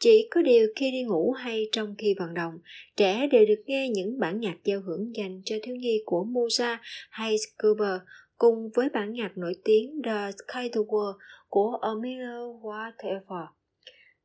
Chỉ 0.00 0.28
có 0.30 0.42
điều 0.42 0.68
khi 0.76 0.90
đi 0.90 1.02
ngủ 1.02 1.32
hay 1.32 1.68
trong 1.72 1.94
khi 1.98 2.14
vận 2.18 2.34
động, 2.34 2.58
trẻ 2.96 3.28
đều 3.32 3.46
được 3.46 3.62
nghe 3.66 3.88
những 3.88 4.18
bản 4.18 4.40
nhạc 4.40 4.56
giao 4.64 4.80
hưởng 4.80 5.16
dành 5.16 5.42
cho 5.44 5.56
thiếu 5.62 5.76
nhi 5.76 6.02
của 6.06 6.26
Mozart 6.30 6.76
hay 7.10 7.36
Schubert 7.38 8.02
cùng 8.38 8.70
với 8.74 8.88
bản 8.88 9.12
nhạc 9.12 9.38
nổi 9.38 9.52
tiếng 9.64 10.02
The 10.04 10.30
Sky 10.30 10.68
the 10.72 10.80
World 10.80 11.14
của 11.48 11.78
Emilio 11.82 12.46
Whatever. 12.62 13.46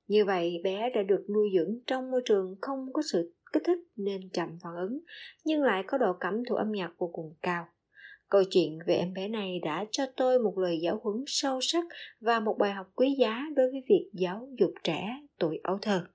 Như 0.08 0.26
vậy, 0.26 0.62
bé 0.64 0.90
đã 0.96 1.04
được 1.04 1.26
nuôi 1.30 1.50
dưỡng 1.54 1.80
trong 1.88 2.12
môi 2.12 2.22
trường 2.26 2.56
không 2.62 2.94
có 2.94 3.02
sự 3.12 3.34
kích 3.54 3.64
thích 3.66 3.80
nên 3.96 4.30
chậm 4.34 4.50
phản 4.64 4.76
ứng, 4.76 5.00
nhưng 5.46 5.64
lại 5.64 5.84
có 5.88 5.98
độ 5.98 6.14
cảm 6.20 6.44
thụ 6.50 6.56
âm 6.56 6.72
nhạc 6.72 6.92
vô 6.98 7.10
cùng 7.14 7.34
cao. 7.42 7.68
Câu 8.30 8.44
chuyện 8.50 8.80
về 8.88 8.96
em 8.96 9.14
bé 9.14 9.28
này 9.28 9.60
đã 9.64 9.86
cho 9.92 10.06
tôi 10.18 10.40
một 10.40 10.58
lời 10.58 10.80
giáo 10.82 11.00
huấn 11.04 11.24
sâu 11.28 11.60
sắc 11.62 11.84
và 12.20 12.40
một 12.40 12.56
bài 12.60 12.72
học 12.72 12.88
quý 12.96 13.16
giá 13.20 13.42
đối 13.56 13.72
với 13.72 13.84
việc 13.90 14.10
giáo 14.14 14.48
dục 14.60 14.72
trẻ 14.84 15.08
tuổi 15.40 15.60
ấu 15.64 15.78
thơ. 15.82 16.06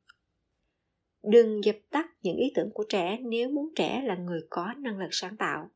Đừng 1.23 1.65
dập 1.65 1.77
tắt 1.91 2.07
những 2.23 2.37
ý 2.37 2.53
tưởng 2.55 2.71
của 2.75 2.85
trẻ 2.89 3.19
nếu 3.23 3.49
muốn 3.49 3.69
trẻ 3.77 4.03
là 4.05 4.15
người 4.17 4.41
có 4.51 4.75
năng 4.79 4.99
lực 4.99 5.09
sáng 5.11 5.37
tạo. 5.37 5.71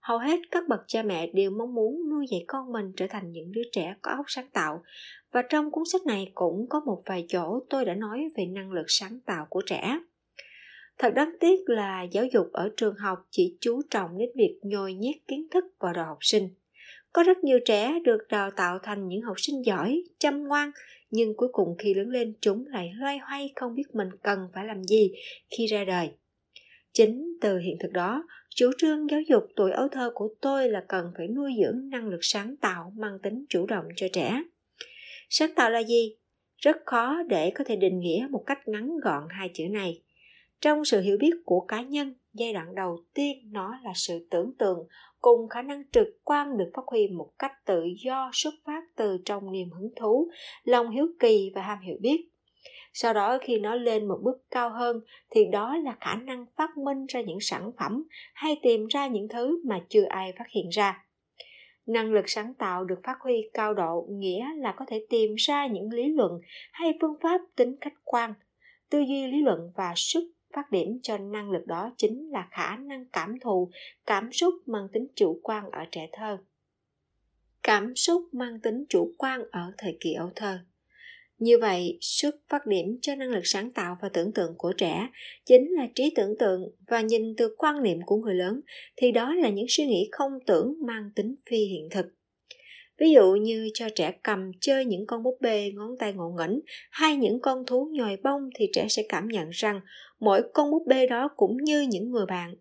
Hầu 0.00 0.18
hết 0.18 0.40
các 0.50 0.68
bậc 0.68 0.80
cha 0.86 1.02
mẹ 1.02 1.26
đều 1.26 1.50
mong 1.50 1.74
muốn 1.74 2.10
nuôi 2.10 2.26
dạy 2.30 2.44
con 2.46 2.72
mình 2.72 2.92
trở 2.96 3.06
thành 3.10 3.32
những 3.32 3.52
đứa 3.52 3.62
trẻ 3.72 3.94
có 4.02 4.10
óc 4.10 4.24
sáng 4.28 4.50
tạo 4.52 4.82
và 5.32 5.42
trong 5.48 5.70
cuốn 5.70 5.84
sách 5.92 6.06
này 6.06 6.32
cũng 6.34 6.66
có 6.68 6.80
một 6.80 7.02
vài 7.06 7.26
chỗ 7.28 7.60
tôi 7.70 7.84
đã 7.84 7.94
nói 7.94 8.28
về 8.36 8.46
năng 8.46 8.72
lực 8.72 8.84
sáng 8.88 9.20
tạo 9.26 9.46
của 9.50 9.62
trẻ. 9.66 9.98
Thật 10.98 11.14
đáng 11.14 11.30
tiếc 11.40 11.60
là 11.66 12.02
giáo 12.02 12.24
dục 12.24 12.46
ở 12.52 12.70
trường 12.76 12.94
học 12.94 13.18
chỉ 13.30 13.56
chú 13.60 13.82
trọng 13.90 14.18
đến 14.18 14.28
việc 14.36 14.58
nhồi 14.62 14.94
nhét 14.94 15.16
kiến 15.28 15.46
thức 15.50 15.64
vào 15.78 15.92
đầu 15.92 16.04
học 16.04 16.18
sinh. 16.20 16.48
Có 17.12 17.22
rất 17.22 17.44
nhiều 17.44 17.58
trẻ 17.64 17.98
được 18.04 18.18
đào 18.28 18.50
tạo 18.50 18.78
thành 18.82 19.08
những 19.08 19.22
học 19.22 19.40
sinh 19.40 19.64
giỏi, 19.64 20.02
chăm 20.18 20.48
ngoan, 20.48 20.70
nhưng 21.10 21.36
cuối 21.36 21.48
cùng 21.52 21.76
khi 21.78 21.94
lớn 21.94 22.08
lên 22.08 22.34
chúng 22.40 22.66
lại 22.66 22.92
loay 22.94 23.18
hoay 23.18 23.52
không 23.56 23.74
biết 23.74 23.94
mình 23.94 24.08
cần 24.22 24.38
phải 24.54 24.64
làm 24.64 24.84
gì 24.84 25.12
khi 25.50 25.66
ra 25.66 25.84
đời. 25.84 26.10
Chính 26.92 27.38
từ 27.40 27.58
hiện 27.58 27.76
thực 27.80 27.92
đó, 27.92 28.24
chủ 28.54 28.70
trương 28.78 29.10
giáo 29.10 29.20
dục 29.20 29.44
tuổi 29.56 29.70
ấu 29.70 29.88
thơ 29.88 30.10
của 30.14 30.34
tôi 30.40 30.68
là 30.68 30.84
cần 30.88 31.12
phải 31.16 31.28
nuôi 31.28 31.52
dưỡng 31.62 31.88
năng 31.88 32.08
lực 32.08 32.18
sáng 32.22 32.56
tạo 32.56 32.92
mang 32.96 33.18
tính 33.22 33.44
chủ 33.48 33.66
động 33.66 33.84
cho 33.96 34.06
trẻ. 34.12 34.42
Sáng 35.28 35.54
tạo 35.54 35.70
là 35.70 35.82
gì? 35.82 36.16
Rất 36.56 36.76
khó 36.86 37.22
để 37.28 37.50
có 37.50 37.64
thể 37.64 37.76
định 37.76 38.00
nghĩa 38.00 38.26
một 38.30 38.42
cách 38.46 38.68
ngắn 38.68 38.90
gọn 39.02 39.22
hai 39.30 39.50
chữ 39.54 39.64
này. 39.70 40.00
Trong 40.60 40.84
sự 40.84 41.00
hiểu 41.00 41.16
biết 41.20 41.32
của 41.44 41.60
cá 41.60 41.82
nhân, 41.82 42.14
giai 42.32 42.52
đoạn 42.52 42.74
đầu 42.74 42.98
tiên 43.14 43.50
nó 43.52 43.78
là 43.82 43.92
sự 43.94 44.26
tưởng 44.30 44.52
tượng 44.58 44.78
cùng 45.20 45.48
khả 45.48 45.62
năng 45.62 45.82
trực 45.92 46.08
quan 46.24 46.58
được 46.58 46.70
phát 46.74 46.82
huy 46.86 47.08
một 47.08 47.30
cách 47.38 47.52
tự 47.64 47.84
do 48.04 48.30
xuất 48.32 48.54
phát 48.64 48.82
từ 48.96 49.18
trong 49.24 49.52
niềm 49.52 49.70
hứng 49.70 49.90
thú, 49.96 50.30
lòng 50.64 50.90
hiếu 50.90 51.06
kỳ 51.20 51.52
và 51.54 51.62
ham 51.62 51.78
hiểu 51.80 51.96
biết. 52.00 52.28
Sau 52.92 53.14
đó 53.14 53.38
khi 53.42 53.58
nó 53.58 53.74
lên 53.74 54.08
một 54.08 54.18
bước 54.22 54.50
cao 54.50 54.70
hơn 54.70 55.00
thì 55.30 55.44
đó 55.52 55.76
là 55.76 55.96
khả 56.00 56.14
năng 56.14 56.46
phát 56.56 56.76
minh 56.76 57.06
ra 57.06 57.20
những 57.20 57.40
sản 57.40 57.70
phẩm 57.78 58.04
hay 58.34 58.60
tìm 58.62 58.86
ra 58.86 59.06
những 59.06 59.28
thứ 59.28 59.60
mà 59.64 59.80
chưa 59.88 60.04
ai 60.08 60.32
phát 60.38 60.48
hiện 60.50 60.68
ra. 60.68 61.04
Năng 61.86 62.12
lực 62.12 62.24
sáng 62.26 62.54
tạo 62.54 62.84
được 62.84 62.98
phát 63.04 63.16
huy 63.20 63.50
cao 63.54 63.74
độ 63.74 64.06
nghĩa 64.10 64.44
là 64.56 64.74
có 64.76 64.84
thể 64.88 65.06
tìm 65.10 65.34
ra 65.34 65.66
những 65.66 65.92
lý 65.92 66.08
luận 66.08 66.32
hay 66.72 66.92
phương 67.00 67.16
pháp 67.22 67.40
tính 67.56 67.76
khách 67.80 67.94
quan, 68.04 68.34
tư 68.90 68.98
duy 68.98 69.26
lý 69.26 69.42
luận 69.42 69.72
và 69.76 69.92
sức 69.96 70.33
phát 70.54 70.70
điểm 70.70 70.98
cho 71.02 71.18
năng 71.18 71.50
lực 71.50 71.66
đó 71.66 71.94
chính 71.96 72.30
là 72.30 72.48
khả 72.50 72.76
năng 72.76 73.04
cảm 73.12 73.34
thụ 73.40 73.70
cảm 74.06 74.32
xúc 74.32 74.54
mang 74.66 74.88
tính 74.92 75.06
chủ 75.14 75.40
quan 75.42 75.70
ở 75.70 75.84
trẻ 75.90 76.08
thơ. 76.12 76.38
Cảm 77.62 77.96
xúc 77.96 78.22
mang 78.32 78.60
tính 78.60 78.84
chủ 78.88 79.14
quan 79.18 79.40
ở 79.50 79.72
thời 79.78 79.96
kỳ 80.00 80.12
ấu 80.12 80.30
thơ. 80.36 80.58
Như 81.38 81.58
vậy, 81.58 81.98
sức 82.00 82.36
phát 82.48 82.66
điểm 82.66 82.98
cho 83.02 83.14
năng 83.14 83.30
lực 83.30 83.42
sáng 83.44 83.70
tạo 83.70 83.96
và 84.02 84.08
tưởng 84.08 84.32
tượng 84.32 84.54
của 84.58 84.72
trẻ 84.72 85.08
chính 85.44 85.70
là 85.70 85.88
trí 85.94 86.12
tưởng 86.16 86.38
tượng 86.38 86.70
và 86.86 87.00
nhìn 87.00 87.34
từ 87.36 87.54
quan 87.58 87.82
niệm 87.82 87.98
của 88.06 88.16
người 88.16 88.34
lớn, 88.34 88.60
thì 88.96 89.12
đó 89.12 89.34
là 89.34 89.48
những 89.48 89.66
suy 89.68 89.86
nghĩ 89.86 90.08
không 90.12 90.32
tưởng 90.46 90.74
mang 90.86 91.10
tính 91.14 91.34
phi 91.46 91.56
hiện 91.56 91.88
thực. 91.90 92.06
Ví 92.98 93.12
dụ 93.12 93.34
như 93.34 93.70
cho 93.74 93.88
trẻ 93.94 94.12
cầm 94.22 94.50
chơi 94.60 94.84
những 94.84 95.06
con 95.06 95.22
búp 95.22 95.38
bê 95.40 95.70
ngón 95.74 95.90
tay 95.98 96.12
ngộ 96.12 96.36
nghĩnh 96.38 96.60
hay 96.90 97.16
những 97.16 97.40
con 97.40 97.66
thú 97.66 97.88
nhồi 97.92 98.16
bông 98.22 98.50
thì 98.54 98.66
trẻ 98.72 98.86
sẽ 98.88 99.02
cảm 99.08 99.28
nhận 99.28 99.50
rằng 99.50 99.80
mỗi 100.24 100.42
con 100.54 100.70
búp 100.70 100.82
bê 100.86 101.06
đó 101.06 101.28
cũng 101.36 101.56
như 101.56 101.80
những 101.80 102.10
người 102.10 102.26
bạn. 102.26 102.54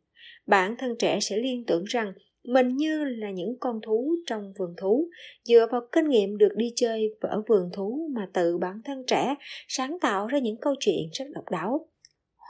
Bản 0.48 0.76
thân 0.78 0.96
trẻ 1.00 1.20
sẽ 1.20 1.38
liên 1.38 1.64
tưởng 1.68 1.84
rằng 1.84 2.14
mình 2.44 2.78
như 2.78 3.04
là 3.04 3.32
những 3.32 3.56
con 3.60 3.80
thú 3.82 4.16
trong 4.26 4.54
vườn 4.60 4.74
thú, 4.78 5.10
dựa 5.44 5.68
vào 5.72 5.82
kinh 5.92 6.10
nghiệm 6.10 6.38
được 6.38 6.52
đi 6.56 6.74
chơi 6.76 7.10
ở 7.20 7.44
vườn 7.48 7.70
thú 7.74 8.10
mà 8.16 8.28
tự 8.34 8.58
bản 8.58 8.82
thân 8.86 9.04
trẻ 9.08 9.36
sáng 9.68 9.98
tạo 10.02 10.28
ra 10.28 10.40
những 10.40 10.58
câu 10.62 10.76
chuyện 10.80 11.10
rất 11.14 11.26
độc 11.34 11.50
đáo. 11.52 11.88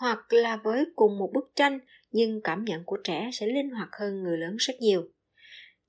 Hoặc 0.02 0.20
là 0.30 0.60
với 0.64 0.86
cùng 0.96 1.18
một 1.18 1.30
bức 1.34 1.52
tranh, 1.56 1.80
nhưng 2.12 2.42
cảm 2.42 2.66
nhận 2.66 2.84
của 2.86 2.98
trẻ 3.04 3.30
sẽ 3.34 3.48
linh 3.48 3.70
hoạt 3.70 3.90
hơn 4.00 4.24
người 4.24 4.38
lớn 4.38 4.56
rất 4.58 4.74
nhiều. 4.80 5.04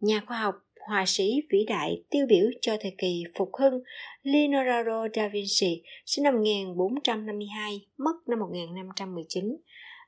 Nhà 0.00 0.22
khoa 0.26 0.38
học 0.38 0.54
họa 0.88 1.04
sĩ 1.06 1.42
vĩ 1.50 1.64
đại 1.68 2.02
tiêu 2.10 2.26
biểu 2.28 2.46
cho 2.60 2.76
thời 2.80 2.94
kỳ 2.98 3.24
phục 3.38 3.50
hưng 3.60 3.82
Leonardo 4.22 5.06
da 5.14 5.28
Vinci 5.28 5.82
sinh 6.06 6.22
năm 6.22 6.34
1452, 6.34 7.86
mất 7.98 8.14
năm 8.26 8.38
1519, 8.38 9.56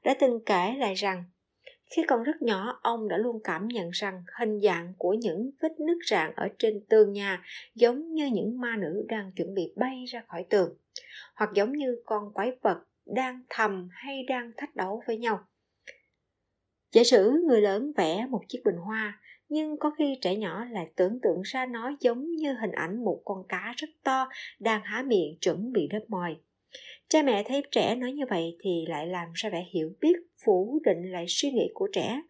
đã 0.05 0.15
từng 0.21 0.45
kể 0.47 0.75
lại 0.79 0.95
rằng 0.95 1.25
khi 1.97 2.03
còn 2.09 2.23
rất 2.23 2.43
nhỏ, 2.43 2.81
ông 2.83 3.09
đã 3.09 3.17
luôn 3.17 3.41
cảm 3.45 3.69
nhận 3.69 3.91
rằng 3.91 4.23
hình 4.41 4.61
dạng 4.61 4.95
của 4.99 5.15
những 5.15 5.51
vết 5.63 5.81
nứt 5.81 5.97
rạn 6.11 6.33
ở 6.37 6.49
trên 6.59 6.85
tường 6.89 7.13
nhà 7.13 7.43
giống 7.75 8.15
như 8.15 8.27
những 8.27 8.61
ma 8.61 8.77
nữ 8.77 9.05
đang 9.09 9.33
chuẩn 9.37 9.55
bị 9.55 9.73
bay 9.77 10.05
ra 10.09 10.23
khỏi 10.29 10.45
tường, 10.51 10.77
hoặc 11.35 11.51
giống 11.55 11.73
như 11.73 12.03
con 12.05 12.33
quái 12.35 12.53
vật 12.63 12.79
đang 13.07 13.43
thầm 13.51 13.89
hay 13.93 14.25
đang 14.29 14.53
thách 14.57 14.77
đấu 14.77 15.03
với 15.07 15.17
nhau. 15.17 15.41
Giả 16.93 17.05
sử 17.05 17.33
người 17.47 17.61
lớn 17.61 17.93
vẽ 17.97 18.27
một 18.31 18.41
chiếc 18.49 18.61
bình 18.65 18.77
hoa, 18.77 19.21
nhưng 19.49 19.77
có 19.79 19.91
khi 19.99 20.19
trẻ 20.23 20.37
nhỏ 20.37 20.65
lại 20.65 20.91
tưởng 20.97 21.19
tượng 21.23 21.43
ra 21.43 21.67
nó 21.67 21.93
giống 22.01 22.31
như 22.37 22.53
hình 22.61 22.73
ảnh 22.73 23.05
một 23.05 23.23
con 23.25 23.45
cá 23.49 23.75
rất 23.77 23.89
to 24.05 24.29
đang 24.59 24.81
há 24.85 25.03
miệng 25.07 25.39
chuẩn 25.41 25.73
bị 25.73 25.89
đớp 25.91 26.03
mồi. 26.09 26.37
Cha 27.09 27.23
mẹ 27.23 27.43
thấy 27.43 27.63
trẻ 27.71 27.95
nói 27.97 28.13
như 28.13 28.25
vậy 28.31 28.57
thì 28.61 28.85
lại 28.89 29.07
làm 29.07 29.29
ra 29.35 29.51
vẻ 29.51 29.67
hiểu 29.73 29.93
biết 30.01 30.17
phủ 30.45 30.81
định 30.85 31.13
lại 31.13 31.25
suy 31.29 31.51
nghĩ 31.51 31.71
của 31.75 31.89
trẻ. 31.93 32.23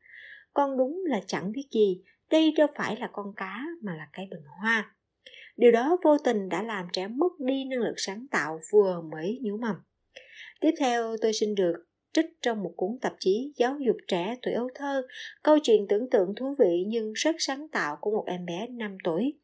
Con 0.54 0.76
đúng 0.78 1.02
là 1.06 1.20
chẳng 1.26 1.52
biết 1.52 1.68
gì, 1.70 2.02
đây 2.30 2.52
đâu 2.56 2.66
phải 2.76 2.96
là 2.96 3.08
con 3.12 3.32
cá 3.36 3.60
mà 3.82 3.94
là 3.96 4.08
cái 4.12 4.28
bình 4.30 4.44
hoa. 4.60 4.94
Điều 5.56 5.72
đó 5.72 5.96
vô 6.04 6.18
tình 6.18 6.48
đã 6.48 6.62
làm 6.62 6.86
trẻ 6.92 7.08
mất 7.08 7.40
đi 7.46 7.64
năng 7.64 7.80
lực 7.80 7.94
sáng 7.96 8.26
tạo 8.30 8.60
vừa 8.72 9.02
mới 9.12 9.38
nhú 9.42 9.56
mầm. 9.56 9.76
Tiếp 10.60 10.70
theo 10.78 11.16
tôi 11.22 11.32
xin 11.32 11.54
được 11.54 11.74
trích 12.16 12.42
trong 12.42 12.62
một 12.62 12.72
cuốn 12.76 12.98
tạp 13.00 13.12
chí 13.20 13.52
giáo 13.56 13.78
dục 13.86 13.96
trẻ 14.08 14.36
tuổi 14.42 14.54
ấu 14.54 14.68
thơ, 14.74 15.02
câu 15.42 15.58
chuyện 15.62 15.86
tưởng 15.88 16.10
tượng 16.10 16.34
thú 16.36 16.54
vị 16.58 16.84
nhưng 16.86 17.12
rất 17.12 17.36
sáng 17.38 17.68
tạo 17.68 17.96
của 18.00 18.10
một 18.10 18.24
em 18.26 18.46
bé 18.46 18.66
5 18.66 18.96
tuổi. 19.04 19.34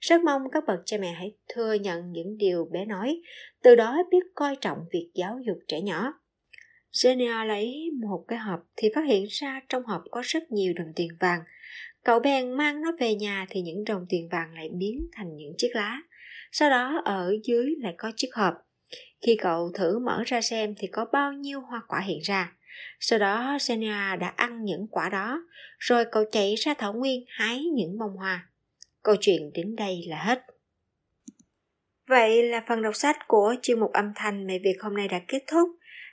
Rất 0.00 0.20
mong 0.20 0.42
các 0.52 0.64
bậc 0.66 0.80
cha 0.84 0.96
mẹ 1.00 1.12
hãy 1.12 1.32
thừa 1.48 1.72
nhận 1.72 2.12
những 2.12 2.38
điều 2.38 2.64
bé 2.72 2.84
nói, 2.84 3.20
từ 3.62 3.74
đó 3.74 4.02
biết 4.10 4.24
coi 4.34 4.56
trọng 4.60 4.78
việc 4.92 5.10
giáo 5.14 5.38
dục 5.46 5.58
trẻ 5.68 5.80
nhỏ. 5.80 6.12
Genia 7.04 7.44
lấy 7.46 7.90
một 8.00 8.24
cái 8.28 8.38
hộp 8.38 8.60
thì 8.76 8.88
phát 8.94 9.04
hiện 9.08 9.24
ra 9.28 9.60
trong 9.68 9.82
hộp 9.82 10.02
có 10.10 10.22
rất 10.24 10.52
nhiều 10.52 10.72
đồng 10.76 10.92
tiền 10.96 11.08
vàng. 11.20 11.40
Cậu 12.04 12.20
bèn 12.20 12.52
mang 12.52 12.80
nó 12.82 12.92
về 13.00 13.14
nhà 13.14 13.46
thì 13.50 13.60
những 13.60 13.84
đồng 13.84 14.06
tiền 14.08 14.28
vàng 14.32 14.54
lại 14.54 14.68
biến 14.72 15.06
thành 15.12 15.36
những 15.36 15.54
chiếc 15.58 15.70
lá. 15.72 16.02
Sau 16.52 16.70
đó 16.70 17.02
ở 17.04 17.34
dưới 17.44 17.74
lại 17.78 17.94
có 17.98 18.12
chiếc 18.16 18.34
hộp. 18.34 18.54
Khi 19.26 19.36
cậu 19.40 19.70
thử 19.74 19.98
mở 19.98 20.22
ra 20.26 20.40
xem 20.40 20.74
thì 20.78 20.88
có 20.92 21.04
bao 21.12 21.32
nhiêu 21.32 21.60
hoa 21.60 21.82
quả 21.88 22.00
hiện 22.00 22.18
ra. 22.22 22.52
Sau 23.00 23.18
đó 23.18 23.56
Senia 23.60 24.16
đã 24.20 24.32
ăn 24.36 24.64
những 24.64 24.86
quả 24.90 25.08
đó, 25.08 25.42
rồi 25.78 26.04
cậu 26.12 26.24
chạy 26.32 26.54
ra 26.54 26.74
thảo 26.74 26.92
nguyên 26.92 27.24
hái 27.28 27.64
những 27.64 27.98
bông 27.98 28.16
hoa. 28.16 28.48
Câu 29.02 29.16
chuyện 29.20 29.50
đến 29.54 29.76
đây 29.76 30.04
là 30.08 30.24
hết. 30.24 30.44
Vậy 32.08 32.42
là 32.42 32.62
phần 32.68 32.82
đọc 32.82 32.96
sách 32.96 33.28
của 33.28 33.54
chuyên 33.62 33.80
mục 33.80 33.92
âm 33.92 34.12
thanh 34.14 34.46
mẹ 34.46 34.58
Việt 34.58 34.76
hôm 34.80 34.96
nay 34.96 35.08
đã 35.08 35.20
kết 35.28 35.44
thúc. 35.46 35.68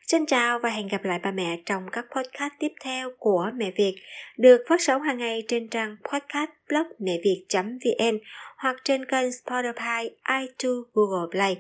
Xin 0.08 0.26
chào 0.26 0.60
và 0.60 0.70
hẹn 0.70 0.88
gặp 0.88 1.04
lại 1.04 1.20
ba 1.24 1.32
mẹ 1.32 1.60
trong 1.66 1.84
các 1.92 2.06
podcast 2.16 2.54
tiếp 2.60 2.72
theo 2.82 3.12
của 3.18 3.52
Mẹ 3.56 3.72
Việt, 3.76 3.96
được 4.38 4.62
phát 4.70 4.82
sóng 4.82 5.02
hàng 5.02 5.18
ngày 5.18 5.44
trên 5.48 5.68
trang 5.68 5.98
podcast 6.12 6.50
blog 6.70 6.88
mẹ 7.00 7.18
việt.vn 7.24 8.18
hoặc 8.58 8.76
trên 8.84 9.06
kênh 9.06 9.30
Spotify, 9.30 10.10
iTunes, 10.42 10.86
Google 10.94 11.28
Play. 11.32 11.58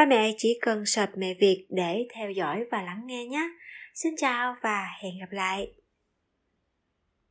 Ba 0.00 0.06
mẹ 0.06 0.32
chỉ 0.38 0.58
cần 0.60 0.86
search 0.86 1.12
mẹ 1.16 1.34
Việt 1.40 1.66
để 1.70 2.06
theo 2.14 2.30
dõi 2.30 2.64
và 2.70 2.82
lắng 2.82 3.02
nghe 3.06 3.24
nhé. 3.24 3.48
Xin 3.94 4.14
chào 4.16 4.54
và 4.62 4.86
hẹn 5.02 5.12
gặp 5.20 5.30
lại. 5.30 5.72